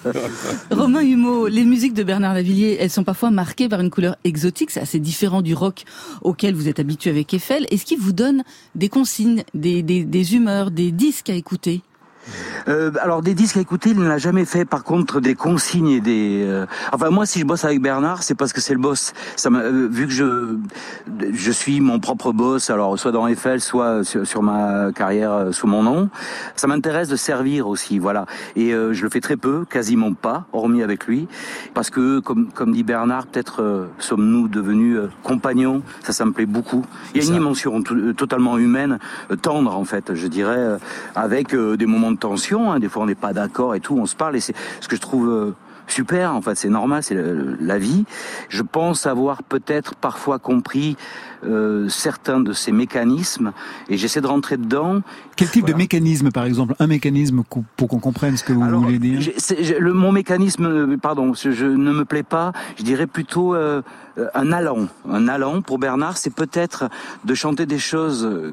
Romain 0.71 1.01
Humeau, 1.03 1.49
les 1.49 1.65
musiques 1.65 1.95
de 1.95 2.03
Bernard 2.03 2.35
Lavillier, 2.35 2.79
elles 2.81 2.91
sont 2.91 3.05
parfois 3.05 3.31
marquées 3.31 3.69
par 3.69 3.81
une 3.81 3.91
couleur 3.91 4.17
exotique, 4.25 4.71
c'est 4.71 4.81
assez 4.81 4.99
différent 4.99 5.43
du 5.43 5.55
rock 5.55 5.85
auquel 6.23 6.55
vous 6.55 6.69
êtes 6.69 6.81
habitué 6.81 7.11
avec 7.11 7.33
Eiffel. 7.35 7.67
Est-ce 7.71 7.85
qu'il 7.85 7.99
vous 7.99 8.13
donne 8.13 8.43
des 8.75 8.89
consignes, 8.89 9.42
des, 9.55 9.83
des, 9.83 10.05
des 10.05 10.35
humeurs, 10.35 10.71
des 10.71 10.93
disques 10.93 11.31
à 11.31 11.35
écouter 11.35 11.83
Euh, 12.69 12.91
alors 13.01 13.23
des 13.23 13.35
disques 13.35 13.57
à 13.57 13.61
écouter, 13.61 13.91
il 13.91 13.99
n'a 14.01 14.19
jamais 14.19 14.45
fait. 14.45 14.65
Par 14.65 14.85
contre, 14.85 15.21
des 15.21 15.35
consignes 15.35 15.89
et 15.91 16.01
des. 16.01 16.45
euh, 16.47 16.67
Enfin 16.93 17.11
moi, 17.11 17.27
si 17.27 17.41
je 17.41 17.45
bosse 17.45 17.65
avec 17.65 17.81
Bernard, 17.81 18.23
c'est 18.23 18.35
parce 18.35 18.53
que 18.53 18.61
c'est 18.61 18.75
le 18.75 18.81
boss. 18.81 19.13
Ça 19.37 19.51
m'a 19.51 19.61
euh, 19.61 19.89
vu 19.91 20.07
que 20.07 20.13
je 20.13 20.57
je 21.33 21.51
suis 21.51 21.81
mon 21.81 21.99
propre 21.99 22.33
boss. 22.33 22.71
Alors 22.71 22.99
soit 22.99 23.13
dans 23.13 23.27
Eiffel, 23.27 23.61
soit 23.61 24.05
sur, 24.05 24.27
sur 24.27 24.43
ma 24.43 24.93
carrière 24.93 25.49
sous 25.53 25.67
mon 25.67 25.83
nom. 25.83 26.09
Ça 26.57 26.67
m'intéresse 26.67 27.09
de 27.09 27.17
servir 27.17 27.67
aussi, 27.69 27.99
voilà. 27.99 28.27
Et 28.57 28.71
je 28.71 29.03
le 29.03 29.11
fais 29.11 29.21
très 29.21 29.37
peu, 29.37 29.65
quasiment 29.69 30.13
pas, 30.13 30.47
hormis 30.53 30.83
avec 30.83 31.07
lui, 31.07 31.29
parce 31.75 31.91
que 31.91 32.21
comme 32.21 32.49
comme 32.53 32.73
dit 32.73 32.83
Bernard, 32.83 33.27
peut-être 33.27 33.89
sommes-nous 33.99 34.49
devenus 34.49 34.99
compagnons. 35.23 35.83
Ça, 36.03 36.13
ça 36.13 36.25
me 36.25 36.33
plaît 36.33 36.47
beaucoup. 36.47 36.85
Il 37.15 37.23
y 37.23 37.25
a 37.25 37.29
une 37.29 37.35
dimension 37.35 37.83
totalement 38.17 38.59
humaine, 38.59 38.99
tendre 39.43 39.77
en 39.77 39.85
fait, 39.85 40.15
je 40.15 40.27
dirais, 40.27 40.79
avec 41.15 41.55
des 41.55 41.87
moments 41.87 42.12
de 42.13 42.19
tension. 42.19 42.73
hein. 42.73 42.79
Des 42.81 42.89
fois, 42.89 43.03
on 43.03 43.07
n'est 43.07 43.15
pas 43.15 43.33
d'accord 43.33 43.75
et 43.75 43.81
tout, 43.81 43.97
on 43.99 44.07
se 44.07 44.17
parle. 44.17 44.37
Et 44.37 44.41
c'est 44.41 44.55
ce 44.81 44.89
que 44.89 44.97
je 44.97 45.01
trouve 45.01 45.29
euh, 45.29 45.55
super. 45.87 46.35
En 46.35 46.41
fait, 46.43 46.55
c'est 46.55 46.69
normal, 46.69 47.03
c'est 47.03 47.17
la 47.61 47.79
vie. 47.79 48.05
Je 48.49 48.63
pense 48.63 49.07
avoir 49.07 49.43
peut-être 49.43 49.95
parfois 49.97 50.39
compris 50.39 50.97
euh, 51.45 51.89
certains 51.89 52.39
de 52.39 52.53
ces 52.53 52.71
mécanismes, 52.71 53.53
et 53.89 53.97
j'essaie 53.97 54.21
de 54.21 54.29
rentrer 54.29 54.57
dedans. 54.57 55.01
Quel 55.35 55.51
type 55.51 55.67
de 55.67 55.75
mécanisme, 55.75 56.31
par 56.31 56.45
exemple? 56.45 56.75
Un 56.79 56.87
mécanisme 56.87 57.43
pour 57.77 57.89
qu'on 57.89 57.99
comprenne 57.99 58.37
ce 58.37 58.45
que 58.45 58.53
vous 58.53 58.63
Alors, 58.63 58.83
voulez 58.83 59.01
dire? 59.01 59.21
le, 59.81 59.93
mon 59.93 60.13
mécanisme, 60.13 60.65
euh, 60.67 60.97
pardon, 60.97 61.35
je, 61.35 61.51
je 61.51 61.67
ne 61.67 61.93
me 61.93 62.05
plaît 62.05 62.23
pas. 62.23 62.53
Je 62.79 62.85
dirais 62.85 63.09
plutôt 63.09 63.57
euh, 63.57 63.83
un 64.35 64.53
allant. 64.53 64.87
Un 65.11 65.27
allant 65.27 65.63
pour 65.63 65.79
Bernard, 65.81 66.17
c'est 66.17 66.35
peut-être 66.35 66.89
de 67.25 67.35
chanter 67.35 67.67
des 67.67 67.81
choses. 67.81 68.53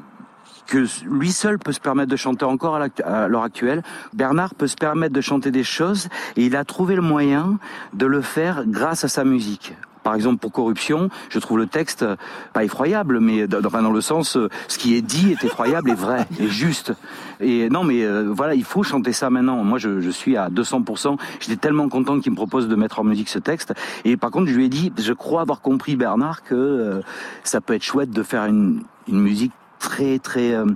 Que 0.70 0.86
lui 1.04 1.32
seul 1.32 1.58
peut 1.58 1.72
se 1.72 1.80
permettre 1.80 2.10
de 2.10 2.16
chanter 2.16 2.44
encore 2.44 2.76
à 3.04 3.28
l'heure 3.28 3.42
actuelle. 3.42 3.82
Bernard 4.14 4.54
peut 4.54 4.68
se 4.68 4.76
permettre 4.76 5.12
de 5.12 5.20
chanter 5.20 5.50
des 5.50 5.64
choses 5.64 6.08
et 6.36 6.46
il 6.46 6.56
a 6.56 6.64
trouvé 6.64 6.94
le 6.94 7.02
moyen 7.02 7.58
de 7.92 8.06
le 8.06 8.22
faire 8.22 8.64
grâce 8.66 9.04
à 9.04 9.08
sa 9.08 9.24
musique. 9.24 9.74
Par 10.02 10.14
exemple, 10.14 10.38
pour 10.38 10.52
Corruption, 10.52 11.10
je 11.28 11.38
trouve 11.38 11.58
le 11.58 11.66
texte 11.66 12.06
pas 12.54 12.64
effroyable, 12.64 13.20
mais 13.20 13.46
dans, 13.46 13.90
le 13.90 14.00
sens, 14.00 14.36
euh, 14.36 14.48
ce 14.66 14.78
qui 14.78 14.94
est 14.94 15.02
dit 15.02 15.32
est 15.32 15.44
effroyable 15.44 15.90
et 15.90 15.94
vrai 15.94 16.26
et 16.40 16.48
juste. 16.48 16.94
Et 17.40 17.68
non, 17.68 17.84
mais 17.84 18.02
euh, 18.02 18.32
voilà, 18.32 18.54
il 18.54 18.64
faut 18.64 18.82
chanter 18.82 19.12
ça 19.12 19.28
maintenant. 19.28 19.62
Moi, 19.62 19.78
je, 19.78 20.00
je 20.00 20.08
suis 20.08 20.38
à 20.38 20.48
200%. 20.48 21.18
J'étais 21.40 21.56
tellement 21.56 21.88
content 21.90 22.18
qu'il 22.18 22.32
me 22.32 22.36
propose 22.36 22.66
de 22.66 22.74
mettre 22.76 23.00
en 23.00 23.04
musique 23.04 23.28
ce 23.28 23.38
texte. 23.38 23.74
Et 24.06 24.16
par 24.16 24.30
contre, 24.30 24.46
je 24.46 24.54
lui 24.54 24.64
ai 24.64 24.68
dit, 24.70 24.90
je 24.96 25.12
crois 25.12 25.42
avoir 25.42 25.60
compris, 25.60 25.96
Bernard, 25.96 26.44
que 26.44 26.54
euh, 26.54 27.00
ça 27.44 27.60
peut 27.60 27.74
être 27.74 27.84
chouette 27.84 28.10
de 28.10 28.22
faire 28.22 28.46
une, 28.46 28.82
une 29.06 29.20
musique 29.20 29.52
très 29.80 30.18
très 30.20 30.52
euh, 30.52 30.66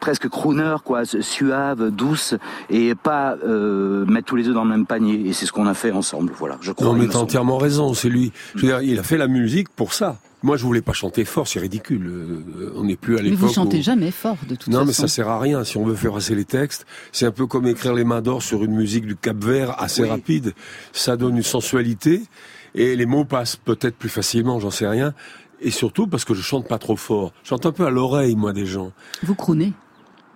presque 0.00 0.28
crooner 0.28 0.76
quoi 0.84 1.02
suave 1.04 1.90
douce 1.90 2.34
et 2.70 2.94
pas 2.94 3.36
euh, 3.44 4.04
mettre 4.06 4.26
tous 4.26 4.36
les 4.36 4.46
œufs 4.46 4.54
dans 4.54 4.62
le 4.64 4.70
même 4.70 4.86
panier 4.86 5.26
et 5.26 5.32
c'est 5.32 5.46
ce 5.46 5.52
qu'on 5.52 5.66
a 5.66 5.74
fait 5.74 5.90
ensemble 5.90 6.32
voilà 6.38 6.58
je 6.60 6.70
crois 6.70 6.86
Non, 6.86 6.92
mais 6.94 7.08
t'as 7.08 7.18
entièrement 7.18 7.56
raison. 7.58 7.94
C'est 7.94 8.08
lui. 8.08 8.30
Je 8.54 8.60
veux 8.60 8.68
dire, 8.68 8.82
il 8.82 8.98
a 8.98 9.02
fait 9.02 9.16
la 9.18 9.26
musique 9.26 9.68
pour 9.70 9.92
ça. 9.94 10.18
Moi, 10.44 10.56
je 10.56 10.64
voulais 10.64 10.82
pas 10.82 10.92
chanter 10.92 11.24
fort, 11.24 11.46
c'est 11.46 11.60
ridicule. 11.60 12.04
Euh, 12.06 12.72
On 12.76 12.82
n'est 12.84 12.96
plus 12.96 13.14
à 13.16 13.22
Mais 13.22 13.30
l'époque. 13.30 13.48
vous 13.48 13.54
chantez 13.54 13.78
où- 13.78 13.82
jamais 13.82 14.10
fort 14.10 14.36
de 14.48 14.56
toute 14.56 14.66
Non, 14.68 14.78
façon. 14.80 14.86
mais 14.86 14.92
ça 14.92 15.06
sert 15.08 15.28
à 15.28 15.38
rien. 15.38 15.62
Si 15.64 15.76
on 15.76 15.84
veut 15.84 15.94
faire 15.94 16.12
passer 16.12 16.34
les 16.34 16.44
textes, 16.44 16.84
c'est 17.12 17.26
un 17.26 17.30
peu 17.30 17.46
comme 17.46 17.66
écrire 17.68 17.94
les 17.94 18.02
mains 18.04 18.20
d'or 18.22 18.42
sur 18.42 18.64
une 18.64 18.74
musique 18.74 19.06
du 19.06 19.14
Cap 19.16 19.36
Vert 19.36 19.80
assez 19.80 20.02
Oui. 20.02 20.08
rapide. 20.08 20.52
Ça 20.92 21.16
donne 21.16 21.36
une 21.36 21.42
sensualité 21.44 22.22
et 22.74 22.96
les 22.96 23.06
mots 23.06 23.24
passent 23.24 23.54
peut-être 23.56 23.96
plus 23.96 24.08
facilement, 24.08 24.58
j'en 24.58 24.70
sais 24.72 24.88
rien. 24.88 25.14
Et 25.62 25.70
surtout 25.70 26.06
parce 26.06 26.24
que 26.24 26.34
je 26.34 26.42
chante 26.42 26.66
pas 26.68 26.78
trop 26.78 26.96
fort. 26.96 27.32
Je 27.44 27.48
chante 27.50 27.66
un 27.66 27.72
peu 27.72 27.86
à 27.86 27.90
l'oreille, 27.90 28.34
moi, 28.36 28.52
des 28.52 28.66
gens. 28.66 28.92
Vous 29.22 29.34
croonez. 29.34 29.72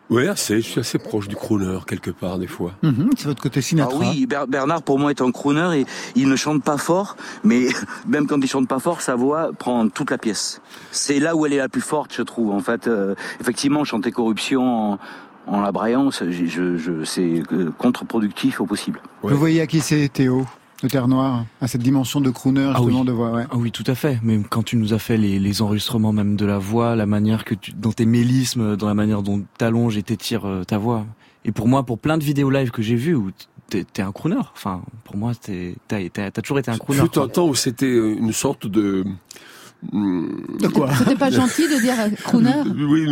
Oui, 0.09 0.29
assez. 0.29 0.61
Je 0.61 0.67
suis 0.69 0.79
assez 0.81 0.99
proche 0.99 1.27
du 1.27 1.35
crooner 1.35 1.79
quelque 1.85 2.13
part 2.13 2.39
des 2.39 2.47
fois. 2.47 2.71
Mhm, 2.85 3.11
C'est 3.17 3.27
votre 3.27 3.43
côté 3.43 3.59
Ah 3.59 3.63
Sinatra. 3.63 3.99
oui, 3.99 4.27
Ber- 4.27 4.47
Bernard 4.47 4.83
pour 4.83 5.01
moi 5.01 5.11
est 5.11 5.21
un 5.21 5.33
crooner 5.33 5.81
et 5.81 5.87
il 6.15 6.29
ne 6.29 6.37
chante 6.37 6.63
pas 6.63 6.77
fort, 6.79 7.17
mais 7.43 7.67
même 8.07 8.29
quand 8.29 8.39
il 8.41 8.47
chante 8.49 8.69
pas 8.69 8.79
fort, 8.79 9.01
sa 9.01 9.17
voix 9.17 9.51
prend 9.59 9.89
toute 9.89 10.13
la 10.13 10.19
pièce. 10.19 10.61
C'est 10.93 11.19
là 11.19 11.35
où 11.35 11.45
elle 11.45 11.55
est 11.55 11.59
la 11.59 11.69
plus 11.69 11.81
forte, 11.81 12.15
je 12.15 12.23
trouve. 12.23 12.53
En 12.53 12.61
fait, 12.61 12.87
Euh, 12.87 13.17
effectivement, 13.41 13.83
chanter 13.83 14.13
corruption 14.13 14.93
en, 14.93 14.99
en 15.49 15.61
la 15.61 15.73
braillant, 15.73 16.11
je, 16.13 16.31
je, 16.31 17.03
c'est 17.05 17.43
euh, 17.53 17.73
contre-productif 17.77 18.61
au 18.61 18.67
possible. 18.67 19.01
Ouais. 19.25 19.33
Vous 19.33 19.39
voyez 19.41 19.61
à 19.61 19.67
qui 19.67 19.81
c'est 19.81 20.09
Théo? 20.09 20.47
De 20.83 20.89
Terre 20.89 21.09
Noire, 21.09 21.47
à 21.61 21.69
cette 21.69 21.83
dimension 21.83 22.21
de 22.21 22.31
crooner 22.31 22.71
Ah 22.71 22.77
justement 22.79 23.01
oui. 23.01 23.07
de 23.07 23.13
voix. 23.13 23.31
Ouais. 23.31 23.45
Ah 23.51 23.57
oui, 23.57 23.71
tout 23.71 23.85
à 23.87 23.95
fait. 23.95 24.19
Mais 24.23 24.39
quand 24.49 24.63
tu 24.63 24.77
nous 24.77 24.93
as 24.93 24.99
fait 24.99 25.17
les, 25.17 25.39
les 25.39 25.63
enregistrements 25.63 26.13
même 26.13 26.37
de 26.37 26.45
la 26.45 26.59
voix, 26.59 26.97
la 26.97 27.07
manière 27.07 27.45
que 27.45 27.55
tu, 27.55 27.73
dans 27.73 27.93
tes 27.93 28.07
mélismes, 28.07 28.77
dans 28.77 28.87
la 28.87 28.95
manière 28.95 29.23
dont 29.23 29.43
t'allonges 29.59 29.97
et 29.97 30.03
t'étires 30.03 30.47
euh, 30.47 30.65
ta 30.65 30.79
voix. 30.79 31.07
Et 31.45 31.53
pour 31.53 31.69
moi, 31.69 31.85
pour 31.85 31.99
plein 31.99 32.19
de 32.19 32.25
vidéos 32.25 32.51
live 32.51 32.71
que 32.71 32.83
j'ai 32.83 32.97
vues, 32.97 33.15
où 33.15 33.31
t'es, 33.71 33.87
un 34.03 34.13
crooner. 34.13 34.37
Enfin, 34.55 34.83
pour 35.05 35.17
moi, 35.17 35.33
t'as, 35.35 36.31
toujours 36.43 36.59
été 36.59 36.71
un 36.71 36.77
crooner. 36.77 37.01
Fut 37.01 37.19
un 37.19 37.29
temps 37.29 37.49
où 37.49 37.55
c'était 37.55 37.95
une 37.95 38.33
sorte 38.33 38.67
de... 38.67 39.05
De 39.93 40.69
quoi 40.69 40.89
C'était 40.97 41.15
pas 41.17 41.31
gentil 41.31 41.69
de 41.69 41.81
dire 41.81 41.95
euh, 41.99 42.09
crooner 42.25 42.53
Oui, 42.89 43.07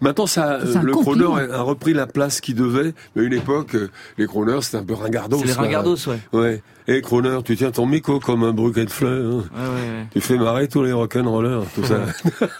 maintenant 0.00 0.26
ça, 0.26 0.58
un 0.74 0.82
le 0.82 0.92
crooner 0.92 1.52
a 1.52 1.62
repris 1.62 1.92
la 1.94 2.06
place 2.06 2.40
qu'il 2.40 2.54
devait. 2.54 2.94
Mais 3.14 3.22
à 3.22 3.24
une 3.26 3.32
époque, 3.34 3.74
euh, 3.74 3.90
les 4.18 4.26
crooners 4.26 4.60
c'était 4.62 4.78
un 4.78 4.84
peu 4.84 4.94
ringardos. 4.94 5.38
C'est 5.40 5.46
les 5.46 5.52
ringardos, 5.52 5.96
ouais. 6.08 6.18
Ouais. 6.32 6.62
Et 6.86 7.00
crooner, 7.00 7.38
tu 7.44 7.56
tiens 7.56 7.70
ton 7.70 7.86
micro 7.86 8.20
comme 8.20 8.42
un 8.44 8.52
bouquet 8.52 8.84
de 8.84 8.90
fleurs. 8.90 9.32
hein. 9.32 9.44
Ouais, 9.54 9.60
ouais, 9.60 9.98
ouais. 9.98 10.06
Tu 10.12 10.20
fais 10.20 10.36
marrer 10.36 10.68
tous 10.68 10.82
les 10.82 10.92
rock'n'rollers, 10.92 11.64
tout 11.74 11.84
ça. 11.84 12.00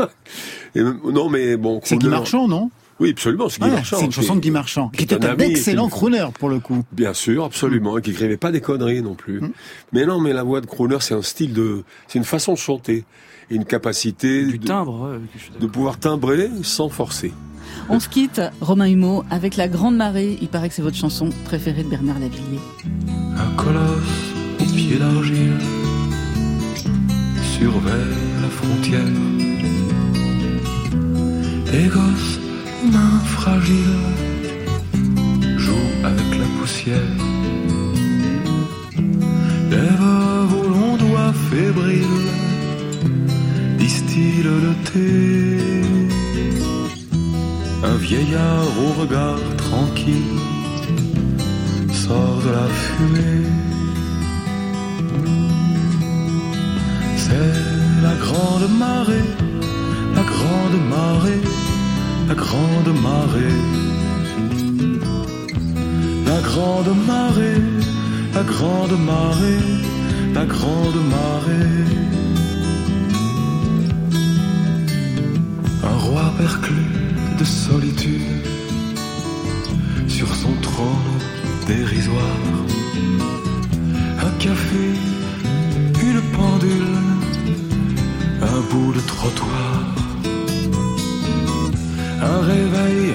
Et 0.75 0.83
non, 0.83 1.29
mais 1.29 1.57
bon. 1.57 1.81
C'est 1.85 1.97
crooner- 1.97 2.11
Marchand, 2.11 2.49
non? 2.49 2.71
Oui, 3.01 3.11
absolument, 3.11 3.49
c'est 3.49 3.61
Guy 3.61 3.71
Marchand. 3.71 3.97
C'est 3.99 4.05
une 4.05 4.13
chanson 4.13 4.37
de 4.37 4.41
Guy 4.41 4.51
Marchand, 4.51 4.89
qui 4.89 5.05
était 5.05 5.25
un 5.25 5.37
excellent 5.39 5.89
crooner 5.89 6.27
pour 6.39 6.49
le 6.49 6.61
coup. 6.61 6.85
Bien 6.93 7.15
sûr, 7.15 7.45
absolument, 7.45 7.99
et 7.99 8.03
qui 8.03 8.11
écrivait 8.11 8.37
pas 8.37 8.53
des 8.53 8.61
conneries 8.61 9.03
non 9.03 9.15
plus. 9.15 9.41
Mm. 9.41 9.53
Mais 9.93 10.07
non, 10.07 10.21
mais 10.21 10.33
la 10.33 10.43
voix 10.43 10.61
de 10.61 10.67
crooner, 10.67 10.99
c'est 11.01 11.15
un 11.15 11.23
style 11.23 11.53
de, 11.53 11.83
c'est 12.07 12.19
une 12.19 12.25
façon 12.25 12.53
de 12.53 12.59
chanter, 12.59 13.05
et 13.51 13.55
une 13.57 13.65
capacité 13.65 14.45
Du 14.45 14.59
de, 14.59 14.67
timbre, 14.67 15.19
de 15.61 15.67
pouvoir 15.67 15.99
timbrer 15.99 16.51
sans 16.63 16.89
forcer. 16.89 17.33
On 17.89 17.99
se 17.99 18.09
quitte, 18.09 18.41
Romain 18.61 18.87
Humeau, 18.87 19.25
avec 19.31 19.57
La 19.57 19.69
Grande 19.69 19.97
Marée. 19.97 20.39
Il 20.41 20.49
paraît 20.49 20.69
que 20.69 20.75
c'est 20.75 20.83
votre 20.83 20.97
chanson 20.97 21.31
préférée 21.45 21.83
de 21.83 21.89
Bernard 21.89 22.19
Lavillier. 22.19 22.61
Un 23.37 23.57
colosse 23.57 24.33
aux 24.61 24.65
pieds 24.65 24.99
d'argile 24.99 25.59
surveille 27.59 28.15
la 28.43 28.49
frontière. 28.49 29.01
Gosses, 31.93 32.39
mains 32.93 33.21
fragiles, 33.25 34.01
jouent 35.59 35.95
avec 36.05 36.39
la 36.39 36.47
poussière. 36.59 37.17
Veuves 39.71 40.55
aux 40.61 40.69
longs 40.69 40.97
doigts 40.97 41.35
fébriles 41.51 42.31
distillent 43.79 44.45
le 44.45 44.75
thé. 44.89 45.95
Un 47.83 47.97
vieillard 47.97 48.69
au 48.85 49.01
regard 49.01 49.41
tranquille 49.57 50.39
sort 51.93 52.39
de 52.47 52.51
la 52.51 52.69
fumée. 52.83 53.47
C'est 57.25 57.59
la 58.03 58.15
grande 58.25 58.69
marée, 58.79 59.29
la 60.15 60.25
grande 60.33 60.79
marée, 60.97 61.43
la 62.29 62.35
grande 62.35 62.93
marée. 63.03 63.61
La 66.27 66.41
grande 66.41 66.93
marée, 67.07 67.63
la 68.35 68.43
grande 68.43 68.99
marée, 69.13 69.65
la 70.35 70.45
grande 70.47 71.01
marée. 71.17 71.85
Un 75.83 75.97
roi 76.07 76.33
perclus 76.39 76.93
de 77.39 77.45
solitude 77.45 78.31
sur 80.09 80.29
son 80.35 80.55
trône 80.63 81.19
dérisoire. 81.67 82.43
Un 84.27 84.33
café, 84.39 84.87
une 86.03 86.23
pendule, 86.37 86.97
un 88.43 88.61
bout 88.71 88.93
de 88.93 89.01
trottoir. 89.01 89.74
Un 92.27 92.41
réveil 92.41 93.15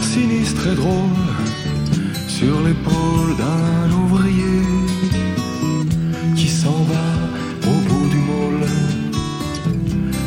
sinistre 0.00 0.66
et 0.68 0.76
drôle 0.76 1.22
sur 2.28 2.54
l'épaule 2.62 3.32
d'un 3.42 3.96
ouvrier 4.02 4.62
qui 6.36 6.48
s'en 6.48 6.78
va 6.92 7.08
au 7.70 7.76
bout 7.88 8.08
du 8.14 8.20
môle 8.30 8.64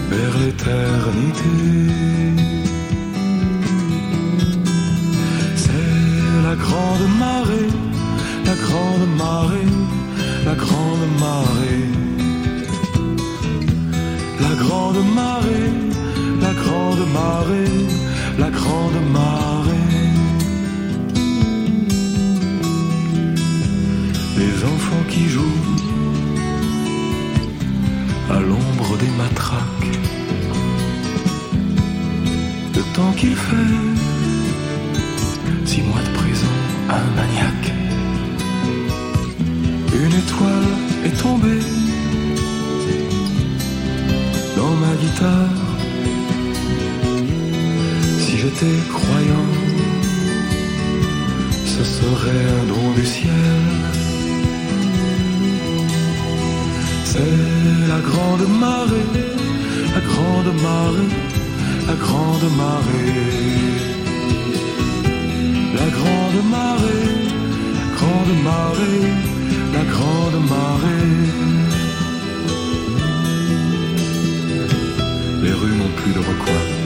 vers 0.09 0.35
l'éternité. 0.41 1.55
C'est 5.55 6.43
la 6.47 6.55
grande 6.65 7.07
marée, 7.17 7.71
la 8.45 8.55
grande 8.65 9.07
marée, 9.17 9.71
la 10.45 10.55
grande 10.55 11.05
marée. 11.25 11.87
La 14.41 14.55
grande 14.63 15.01
marée, 15.15 15.90
la 16.51 16.61
grande 16.63 17.05
marée, 17.13 17.79
la 18.37 18.49
grande 18.49 18.99
marée. 19.13 19.87
Les 24.37 24.55
enfants 24.73 25.05
qui 25.09 25.29
jouent 25.29 25.63
à 28.29 28.39
l'ombre 28.39 28.97
des 28.97 29.11
matraques. 29.21 29.95
Le 32.75 32.81
temps 32.95 33.13
qu'il 33.17 33.35
fait, 33.35 33.77
six 35.65 35.81
mois 35.83 36.01
de 36.07 36.17
prison 36.19 36.53
un 36.89 37.07
maniaque. 37.19 37.71
Une 40.03 40.15
étoile 40.23 40.73
est 41.05 41.17
tombée 41.21 41.65
dans 44.57 44.73
ma 44.83 44.93
guitare. 45.01 45.70
Si 48.53 48.65
j'étais 48.65 48.89
croyant, 48.89 49.49
ce 51.65 51.83
serait 51.83 52.45
un 52.59 52.65
don 52.67 52.91
du 52.95 53.05
ciel. 53.05 53.61
C'est 57.05 57.87
la 57.87 57.99
grande 57.99 58.47
marée, 58.59 59.09
la 59.95 60.01
grande 60.01 60.53
marée, 60.61 61.15
la 61.87 61.93
grande 61.95 62.47
marée. 62.57 63.41
La 65.73 65.87
grande 65.97 66.41
marée, 66.49 67.09
la 67.79 67.87
grande 67.95 68.33
marée, 68.43 69.01
la 69.73 69.83
grande 69.93 70.39
marée. 70.49 71.11
Les 75.43 75.53
rues 75.53 75.75
n'ont 75.79 75.93
plus 76.01 76.13
de 76.13 76.19
recoin, 76.19 76.80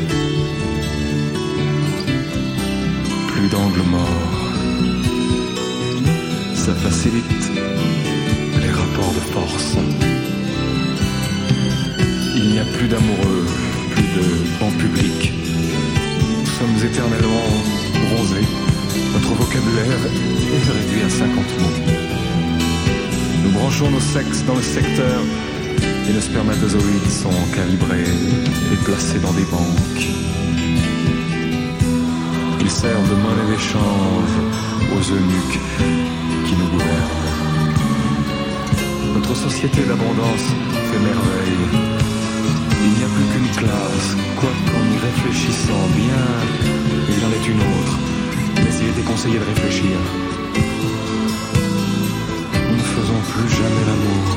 d'angle 3.49 3.81
mort. 3.89 4.31
Ça 6.55 6.73
facilite 6.73 7.51
les 8.61 8.71
rapports 8.71 9.13
de 9.13 9.23
force. 9.33 9.77
Il 12.35 12.49
n'y 12.51 12.59
a 12.59 12.65
plus 12.65 12.87
d'amoureux, 12.87 13.45
plus 13.91 14.03
de 14.03 14.25
banc 14.59 14.71
public. 14.79 15.33
Nous 16.39 16.51
sommes 16.57 16.89
éternellement 16.89 17.49
bronzés. 18.05 18.47
Notre 19.13 19.33
vocabulaire 19.35 20.01
est 20.55 20.71
réduit 20.71 21.03
à 21.05 21.09
50 21.09 21.35
mots. 21.59 21.77
Nous 23.43 23.51
branchons 23.51 23.91
nos 23.91 23.99
sexes 23.99 24.43
dans 24.45 24.55
le 24.55 24.61
secteur 24.61 25.21
et 26.09 26.13
nos 26.13 26.21
spermatozoïdes 26.21 27.09
sont 27.09 27.29
calibrés 27.53 28.11
et 28.73 28.77
placés 28.85 29.19
dans 29.19 29.33
des 29.33 29.45
banques. 29.45 30.44
Servent 32.75 33.07
de 33.07 33.15
monnaie 33.15 33.55
d'échange 33.55 34.35
aux 34.91 35.05
eunuques 35.13 35.59
qui 36.45 36.55
nous 36.59 36.67
gouvernent. 36.67 37.23
Notre 39.15 39.33
société 39.33 39.81
d'abondance 39.83 40.47
fait 40.73 40.99
merveille. 40.99 41.65
Il 42.83 42.91
n'y 42.97 43.03
a 43.05 43.07
plus 43.15 43.27
qu'une 43.31 43.51
classe, 43.55 44.17
quoiqu'en 44.35 44.83
y 44.93 44.97
réfléchissant 44.99 45.87
bien, 45.95 46.25
il 47.15 47.25
en 47.25 47.31
est 47.31 47.47
une 47.47 47.61
autre. 47.61 47.97
Mais 48.57 48.75
il 48.81 48.89
était 48.89 49.07
conseillé 49.09 49.39
de 49.39 49.45
réfléchir. 49.45 49.97
Nous 52.67 52.75
ne 52.75 52.89
faisons 52.97 53.21
plus 53.31 53.49
jamais 53.55 53.85
l'amour, 53.87 54.27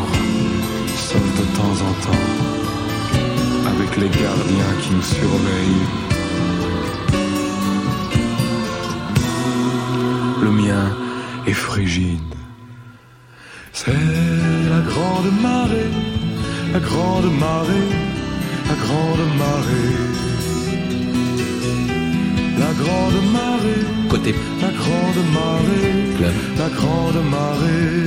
sauf 0.97 1.26
de 1.41 1.45
temps 1.57 1.76
en 1.89 1.93
temps, 2.07 2.26
avec 3.66 3.97
les 3.97 4.09
gardiens 4.09 4.74
qui 4.80 4.95
nous 4.95 5.03
surveillent. 5.03 6.07
Est 11.46 11.52
frigide. 11.54 12.34
C'est 13.72 13.90
la 13.90 14.80
grande 14.80 15.32
marée, 15.40 15.90
la 16.74 16.80
grande 16.80 17.32
marée, 17.38 17.88
la 18.68 18.74
grande 18.74 19.24
marée. 19.38 19.96
La 22.58 22.72
grande 22.74 23.32
marée, 23.32 23.82
Côté 24.10 24.34
la 24.60 24.68
grande 24.68 25.22
marée, 25.32 26.16
club. 26.18 26.32
la 26.58 26.68
grande 26.68 27.30
marée. 27.30 28.04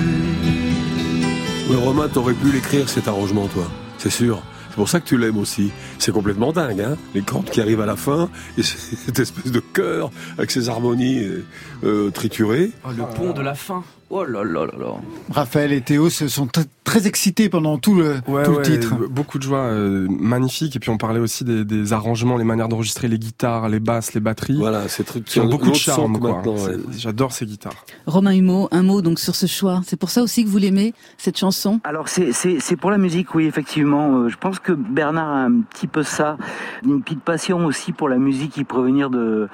Le 1.72 1.78
Romain, 1.78 2.10
t'aurais 2.10 2.34
pu 2.34 2.52
l'écrire 2.52 2.88
cet 2.90 3.08
arrangement, 3.08 3.48
toi. 3.48 3.68
C'est 3.98 4.12
sûr. 4.12 4.44
C'est 4.72 4.78
pour 4.78 4.88
ça 4.88 5.02
que 5.02 5.06
tu 5.06 5.18
l'aimes 5.18 5.38
aussi. 5.38 5.70
C'est 6.00 6.14
complètement 6.14 6.54
dingue, 6.54 6.80
hein 6.80 6.98
Les 7.14 7.22
cordes 7.22 7.50
qui 7.50 7.60
arrivent 7.60 7.82
à 7.82 7.86
la 7.86 7.98
fin, 7.98 8.30
et 8.58 8.64
cette 8.64 9.20
espèce 9.20 9.52
de 9.52 9.60
chœur 9.60 10.12
avec 10.38 10.50
ses 10.50 10.70
harmonies 10.70 11.20
euh, 11.20 11.46
euh, 11.84 12.10
triturées. 12.10 12.72
Oh, 12.86 12.92
le 12.98 13.04
pont 13.04 13.34
de 13.34 13.42
la 13.42 13.54
fin. 13.54 13.84
Oh 14.14 14.26
là 14.26 14.44
là 14.44 14.66
là 14.66 14.74
là. 14.78 14.88
Raphaël 15.30 15.72
et 15.72 15.80
Théo 15.80 16.10
se 16.10 16.28
sont 16.28 16.46
très 16.84 17.08
excités 17.08 17.48
pendant 17.48 17.78
tout 17.78 17.96
le, 17.96 18.16
Ouais, 18.28 18.44
tout 18.44 18.52
ouais, 18.52 18.58
le 18.58 18.62
titre. 18.64 18.96
Beaucoup 19.10 19.38
de 19.38 19.44
joie, 19.44 19.60
euh, 19.60 20.06
magnifique. 20.10 20.76
Et 20.76 20.80
puis 20.80 20.90
on 20.90 20.98
parlait 20.98 21.22
aussi 21.22 21.46
des, 21.46 21.64
des 21.64 21.94
arrangements, 21.94 22.36
les 22.36 22.44
manières 22.44 22.68
d'enregistrer 22.68 23.08
les 23.08 23.18
guitares, 23.18 23.70
les 23.70 23.80
basses, 23.80 24.14
les 24.14 24.20
batteries. 24.20 24.58
Voilà, 24.58 24.90
ces 24.90 25.06
trucs 25.06 25.24
qui 25.24 25.40
ont 25.40 25.46
beaucoup 25.46 25.70
de 25.70 25.76
charme. 25.76 26.18
ouais. 26.18 26.78
J'adore 26.98 27.32
ces 27.32 27.46
guitares. 27.46 27.86
Romain 28.06 28.34
Humeau, 28.36 28.68
un 28.72 28.84
mot 28.84 29.02
donc 29.02 29.18
sur 29.18 29.36
ce 29.36 29.46
choix. 29.46 29.82
C'est 29.86 29.98
pour 29.98 30.10
ça 30.10 30.22
aussi 30.22 30.44
que 30.44 30.50
vous 30.50 30.58
l'aimez, 30.58 30.94
cette 31.18 31.38
chanson? 31.38 31.80
Alors 31.86 32.10
c'est 32.10 32.76
pour 32.76 32.92
la 32.92 32.98
musique, 32.98 33.34
oui 33.34 33.46
effectivement. 33.46 34.18
Euh, 34.18 34.28
Je 34.30 34.36
pense 34.36 34.60
que 34.60 34.74
Bernard 34.74 35.30
a 35.30 35.44
un 35.46 35.62
petit 35.62 35.88
peu 35.88 36.04
ça, 36.04 36.36
une 36.84 37.02
petite 37.02 37.22
passion 37.22 37.66
aussi 37.66 37.94
pour 37.94 38.10
la 38.10 38.18
musique 38.18 38.52
qui 38.52 38.66
provenir 38.66 39.10
de 39.10 39.48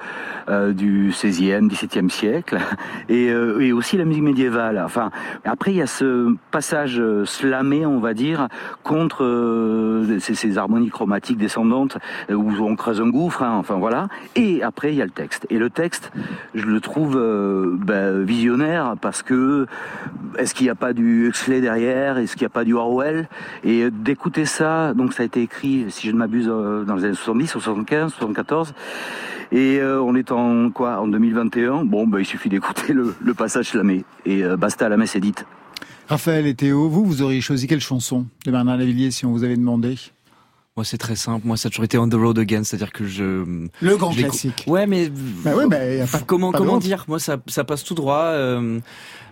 euh, 0.48 0.72
du 0.72 1.10
16e, 1.10 1.68
17e 1.70 2.08
siècle, 2.10 2.58
et, 3.08 3.28
euh, 3.30 3.60
et 3.60 3.72
aussi 3.72 3.96
la 3.96 4.04
musique 4.04 4.24
médiévale. 4.24 4.47
Enfin, 4.84 5.10
après 5.44 5.72
il 5.72 5.76
y 5.76 5.82
a 5.82 5.86
ce 5.86 6.34
passage 6.50 7.00
euh, 7.00 7.24
slamé, 7.24 7.86
on 7.86 7.98
va 7.98 8.14
dire, 8.14 8.48
contre 8.82 9.24
euh, 9.24 10.18
ces, 10.20 10.58
harmonies 10.58 10.90
chromatiques 10.90 11.38
descendantes 11.38 11.98
euh, 12.30 12.34
où 12.34 12.50
on 12.64 12.76
creuse 12.76 13.00
un 13.00 13.08
gouffre. 13.08 13.42
hein, 13.42 13.56
enfin 13.58 13.76
voilà. 13.76 14.08
Et 14.36 14.62
après 14.62 14.92
il 14.92 14.96
y 14.96 15.02
a 15.02 15.04
le 15.04 15.10
texte. 15.10 15.46
Et 15.50 15.58
le 15.58 15.70
texte, 15.70 16.12
je 16.54 16.64
le 16.64 16.80
trouve 16.80 17.16
ben, 17.16 18.22
visionnaire 18.22 18.94
parce 19.00 19.22
que 19.22 19.66
est-ce 20.38 20.54
qu'il 20.54 20.66
n'y 20.66 20.70
a 20.70 20.74
pas 20.74 20.92
du 20.92 21.28
Huxley 21.28 21.60
derrière? 21.60 22.18
Est-ce 22.18 22.32
qu'il 22.36 22.42
n'y 22.42 22.50
a 22.50 22.50
pas 22.50 22.64
du 22.64 22.74
Orwell? 22.74 23.28
Et 23.64 23.90
d'écouter 23.90 24.44
ça, 24.44 24.94
donc 24.94 25.12
ça 25.12 25.22
a 25.22 25.26
été 25.26 25.42
écrit, 25.42 25.86
si 25.88 26.06
je 26.06 26.12
ne 26.12 26.18
m'abuse, 26.18 26.46
dans 26.46 26.94
les 26.94 27.04
années 27.04 27.14
70, 27.14 27.48
75, 27.48 28.12
74. 28.12 28.74
Et 29.50 29.80
on 29.82 30.14
est 30.14 30.30
en 30.30 30.70
quoi 30.70 31.00
En 31.00 31.08
2021 31.08 31.84
Bon, 31.84 32.06
ben, 32.06 32.18
il 32.18 32.26
suffit 32.26 32.48
d'écouter 32.48 32.92
le, 32.92 33.34
passage 33.34 33.70
slamé. 33.70 34.04
Euh, 34.42 34.56
basta, 34.56 34.88
la 34.88 34.96
messe 34.96 35.16
est 35.16 35.20
dite. 35.20 35.44
Raphaël 36.08 36.46
et 36.46 36.54
Théo, 36.54 36.88
vous, 36.88 37.04
vous 37.04 37.22
auriez 37.22 37.40
choisi 37.40 37.66
quelle 37.66 37.80
chanson 37.80 38.26
de 38.46 38.50
Bernard 38.50 38.78
Lavillier 38.78 39.10
si 39.10 39.26
on 39.26 39.32
vous 39.32 39.44
avait 39.44 39.56
demandé? 39.56 39.96
Moi, 40.76 40.84
c'est 40.84 40.96
très 40.96 41.16
simple. 41.16 41.46
Moi, 41.46 41.56
ça 41.56 41.66
a 41.66 41.70
toujours 41.70 41.84
été 41.84 41.98
On 41.98 42.08
the 42.08 42.14
Road 42.14 42.38
Again, 42.38 42.62
c'est-à-dire 42.64 42.92
que 42.92 43.04
je. 43.06 43.44
Le 43.80 43.96
grand 43.96 44.12
classique. 44.12 44.64
Ouais, 44.68 44.86
mais. 44.86 45.10
Bah 45.10 45.54
ouais, 45.56 45.66
bah, 45.66 45.84
y 45.84 46.00
a 46.00 46.06
pas- 46.06 46.20
comment 46.20 46.52
pas 46.52 46.78
dire? 46.78 47.04
Moi, 47.08 47.18
ça 47.18 47.36
ça 47.48 47.64
passe 47.64 47.82
tout 47.84 47.94
droit. 47.94 48.22
euh, 48.26 48.78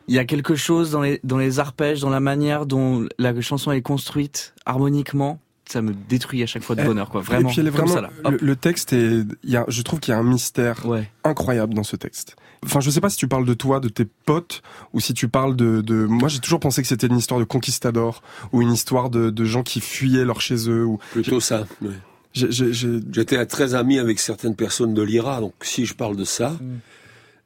Il 0.09 0.15
y 0.15 0.19
a 0.19 0.25
quelque 0.25 0.55
chose 0.57 0.91
dans 0.91 1.03
les 1.03 1.21
dans 1.25 1.39
les 1.39 1.59
arpèges, 1.61 2.01
dans 2.01 2.11
la 2.11 2.21
manière 2.21 2.67
dont 2.67 3.07
la 3.19 3.41
chanson 3.41 3.71
est 3.73 3.81
construite 3.83 4.55
harmoniquement. 4.67 5.41
Ça 5.69 5.83
me 5.83 5.95
détruit 5.95 6.43
à 6.43 6.47
chaque 6.47 6.63
fois 6.63 6.77
de 6.77 6.83
bonheur, 6.85 7.11
quoi. 7.11 7.21
Vraiment. 7.23 7.49
Et 7.49 7.53
puis 7.53 7.61
elle 7.61 7.69
est 7.69 7.71
comme 7.71 7.87
vraiment, 7.89 7.95
ça, 7.95 8.01
là. 8.03 8.11
Hop. 8.25 8.41
le, 8.41 8.47
le 8.47 8.57
texte 8.57 8.93
est, 8.93 9.23
il 9.45 9.51
y 9.51 9.57
a, 9.57 9.65
je 9.69 9.83
trouve 9.83 9.99
qu'il 10.01 10.13
y 10.13 10.15
a 10.15 10.19
un 10.21 10.23
mystère 10.25 10.85
Ouais. 10.87 11.11
incroyable 11.25 11.75
dans 11.75 11.83
ce 11.85 11.97
texte. 11.97 12.37
Enfin, 12.67 12.81
je 12.81 12.91
sais 12.91 13.01
pas 13.01 13.09
si 13.11 13.17
tu 13.17 13.29
parles 13.29 13.47
de 13.47 13.55
toi, 13.55 13.79
de 13.81 13.89
tes 13.89 14.05
potes, 14.05 14.61
ou 14.93 15.01
si 15.01 15.15
tu 15.15 15.29
parles 15.29 15.55
de, 15.57 15.81
de... 15.81 15.95
moi 16.05 16.29
j'ai 16.29 16.41
toujours 16.41 16.61
pensé 16.61 16.83
que 16.83 16.89
c'était 16.89 17.07
une 17.07 17.17
histoire 17.19 17.39
de 17.41 17.45
conquistadors, 17.45 18.23
ou 18.53 18.61
une 18.61 18.73
histoire 18.73 19.09
de, 19.09 19.31
de 19.31 19.45
gens 19.45 19.63
qui 19.63 19.81
fuyaient 19.81 20.25
leur 20.25 20.41
chez 20.41 20.69
eux, 20.69 20.85
ou 20.85 20.99
Plutôt 21.13 21.41
ça. 21.41 21.67
oui. 21.83 21.91
J'étais 22.35 23.45
très 23.47 23.75
ami 23.75 23.99
avec 23.99 24.19
certaines 24.19 24.57
personnes 24.57 24.93
de 24.95 25.03
l'IRA, 25.03 25.41
donc 25.41 25.55
si 25.63 25.87
je 25.87 25.95
parle 25.95 26.17
de 26.17 26.25
ça, 26.25 26.57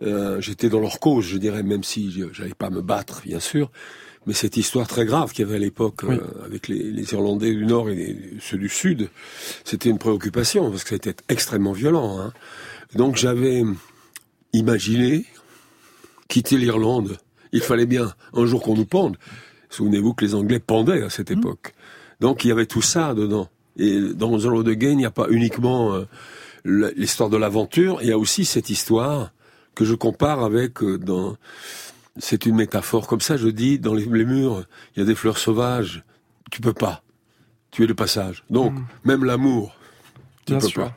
euh, 0.02 0.40
j'étais 0.40 0.68
dans 0.68 0.80
leur 0.80 0.98
cause, 0.98 1.24
je 1.26 1.36
dirais, 1.38 1.62
même 1.62 1.84
si 1.84 2.10
je 2.10 2.24
j'allais 2.32 2.54
pas 2.54 2.70
me 2.70 2.80
battre, 2.82 3.22
bien 3.24 3.38
sûr. 3.40 3.70
Mais 4.26 4.34
cette 4.34 4.56
histoire 4.56 4.86
très 4.88 5.04
grave 5.06 5.32
qu'il 5.32 5.44
y 5.46 5.48
avait 5.48 5.56
à 5.56 5.60
l'époque 5.60 6.00
Oui. 6.02 6.16
euh, 6.16 6.44
avec 6.44 6.68
les, 6.68 6.90
les 6.90 7.12
Irlandais 7.12 7.54
du 7.54 7.64
Nord 7.64 7.88
et 7.88 7.94
les- 7.94 8.36
ceux 8.40 8.58
du 8.58 8.68
Sud, 8.68 9.08
c'était 9.64 9.88
une 9.90 9.98
préoccupation 9.98 10.70
parce 10.70 10.84
que 10.84 10.90
c'était 10.90 11.14
extrêmement 11.28 11.72
violent. 11.72 12.18
Hein. 12.20 12.32
Donc 12.96 13.16
j'avais 13.16 13.62
imaginé 14.53 15.24
quitter 16.28 16.57
l'Irlande. 16.57 17.18
Il 17.53 17.61
fallait 17.61 17.86
bien 17.86 18.12
un 18.34 18.46
jour 18.46 18.62
qu'on 18.62 18.74
nous 18.74 18.86
pende. 18.86 19.16
Souvenez-vous 19.70 20.14
que 20.14 20.24
les 20.24 20.34
Anglais 20.34 20.61
pendaient 20.61 21.03
à 21.03 21.11
cette 21.11 21.30
époque. 21.30 21.74
Donc 22.20 22.44
il 22.44 22.48
y 22.48 22.53
avait 22.53 22.66
tout 22.66 22.82
ça 22.82 23.14
dedans. 23.14 23.48
Et 23.76 24.01
dans 24.14 24.38
The 24.38 24.44
Road 24.44 24.68
Again, 24.68 24.90
il 24.90 24.96
n'y 24.98 25.07
a 25.07 25.11
pas 25.11 25.28
uniquement 25.30 25.94
euh, 25.94 26.05
l'histoire 26.64 27.30
de 27.30 27.36
l'aventure, 27.36 27.98
il 28.03 28.09
y 28.09 28.12
a 28.12 28.18
aussi 28.18 28.44
cette 28.44 28.70
histoire 28.70 29.32
que 29.74 29.84
je 29.84 29.94
compare 29.94 30.44
avec 30.44 30.82
euh, 30.82 30.98
dans 30.98 31.36
c'est 32.18 32.44
une 32.44 32.57
métaphore 32.57 33.07
comme 33.07 33.20
ça 33.20 33.36
je 33.36 33.48
dis 33.48 33.78
dans 33.78 33.94
les, 33.94 34.07
murs 34.07 34.64
il 34.94 34.98
y 34.98 35.03
a 35.03 35.07
des 35.07 35.14
fleurs 35.14 35.38
sauvages 35.38 36.05
tu 36.51 36.61
peux 36.61 36.72
pas 36.72 37.03
tu 37.70 37.84
es 37.84 37.86
le 37.86 37.94
passage 37.94 38.44
donc 38.51 38.74
même 39.05 39.24
l'amour 39.24 39.74
tu 40.44 40.53
Bien 40.53 40.61
peux 40.61 40.66
sûr. 40.66 40.82
pas 40.82 40.94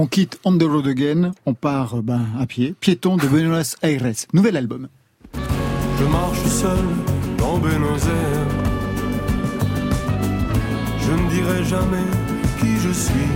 On 0.00 0.06
quitte 0.06 0.38
On 0.44 0.56
the 0.56 0.62
Road 0.62 0.86
Again, 0.86 1.32
on 1.44 1.54
part 1.54 1.96
euh, 1.96 2.02
ben, 2.02 2.24
à 2.38 2.46
pied, 2.46 2.72
piéton 2.78 3.16
de 3.16 3.26
Buenos 3.26 3.74
Aires. 3.82 4.14
Nouvel 4.32 4.56
album. 4.56 4.86
Je 5.34 6.04
marche 6.04 6.38
seul 6.44 6.84
dans 7.36 7.58
Buenos 7.58 8.04
Aires. 8.04 8.46
Je 11.00 11.10
ne 11.10 11.30
dirai 11.30 11.64
jamais 11.64 12.06
qui 12.60 12.78
je 12.78 12.92
suis. 12.92 13.28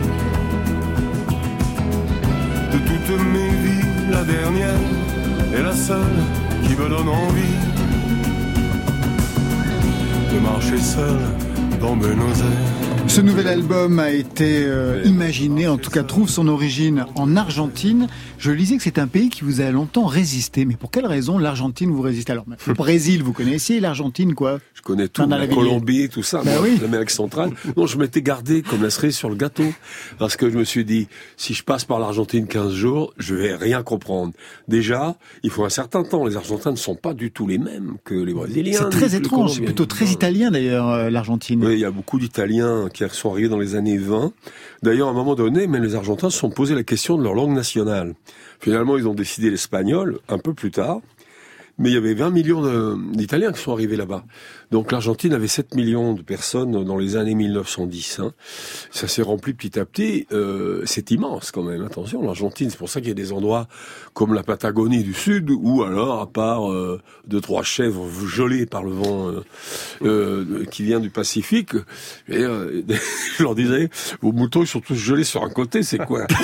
De 2.71 2.79
toutes 2.79 3.21
mes 3.33 3.49
vies, 3.65 4.13
la 4.13 4.23
dernière 4.23 4.81
est 5.57 5.63
la 5.65 5.75
seule 5.75 6.23
qui 6.63 6.77
me 6.77 6.89
donne 6.89 7.09
envie 7.09 7.59
de 10.33 10.39
marcher 10.39 10.79
seul 10.79 11.19
dans 11.81 11.97
Buenos 11.97 12.39
Aires. 12.39 12.82
Ce 13.09 13.21
nouvel 13.21 13.47
album 13.49 13.99
a 13.99 14.11
été 14.11 14.65
euh, 14.65 15.03
imaginé, 15.05 15.69
en 15.69 15.77
tout 15.77 15.91
cas 15.91 16.03
trouve 16.03 16.31
son 16.31 16.49
origine 16.49 17.05
en 17.15 17.37
Argentine. 17.37 18.07
Je 18.39 18.51
lisais 18.51 18.77
que 18.77 18.83
c'est 18.83 18.99
un 18.99 19.07
pays 19.07 19.29
qui 19.29 19.45
vous 19.45 19.61
a 19.61 19.71
longtemps 19.71 20.07
résisté. 20.07 20.65
Mais 20.65 20.77
pour 20.77 20.91
quelle 20.91 21.07
raison 21.07 21.37
l'Argentine 21.39 21.91
vous 21.91 22.01
résiste 22.01 22.31
alors 22.31 22.47
Le 22.67 22.73
Brésil, 22.73 23.23
vous 23.23 23.33
connaissez 23.33 23.81
l'Argentine, 23.81 24.35
quoi? 24.35 24.61
Je 24.75 24.83
connais 24.83 25.09
tout 25.09 25.27
la. 25.29 25.47
Colombie 25.47 26.09
tout 26.09 26.23
ça 26.23 26.43
moi, 26.43 26.55
oui. 26.63 26.79
l'Amérique 26.81 27.11
centrale 27.11 27.51
non 27.77 27.87
je 27.87 27.99
m'étais 27.99 28.23
gardé 28.23 28.63
comme 28.63 28.83
la 28.83 28.91
cerise 28.91 29.17
sur 29.17 29.29
le 29.29 29.35
gâteau 29.35 29.65
parce 30.19 30.37
que 30.37 30.51
je 30.51 30.57
me 30.57 30.65
suis 30.65 30.85
dit 30.85 31.09
si 31.37 31.53
je 31.55 31.63
passe 31.63 31.85
par 31.85 31.99
l'Argentine 31.99 32.47
15 32.47 32.73
jours 32.73 33.13
je 33.19 33.35
vais 33.35 33.55
rien 33.55 33.83
comprendre 33.83 34.33
déjà 34.69 35.17
il 35.43 35.51
faut 35.51 35.65
un 35.65 35.69
certain 35.69 36.05
temps 36.05 36.25
les 36.27 36.37
Argentins 36.37 36.71
ne 36.71 36.77
sont 36.77 36.95
pas 36.95 37.13
du 37.15 37.31
tout 37.31 37.47
les 37.47 37.59
mêmes 37.59 37.97
que 38.05 38.15
les 38.15 38.33
Brésiliens 38.33 38.79
C'est 38.79 38.91
très 38.91 39.15
étrange, 39.15 39.53
c'est 39.55 39.63
plutôt 39.63 39.87
très 39.87 40.07
italien 40.07 40.51
d'ailleurs, 40.51 40.89
euh, 40.89 41.11
l'Argentine. 41.11 41.65
Oui, 41.65 41.75
il 41.75 41.81
y 41.81 41.85
a 41.85 41.91
beaucoup 41.91 42.19
d'Italiens 42.19 42.89
qui 42.93 43.05
sont 43.11 43.31
arrivés 43.31 43.49
dans 43.49 43.59
les 43.59 43.75
années 43.75 43.99
20. 43.99 44.33
D'ailleurs, 44.83 45.09
à 45.09 45.11
un 45.11 45.15
moment 45.15 45.35
donné, 45.35 45.67
même 45.67 45.83
les 45.83 45.95
Argentins 45.95 46.31
se 46.31 46.39
sont 46.39 46.51
posé 46.51 46.75
la 46.75 46.83
question 46.83 47.17
de 47.17 47.23
leur 47.23 47.35
langue 47.35 47.53
nationale. 47.53 48.15
Finalement, 48.61 48.97
ils 48.97 49.09
ont 49.09 49.15
décidé 49.15 49.51
l'espagnol 49.51 50.19
un 50.29 50.39
peu 50.39 50.55
plus 50.55 50.71
tard. 50.71 51.01
Mais 51.79 51.91
il 51.91 51.95
y 51.95 51.97
avait 51.97 52.15
20 52.15 52.31
millions 52.31 52.97
d'Italiens 53.13 53.53
qui 53.53 53.61
sont 53.61 53.73
arrivés 53.73 53.97
là-bas. 53.97 54.25
Donc 54.71 54.93
l'Argentine 54.93 55.33
avait 55.33 55.49
7 55.49 55.75
millions 55.75 56.13
de 56.15 56.23
personnes 56.23 56.85
dans 56.85 56.97
les 56.97 57.17
années 57.17 57.35
1910. 57.35 58.21
hein. 58.21 58.33
Ça 58.91 59.09
s'est 59.09 59.23
rempli 59.23 59.53
petit 59.55 59.79
à 59.79 59.85
petit. 59.85 60.27
Euh, 60.33 60.83
c'est 60.87 61.11
immense 61.11 61.51
quand 61.51 61.63
même. 61.63 61.83
Attention, 61.85 62.23
l'Argentine, 62.23 62.71
c'est 62.71 62.79
pour 62.79 62.89
ça 62.89 63.01
qu'il 63.01 63.09
y 63.09 63.13
a 63.13 63.15
des 63.15 63.33
endroits 63.33 63.69
comme 64.15 64.35
la 64.35 64.43
Patagonie 64.43 65.03
du 65.03 65.15
Sud, 65.15 65.51
ou 65.51 65.83
alors, 65.83 66.21
à 66.21 66.27
part 66.27 66.71
euh, 66.71 67.01
deux, 67.27 67.41
trois 67.41 67.63
chèvres 67.63 68.07
gelées 68.27 68.67
par 68.67 68.83
le 68.83 68.91
vent 68.93 69.29
euh, 69.31 69.45
euh, 70.03 70.65
qui 70.71 70.85
vient 70.85 71.01
du 71.01 71.11
Pacifique, 71.11 71.75
euh, 72.31 72.83
je 73.39 73.43
leur 73.43 73.55
disais, 73.55 73.89
vos 74.21 74.33
moutons 74.33 74.63
ils 74.63 74.67
sont 74.67 74.81
tous 74.81 74.95
gelés 74.95 75.25
sur 75.25 75.43
un 75.43 75.51
côté, 75.51 75.83
c'est 75.83 75.99
quoi? 75.99 76.27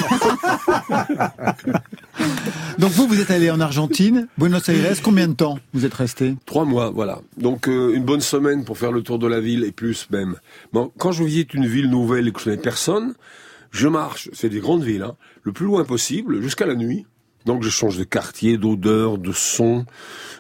Donc 2.79 2.91
vous, 2.93 3.07
vous 3.07 3.21
êtes 3.21 3.31
allé 3.31 3.51
en 3.51 3.61
Argentine, 3.61 4.29
Buenos 4.39 4.69
Aires, 4.69 4.97
combien 5.03 5.28
de 5.29 5.35
temps 5.35 5.59
vous 5.73 5.85
êtes 5.85 5.95
resté 5.95 6.35
Trois 6.47 6.65
mois, 6.65 6.91
voilà. 6.91 7.21
Donc 7.37 7.69
euh, 7.69 7.95
une 7.95 8.05
bonne 8.05 8.21
semaine 8.21 8.65
pour 8.65 8.79
faire 8.79 8.93
le 8.93 9.03
tour 9.03 9.19
de 9.19 9.27
la 9.27 9.41
ville 9.41 9.65
et 9.65 9.73
plus 9.73 10.09
même. 10.11 10.37
Bon, 10.73 10.93
quand 10.99 11.13
je 11.13 11.23
visite 11.23 11.55
une 11.55 11.67
ville 11.67 11.91
nouvelle 11.91 12.29
et 12.29 12.33
que 12.33 12.41
je 12.41 12.45
connais 12.45 12.57
personne, 12.57 13.15
je 13.71 13.89
marche, 13.89 14.31
c'est 14.33 14.49
des 14.49 14.61
grandes 14.61 14.83
villes, 14.83 15.03
hein, 15.03 15.17
le 15.43 15.53
plus 15.53 15.67
loin 15.67 15.85
possible 15.85 16.43
jusqu'à 16.43 16.67
la 16.67 16.75
nuit. 16.75 17.07
Donc 17.47 17.63
je 17.63 17.71
change 17.71 17.97
de 17.97 18.05
quartier, 18.05 18.59
d'odeur, 18.59 19.17
de 19.17 19.33
son. 19.33 19.87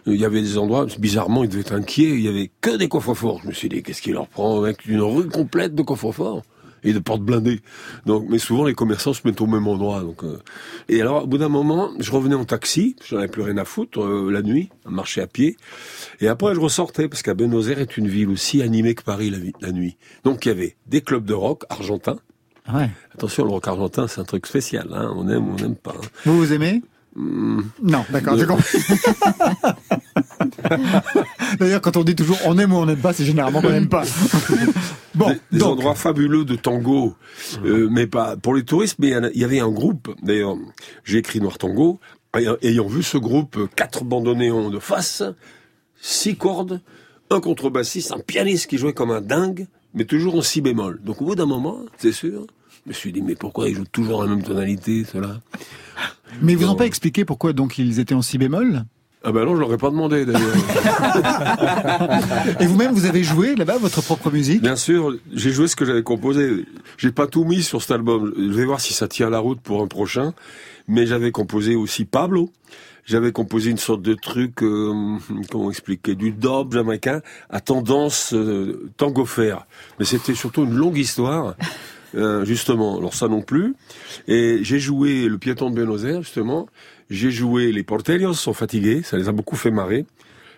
Il 0.06 0.16
y 0.16 0.24
avait 0.24 0.42
des 0.42 0.58
endroits, 0.58 0.86
bizarrement, 0.98 1.44
ils 1.44 1.48
devaient 1.48 1.60
être 1.60 1.72
inquiets, 1.72 2.10
il 2.10 2.20
y 2.20 2.28
avait 2.28 2.50
que 2.60 2.76
des 2.76 2.88
coffres-forts. 2.88 3.40
Je 3.42 3.48
me 3.48 3.52
suis 3.52 3.68
dit, 3.68 3.82
qu'est-ce 3.82 4.02
qui 4.02 4.12
leur 4.12 4.28
prend 4.28 4.58
avec 4.60 4.84
une 4.86 5.00
rue 5.00 5.28
complète 5.28 5.74
de 5.74 5.82
coffres-forts 5.82 6.42
et 6.84 6.92
de 6.92 6.98
portes 6.98 7.22
blindées. 7.22 7.60
Donc, 8.06 8.26
mais 8.28 8.38
souvent 8.38 8.64
les 8.64 8.74
commerçants 8.74 9.12
se 9.12 9.26
mettent 9.26 9.40
au 9.40 9.46
même 9.46 9.66
endroit. 9.66 10.00
Donc, 10.00 10.24
euh. 10.24 10.38
et 10.88 11.00
alors, 11.00 11.24
au 11.24 11.26
bout 11.26 11.38
d'un 11.38 11.48
moment, 11.48 11.90
je 11.98 12.10
revenais 12.10 12.34
en 12.34 12.44
taxi, 12.44 12.96
j'en 13.08 13.18
avais 13.18 13.28
plus 13.28 13.42
rien 13.42 13.56
à 13.58 13.64
foutre 13.64 14.00
euh, 14.02 14.30
la 14.30 14.42
nuit, 14.42 14.70
à 14.86 14.90
marcher 14.90 15.20
à 15.20 15.26
pied. 15.26 15.56
Et 16.20 16.28
après, 16.28 16.54
je 16.54 16.60
ressortais 16.60 17.08
parce 17.08 17.22
qu'à 17.22 17.34
Buenos 17.34 17.68
Aires 17.68 17.80
est 17.80 17.96
une 17.96 18.08
ville 18.08 18.28
aussi 18.28 18.62
animée 18.62 18.94
que 18.94 19.02
Paris 19.02 19.30
la, 19.60 19.72
nuit. 19.72 19.96
Donc, 20.24 20.44
il 20.46 20.48
y 20.48 20.52
avait 20.52 20.76
des 20.86 21.00
clubs 21.00 21.24
de 21.24 21.34
rock 21.34 21.64
argentins. 21.68 22.18
Ouais. 22.72 22.90
Attention, 23.14 23.44
le 23.44 23.50
rock 23.50 23.66
argentin, 23.66 24.08
c'est 24.08 24.20
un 24.20 24.24
truc 24.24 24.46
spécial. 24.46 24.88
Hein. 24.92 25.12
On 25.16 25.28
aime, 25.28 25.48
on 25.48 25.54
n'aime 25.56 25.76
pas. 25.76 25.94
hein. 25.96 26.06
Vous 26.26 26.36
vous 26.36 26.52
aimez? 26.52 26.82
Hmm. 27.16 27.62
Non, 27.82 28.04
d'accord, 28.10 28.36
j'ai 28.36 28.46
compris. 28.46 28.78
D'ailleurs, 31.58 31.80
quand 31.80 31.96
on 31.96 32.04
dit 32.04 32.14
toujours 32.14 32.38
on 32.46 32.58
aime 32.58 32.72
ou 32.72 32.76
on 32.76 32.86
n'aime 32.86 32.98
pas, 32.98 33.12
c'est 33.12 33.24
généralement 33.24 33.60
qu'on 33.60 33.70
n'aime 33.70 33.88
pas. 33.88 34.04
Bon, 35.14 35.30
des, 35.30 35.58
des 35.58 35.64
endroits 35.64 35.96
fabuleux 35.96 36.44
de 36.44 36.54
tango, 36.54 37.16
euh, 37.64 37.88
mais 37.90 38.06
pas 38.06 38.36
pour 38.36 38.54
les 38.54 38.62
touristes. 38.62 39.00
Mais 39.00 39.14
il 39.34 39.40
y 39.40 39.42
avait 39.42 39.58
un 39.58 39.70
groupe. 39.70 40.14
D'ailleurs, 40.22 40.56
j'ai 41.02 41.18
écrit 41.18 41.40
Noir 41.40 41.58
Tango. 41.58 41.98
Ayant, 42.34 42.86
vu 42.86 43.02
ce 43.02 43.18
groupe, 43.18 43.56
euh, 43.56 43.66
quatre 43.74 44.04
bandoneons 44.04 44.70
de 44.70 44.78
face, 44.78 45.24
six 46.00 46.36
cordes, 46.36 46.80
un 47.30 47.40
contrebassiste, 47.40 48.12
un 48.12 48.20
pianiste 48.20 48.68
qui 48.68 48.78
jouait 48.78 48.92
comme 48.92 49.10
un 49.10 49.20
dingue, 49.20 49.66
mais 49.92 50.04
toujours 50.04 50.36
en 50.36 50.42
si 50.42 50.60
bémol. 50.60 51.00
Donc 51.02 51.20
au 51.20 51.24
bout 51.24 51.34
d'un 51.34 51.46
moment, 51.46 51.80
c'est 51.96 52.12
sûr, 52.12 52.46
je 52.84 52.90
me 52.90 52.94
suis 52.94 53.12
dit 53.12 53.22
mais 53.22 53.34
pourquoi 53.34 53.68
ils 53.68 53.74
jouent 53.74 53.86
toujours 53.90 54.22
la 54.22 54.28
même 54.28 54.44
tonalité, 54.44 55.04
cela 55.10 55.40
mais 56.42 56.52
ils 56.52 56.58
vous 56.58 56.68
ont 56.68 56.76
pas 56.76 56.86
expliqué 56.86 57.24
pourquoi 57.24 57.52
donc 57.52 57.78
ils 57.78 58.00
étaient 58.00 58.14
en 58.14 58.22
si 58.22 58.38
bémol? 58.38 58.84
Ah 59.24 59.32
ben 59.32 59.44
non, 59.44 59.56
je 59.56 59.60
l'aurais 59.60 59.78
pas 59.78 59.90
demandé 59.90 60.24
d'ailleurs. 60.24 60.40
Et 62.60 62.66
vous-même, 62.66 62.92
vous 62.92 63.04
avez 63.04 63.24
joué 63.24 63.56
là-bas 63.56 63.78
votre 63.78 64.00
propre 64.02 64.30
musique? 64.30 64.62
Bien 64.62 64.76
sûr, 64.76 65.16
j'ai 65.34 65.50
joué 65.50 65.66
ce 65.66 65.74
que 65.76 65.84
j'avais 65.84 66.04
composé. 66.04 66.64
J'ai 66.98 67.10
pas 67.10 67.26
tout 67.26 67.44
mis 67.44 67.62
sur 67.62 67.82
cet 67.82 67.90
album. 67.90 68.32
Je 68.36 68.52
vais 68.52 68.64
voir 68.64 68.80
si 68.80 68.94
ça 68.94 69.08
tient 69.08 69.28
la 69.28 69.40
route 69.40 69.60
pour 69.60 69.82
un 69.82 69.88
prochain. 69.88 70.34
Mais 70.86 71.06
j'avais 71.06 71.32
composé 71.32 71.74
aussi 71.74 72.04
Pablo. 72.04 72.50
j'avais 73.04 73.32
composé 73.32 73.70
une 73.70 73.76
sorte 73.78 74.02
de 74.02 74.14
truc, 74.14 74.62
euh, 74.62 75.16
comment 75.50 75.70
expliquer, 75.70 76.14
du 76.14 76.30
dub 76.30 76.72
jamaïcain 76.72 77.20
à 77.50 77.60
tendance 77.60 78.32
euh, 78.34 78.88
tango 78.96 79.24
faire. 79.26 79.66
Mais 79.98 80.04
c'était 80.04 80.34
surtout 80.34 80.62
une 80.64 80.74
longue 80.74 80.96
histoire. 80.96 81.54
euh, 82.14 82.44
justement, 82.44 82.98
alors 82.98 83.14
ça 83.14 83.28
non 83.28 83.42
plus. 83.42 83.74
Et 84.28 84.60
j'ai 84.62 84.78
joué 84.78 85.28
le 85.28 85.38
piéton 85.38 85.70
de 85.70 85.74
Buenos 85.74 86.04
Aires, 86.04 86.22
justement. 86.22 86.68
J'ai 87.10 87.30
joué 87.30 87.72
les 87.72 87.82
porterios 87.82 88.34
sont 88.34 88.52
fatigués, 88.52 89.02
ça 89.02 89.16
les 89.16 89.28
a 89.28 89.32
beaucoup 89.32 89.56
fait 89.56 89.70
marrer, 89.70 90.04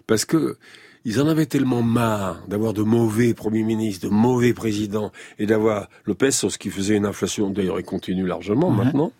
parce 0.06 0.24
que 0.24 0.56
ils 1.04 1.20
en 1.20 1.28
avaient 1.28 1.46
tellement 1.46 1.82
marre 1.82 2.42
d'avoir 2.48 2.74
de 2.74 2.82
mauvais 2.82 3.32
premiers 3.34 3.62
ministres, 3.62 4.06
de 4.08 4.12
mauvais 4.12 4.52
présidents, 4.52 5.12
et 5.38 5.46
d'avoir 5.46 5.88
Lopez, 6.04 6.30
ce 6.32 6.58
qui 6.58 6.68
faisait 6.70 6.96
une 6.96 7.06
inflation, 7.06 7.50
d'ailleurs 7.50 7.78
il 7.80 7.84
continue 7.84 8.26
largement 8.26 8.70
maintenant, 8.70 9.12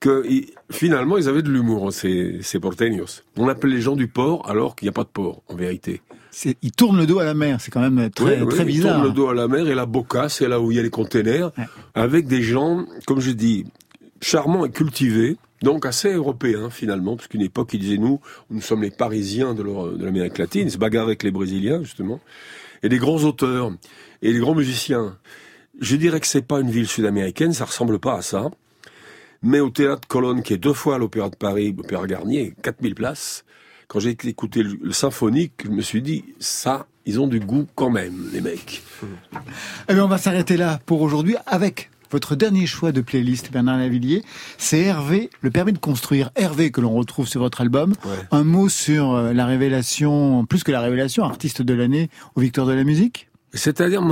que 0.00 0.24
ils- 0.28 0.48
finalement 0.70 1.16
ils 1.16 1.28
avaient 1.28 1.42
de 1.42 1.50
l'humour, 1.50 1.92
ces, 1.92 2.38
ces 2.42 2.58
porteños. 2.58 3.22
On 3.36 3.48
appelle 3.48 3.70
les 3.70 3.80
gens 3.80 3.94
du 3.96 4.08
port 4.08 4.48
alors 4.50 4.74
qu'il 4.76 4.86
n'y 4.86 4.90
a 4.90 4.92
pas 4.92 5.04
de 5.04 5.08
port, 5.08 5.42
en 5.48 5.54
vérité. 5.56 6.00
C'est- 6.30 6.56
Il 6.62 6.72
tourne 6.72 6.98
le 6.98 7.06
dos 7.06 7.18
à 7.18 7.24
la 7.24 7.34
mer, 7.34 7.60
c'est 7.60 7.70
quand 7.70 7.80
même 7.80 8.10
très, 8.10 8.24
Oui, 8.24 8.42
oui, 8.42 8.48
très 8.54 8.64
ils 8.64 8.66
bizarre. 8.66 8.94
tournent 8.96 9.06
le 9.06 9.12
dos 9.12 9.28
à 9.28 9.34
la 9.34 9.46
mer 9.48 9.68
et 9.68 9.74
la 9.74 9.86
boca, 9.86 10.28
c'est 10.28 10.48
là 10.48 10.60
où 10.60 10.70
il 10.72 10.76
y 10.76 10.80
a 10.80 10.82
les 10.82 10.90
containers, 10.90 11.50
avec 11.94 12.26
des 12.26 12.42
gens, 12.42 12.84
comme 13.06 13.20
je 13.20 13.30
dis, 13.30 13.64
charmants 14.20 14.64
et 14.66 14.70
cultivés, 14.70 15.36
donc 15.62 15.86
assez 15.86 16.12
européens 16.12 16.70
finalement, 16.70 17.16
parce 17.16 17.28
qu'une 17.28 17.42
époque 17.42 17.70
ils 17.72 17.80
disaient 17.80 17.98
nous, 17.98 18.20
nous 18.50 18.60
sommes 18.60 18.82
les 18.82 18.90
Parisiens 18.90 19.54
de 19.54 19.62
l'Amérique 20.02 20.38
latine, 20.38 20.68
ils 20.68 20.72
se 20.72 20.78
bagarrent 20.78 21.06
avec 21.06 21.22
les 21.22 21.30
Brésiliens 21.30 21.82
justement, 21.82 22.20
et 22.82 22.88
des 22.88 22.98
grands 22.98 23.22
auteurs 23.24 23.72
et 24.22 24.32
des 24.32 24.38
grands 24.38 24.54
musiciens. 24.54 25.16
Je 25.80 25.96
dirais 25.96 26.20
que 26.20 26.26
c'est 26.26 26.46
pas 26.46 26.60
une 26.60 26.70
ville 26.70 26.88
sud-américaine, 26.88 27.52
ça 27.52 27.66
ressemble 27.66 27.98
pas 27.98 28.16
à 28.16 28.22
ça. 28.22 28.50
Mais 29.42 29.60
au 29.60 29.68
théâtre 29.68 30.08
Colonne, 30.08 30.42
qui 30.42 30.54
est 30.54 30.58
deux 30.58 30.72
fois 30.72 30.94
à 30.94 30.98
l'Opéra 30.98 31.28
de 31.28 31.36
Paris, 31.36 31.74
l'Opéra 31.76 32.06
Garnier, 32.06 32.54
4000 32.62 32.94
places, 32.94 33.44
quand 33.86 34.00
j'ai 34.00 34.10
écouté 34.10 34.62
le, 34.62 34.78
le 34.82 34.92
symphonique, 34.92 35.52
je 35.64 35.70
me 35.70 35.82
suis 35.82 36.02
dit, 36.02 36.24
ça, 36.40 36.86
ils 37.04 37.20
ont 37.20 37.26
du 37.26 37.38
goût 37.38 37.66
quand 37.74 37.90
même, 37.90 38.30
les 38.32 38.40
mecs. 38.40 38.82
Eh 39.88 39.94
bien, 39.94 40.04
on 40.04 40.08
va 40.08 40.18
s'arrêter 40.18 40.56
là 40.56 40.80
pour 40.86 41.02
aujourd'hui 41.02 41.36
avec 41.46 41.90
votre 42.10 42.36
dernier 42.36 42.66
choix 42.66 42.92
de 42.92 43.00
playlist, 43.00 43.52
Bernard 43.52 43.78
Lavillier. 43.78 44.22
C'est 44.58 44.80
Hervé, 44.80 45.30
le 45.40 45.50
permis 45.50 45.72
de 45.72 45.78
construire. 45.78 46.30
Hervé, 46.36 46.70
que 46.70 46.80
l'on 46.80 46.94
retrouve 46.94 47.26
sur 47.26 47.40
votre 47.40 47.60
album. 47.60 47.94
Un 48.30 48.44
mot 48.44 48.68
sur 48.68 49.14
euh, 49.14 49.32
la 49.32 49.46
révélation, 49.46 50.44
plus 50.46 50.64
que 50.64 50.72
la 50.72 50.80
révélation, 50.80 51.24
artiste 51.24 51.62
de 51.62 51.74
l'année 51.74 52.10
aux 52.34 52.40
Victoires 52.40 52.66
de 52.66 52.72
la 52.72 52.84
musique 52.84 53.28
C'est-à-dire, 53.52 54.02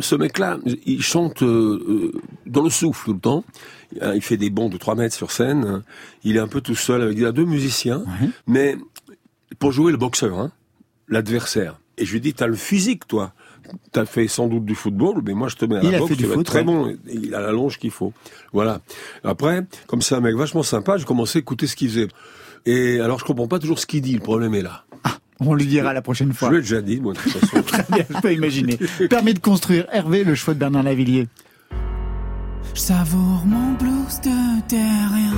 ce 0.00 0.14
mec-là, 0.14 0.58
il 0.86 1.02
chante 1.02 1.42
euh, 1.42 2.12
euh, 2.14 2.20
dans 2.46 2.62
le 2.62 2.70
souffle 2.70 3.04
tout 3.04 3.14
le 3.14 3.20
temps. 3.20 3.44
Il 4.14 4.22
fait 4.22 4.36
des 4.36 4.50
bonds 4.50 4.68
de 4.68 4.76
3 4.76 4.94
mètres 4.94 5.16
sur 5.16 5.32
scène. 5.32 5.82
Il 6.22 6.36
est 6.36 6.40
un 6.40 6.46
peu 6.46 6.60
tout 6.60 6.76
seul 6.76 7.02
avec 7.02 7.18
il 7.18 7.26
a 7.26 7.32
deux 7.32 7.44
musiciens. 7.44 8.04
Mais 8.46 8.76
pour 9.58 9.72
jouer 9.72 9.90
le 9.90 9.98
boxeur, 9.98 10.38
hein, 10.38 10.52
l'adversaire. 11.08 11.80
Et 11.98 12.06
je 12.06 12.12
lui 12.12 12.20
dis, 12.20 12.32
t'as 12.32 12.46
le 12.46 12.56
physique, 12.56 13.06
toi. 13.06 13.34
T'as 13.92 14.04
fait 14.04 14.28
sans 14.28 14.46
doute 14.46 14.64
du 14.64 14.74
football, 14.74 15.22
mais 15.24 15.34
moi 15.34 15.48
je 15.48 15.56
te 15.56 15.64
mets 15.64 15.76
à 15.76 15.82
Il 15.82 15.90
la 15.90 15.96
a 15.96 15.98
boxe, 16.00 16.10
fait 16.10 16.16
du 16.16 16.24
tu 16.24 16.28
vas 16.28 16.34
être 16.36 16.42
très 16.44 16.64
bon. 16.64 16.96
Il 17.12 17.34
a 17.34 17.40
la 17.40 17.52
longe 17.52 17.78
qu'il 17.78 17.90
faut. 17.90 18.12
Voilà. 18.52 18.80
Après, 19.24 19.66
comme 19.86 20.02
c'est 20.02 20.14
un 20.14 20.20
mec 20.20 20.34
vachement 20.36 20.62
sympa, 20.62 20.96
j'ai 20.96 21.04
commencé 21.04 21.38
à 21.38 21.40
écouter 21.40 21.66
ce 21.66 21.76
qu'il 21.76 21.88
faisait. 21.88 22.08
Et 22.66 23.00
alors 23.00 23.18
je 23.18 23.24
comprends 23.24 23.48
pas 23.48 23.58
toujours 23.58 23.78
ce 23.78 23.86
qu'il 23.86 24.02
dit. 24.02 24.14
Le 24.14 24.20
problème 24.20 24.54
est 24.54 24.62
là. 24.62 24.84
On 25.42 25.54
lui 25.54 25.66
dira 25.66 25.94
la 25.94 26.02
prochaine 26.02 26.34
fois. 26.34 26.50
Je 26.50 26.54
l'ai 26.56 26.60
déjà 26.60 26.82
dit, 26.82 27.00
moi, 27.00 27.14
de 27.14 27.18
toute 27.18 27.32
façon. 27.32 27.62
Très 27.66 27.84
bien, 27.90 28.04
je 28.10 28.20
peux 28.20 28.32
imaginer. 28.34 28.78
Permis 29.08 29.32
de 29.32 29.38
construire. 29.38 29.86
Hervé, 29.90 30.22
le 30.22 30.34
choix 30.34 30.52
de 30.52 30.58
Bernard 30.58 30.82
Lavillier. 30.82 31.28
Je 32.74 32.80
savoure 32.80 33.42
mon 33.46 33.72
blues 33.72 34.20
de 34.22 34.60
terrien. 34.68 35.32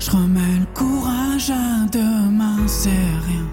Je 0.00 0.10
remets 0.10 0.60
le 0.60 0.66
courage 0.74 1.50
à 1.50 1.86
demain, 1.92 2.66
c'est 2.66 2.88
rien. 2.88 3.46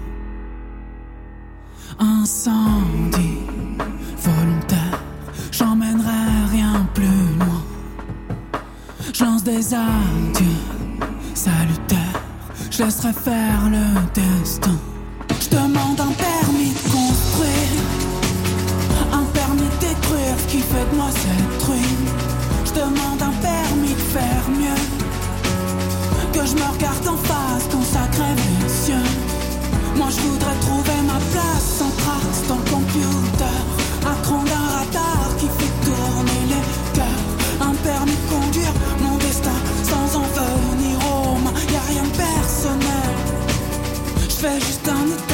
Incendie 1.98 3.40
volontaire, 4.18 5.02
j'emmènerai 5.50 6.46
rien 6.50 6.86
plus 6.94 7.36
loin. 7.38 7.62
Je 9.12 9.44
des 9.44 9.74
adieux 9.74 10.62
salutaires, 11.34 12.20
je 12.70 12.82
laisserai 12.84 13.12
faire 13.12 13.68
le 13.70 13.84
destin. 14.14 14.76
Je 15.40 15.48
demande 15.50 16.00
un 16.00 16.12
permis 16.12 16.70
de 16.70 16.82
construire. 16.90 17.82
Un 19.12 19.24
permis 19.34 19.68
de 19.74 19.86
détruire 19.86 20.36
qui 20.48 20.58
fait 20.58 20.90
de 20.90 20.96
moi 20.96 21.10
cette 21.10 21.62
ruine. 21.64 22.08
Je 22.64 22.72
demande 22.72 23.20
un 23.20 23.34
permis 23.42 23.94
de 23.94 24.06
faire 24.16 24.48
mieux. 24.48 24.82
Que 26.32 26.46
je 26.46 26.54
me 26.54 26.72
regarde 26.72 27.06
en 27.06 27.16
face 27.16 27.68
quand 27.70 27.82
ça 27.82 28.01
je 30.14 30.20
voudrais 30.20 30.58
trouver 30.60 31.00
ma 31.06 31.18
place 31.32 31.66
sans 31.78 31.90
trace 32.02 32.40
dans 32.48 32.56
le 32.56 32.70
computer. 32.70 33.56
Un 34.04 34.16
cran 34.22 34.42
d'un 34.44 34.66
radar 34.76 35.36
qui 35.38 35.46
fait 35.58 35.74
tourner 35.84 36.40
les 36.52 36.64
cœurs. 36.96 37.24
Un 37.60 37.74
permis 37.74 38.12
de 38.22 38.26
conduire 38.34 38.74
mon 39.00 39.16
destin 39.18 39.58
sans 39.82 40.16
en 40.20 40.26
venir 40.40 40.96
aux 41.12 41.38
mains. 41.38 41.54
Y 41.72 41.76
a 41.76 41.84
rien 41.92 42.02
de 42.02 42.16
personnel. 42.16 43.14
Je 44.28 44.36
fais 44.42 44.60
juste 44.60 44.88
un 44.88 45.06
état 45.06 45.31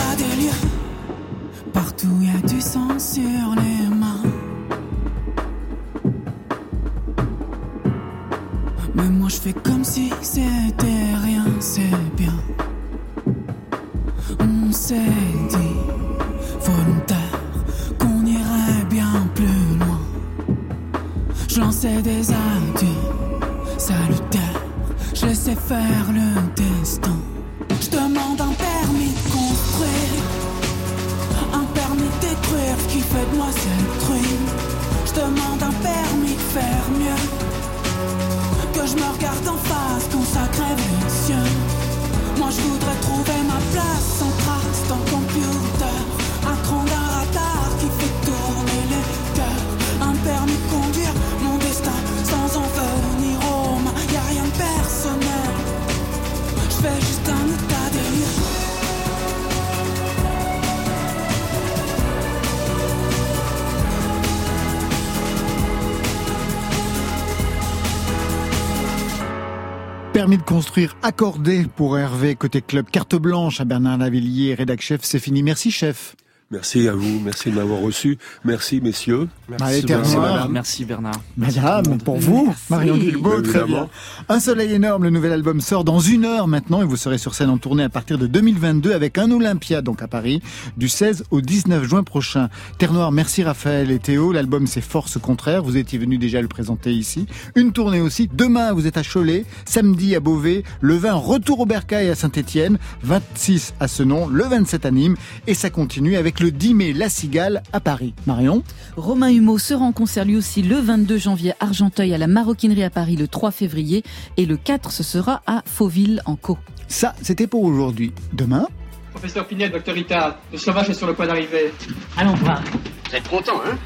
Permis 70.19 70.39
de 70.39 70.43
construire 70.43 70.97
accordé 71.05 71.65
pour 71.77 71.97
Hervé 71.97 72.35
côté 72.35 72.61
club. 72.61 72.91
Carte 72.91 73.15
blanche 73.15 73.61
à 73.61 73.65
Bernard 73.65 73.99
Lavillier, 73.99 74.55
rédac 74.55 74.81
chef, 74.81 75.03
c'est 75.05 75.21
fini. 75.21 75.45
Merci 75.45 75.71
chef. 75.71 76.17
Merci 76.51 76.89
à 76.89 76.95
vous, 76.95 77.21
merci 77.23 77.51
de 77.51 77.57
m'avoir 77.57 77.81
reçu. 77.81 78.17
Merci 78.43 78.81
messieurs. 78.81 79.29
Allez, 79.61 79.83
Terre 79.83 80.01
Noire. 80.09 80.49
Merci 80.49 80.87
Bernard. 80.87 81.21
Madame, 81.37 81.99
pour 81.99 82.17
vous, 82.17 82.55
Marion 82.71 82.97
Guilbault, 82.97 83.43
très 83.43 83.65
bien. 83.65 83.91
Un 84.31 84.41
soleil 84.41 84.73
énorme, 84.73 85.05
le 85.05 85.11
nouvel 85.11 85.33
album 85.33 85.61
sort 85.61 85.85
dans 85.85 86.01
une 86.01 86.25
heure 86.25 86.49
maintenant 86.49 86.81
et 86.81 86.87
vous 86.87 86.97
serez 86.97 87.19
sur 87.19 87.35
scène 87.35 87.51
en 87.51 87.59
tournée 87.59 87.83
à 87.83 87.91
partir 87.91 88.17
de 88.17 88.27
2022 88.27 88.95
avec 88.95 89.19
un 89.19 89.31
Olympia, 89.31 89.83
donc 89.83 90.01
à 90.01 90.09
Paris, 90.09 90.41
du 90.79 90.89
16 90.89 91.25
au 91.31 91.43
19 91.43 91.85
juin 91.85 92.03
prochain. 92.03 92.49
Terre 92.79 92.95
Noire, 92.95 93.13
merci 93.13 93.43
Raphaël 93.43 93.91
et 93.91 93.99
Théo. 93.99 94.33
L'album 94.33 94.67
c'est 94.67 94.81
Force 94.81 95.19
Contraire, 95.19 95.63
vous 95.63 95.77
étiez 95.77 95.99
venu 95.99 96.17
déjà 96.17 96.41
le 96.41 96.49
présenter 96.49 96.95
ici. 96.95 97.27
Une 97.57 97.73
tournée 97.73 98.01
aussi. 98.01 98.27
Demain, 98.33 98.73
vous 98.73 98.87
êtes 98.87 98.97
à 98.97 99.03
Cholet, 99.03 99.45
samedi 99.67 100.17
à 100.17 100.21
Beauvais, 100.21 100.63
le 100.81 100.95
20 100.97 101.13
retour 101.13 101.61
au 101.61 101.67
Bercail 101.67 102.09
à 102.09 102.15
Saint-Etienne, 102.15 102.79
26 103.03 103.75
à 103.81 103.87
Senon, 103.87 104.29
le 104.29 104.45
27 104.45 104.87
à 104.87 104.91
Nîmes 104.91 105.17
et 105.47 105.53
ça 105.53 105.69
continue 105.69 106.17
avec 106.17 106.38
le 106.41 106.51
10 106.51 106.75
mai 106.75 106.93
La 106.93 107.09
Cigale 107.09 107.63
à 107.73 107.81
Paris. 107.81 108.15
Marion 108.27 108.63
Romain 108.97 109.31
Humeau 109.31 109.59
sera 109.59 109.85
en 109.85 109.93
concert 109.93 110.25
lui 110.25 110.37
aussi 110.37 110.63
le 110.63 110.77
22 110.77 111.19
janvier 111.19 111.53
à 111.53 111.65
Argenteuil 111.65 112.15
à 112.15 112.19
la 112.19 112.27
Maroquinerie 112.27 112.85
à 112.85 112.91
Paris 112.91 113.17
le 113.17 113.29
3 113.29 113.51
février 113.51 114.03
et 114.37 114.47
le 114.47 114.57
4 114.57 114.93
ce 114.93 115.03
sera 115.03 115.43
à 115.47 115.63
Fauville 115.65 116.23
en 116.27 116.37
Co. 116.37 116.59
Ça, 116.87 117.15
c'était 117.23 117.47
pour 117.47 117.65
aujourd'hui. 117.65 118.13
Demain 118.33 118.67
Professeur 119.11 119.47
Pinel, 119.47 119.73
docteur 119.73 119.97
Ita, 119.97 120.41
le 120.53 120.59
sauvage 120.59 120.91
est 120.91 120.95
sur 120.95 121.07
le 121.07 121.15
point 121.15 121.27
d'arriver. 121.27 121.73
Allons 122.17 122.35
voir. 122.35 122.63
Vous 123.09 123.17
êtes 123.17 123.29
content, 123.29 123.61
hein? 123.67 123.77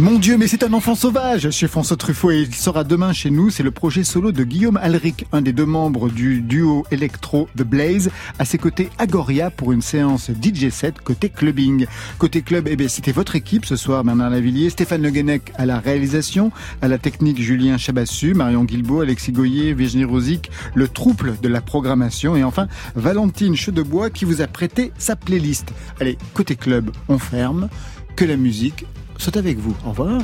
Mon 0.00 0.18
Dieu, 0.18 0.38
mais 0.38 0.46
c'est 0.46 0.62
un 0.62 0.72
enfant 0.72 0.94
sauvage 0.94 1.50
chez 1.50 1.68
François 1.68 1.98
Truffaut 1.98 2.30
et 2.30 2.40
il 2.40 2.54
sera 2.54 2.84
demain 2.84 3.12
chez 3.12 3.28
nous. 3.28 3.50
C'est 3.50 3.62
le 3.62 3.70
projet 3.70 4.02
solo 4.02 4.32
de 4.32 4.44
Guillaume 4.44 4.78
Alric, 4.78 5.26
un 5.30 5.42
des 5.42 5.52
deux 5.52 5.66
membres 5.66 6.08
du 6.08 6.40
duo 6.40 6.86
électro 6.90 7.50
The 7.54 7.64
Blaze. 7.64 8.10
À 8.38 8.46
ses 8.46 8.56
côtés, 8.56 8.88
Agoria 8.96 9.50
pour 9.50 9.72
une 9.72 9.82
séance 9.82 10.30
DJ 10.30 10.70
set 10.70 11.02
côté 11.02 11.28
clubbing. 11.28 11.84
Côté 12.16 12.40
club, 12.40 12.66
eh 12.66 12.88
c'était 12.88 13.12
votre 13.12 13.36
équipe 13.36 13.66
ce 13.66 13.76
soir, 13.76 14.02
Bernard 14.02 14.30
Lavillier, 14.30 14.70
Stéphane 14.70 15.02
Le 15.02 15.10
Guenec 15.10 15.52
à 15.56 15.66
la 15.66 15.78
réalisation, 15.78 16.50
à 16.80 16.88
la 16.88 16.96
technique 16.96 17.38
Julien 17.38 17.76
Chabassu, 17.76 18.32
Marion 18.32 18.64
Guilbault, 18.64 19.02
Alexis 19.02 19.32
Goyer, 19.32 19.74
Virginie 19.74 20.04
Rosic, 20.04 20.50
le 20.74 20.88
trouble 20.88 21.36
de 21.42 21.48
la 21.48 21.60
programmation 21.60 22.36
et 22.36 22.42
enfin 22.42 22.68
Valentine 22.94 23.54
Chedebois 23.54 24.08
qui 24.08 24.24
vous 24.24 24.40
a 24.40 24.46
prêté 24.46 24.92
sa 24.96 25.14
playlist. 25.14 25.74
Allez, 26.00 26.16
côté 26.32 26.56
club, 26.56 26.90
on 27.10 27.18
ferme. 27.18 27.68
Que 28.16 28.24
la 28.24 28.36
musique 28.36 28.86
soit 29.20 29.36
avec 29.36 29.58
vous. 29.58 29.76
Au 29.84 29.90
revoir. 29.90 30.20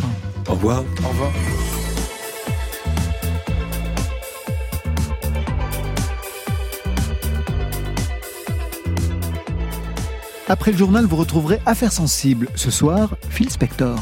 Au 0.49 0.53
revoir. 0.53 0.85
Au 1.05 1.09
revoir. 1.09 1.33
Après 10.49 10.71
le 10.71 10.79
journal, 10.79 11.05
vous 11.07 11.17
retrouverez 11.17 11.61
Affaires 11.67 11.93
sensibles. 11.93 12.49
Ce 12.55 12.71
soir, 12.71 13.17
Phil 13.31 13.51
Spector. 13.51 13.99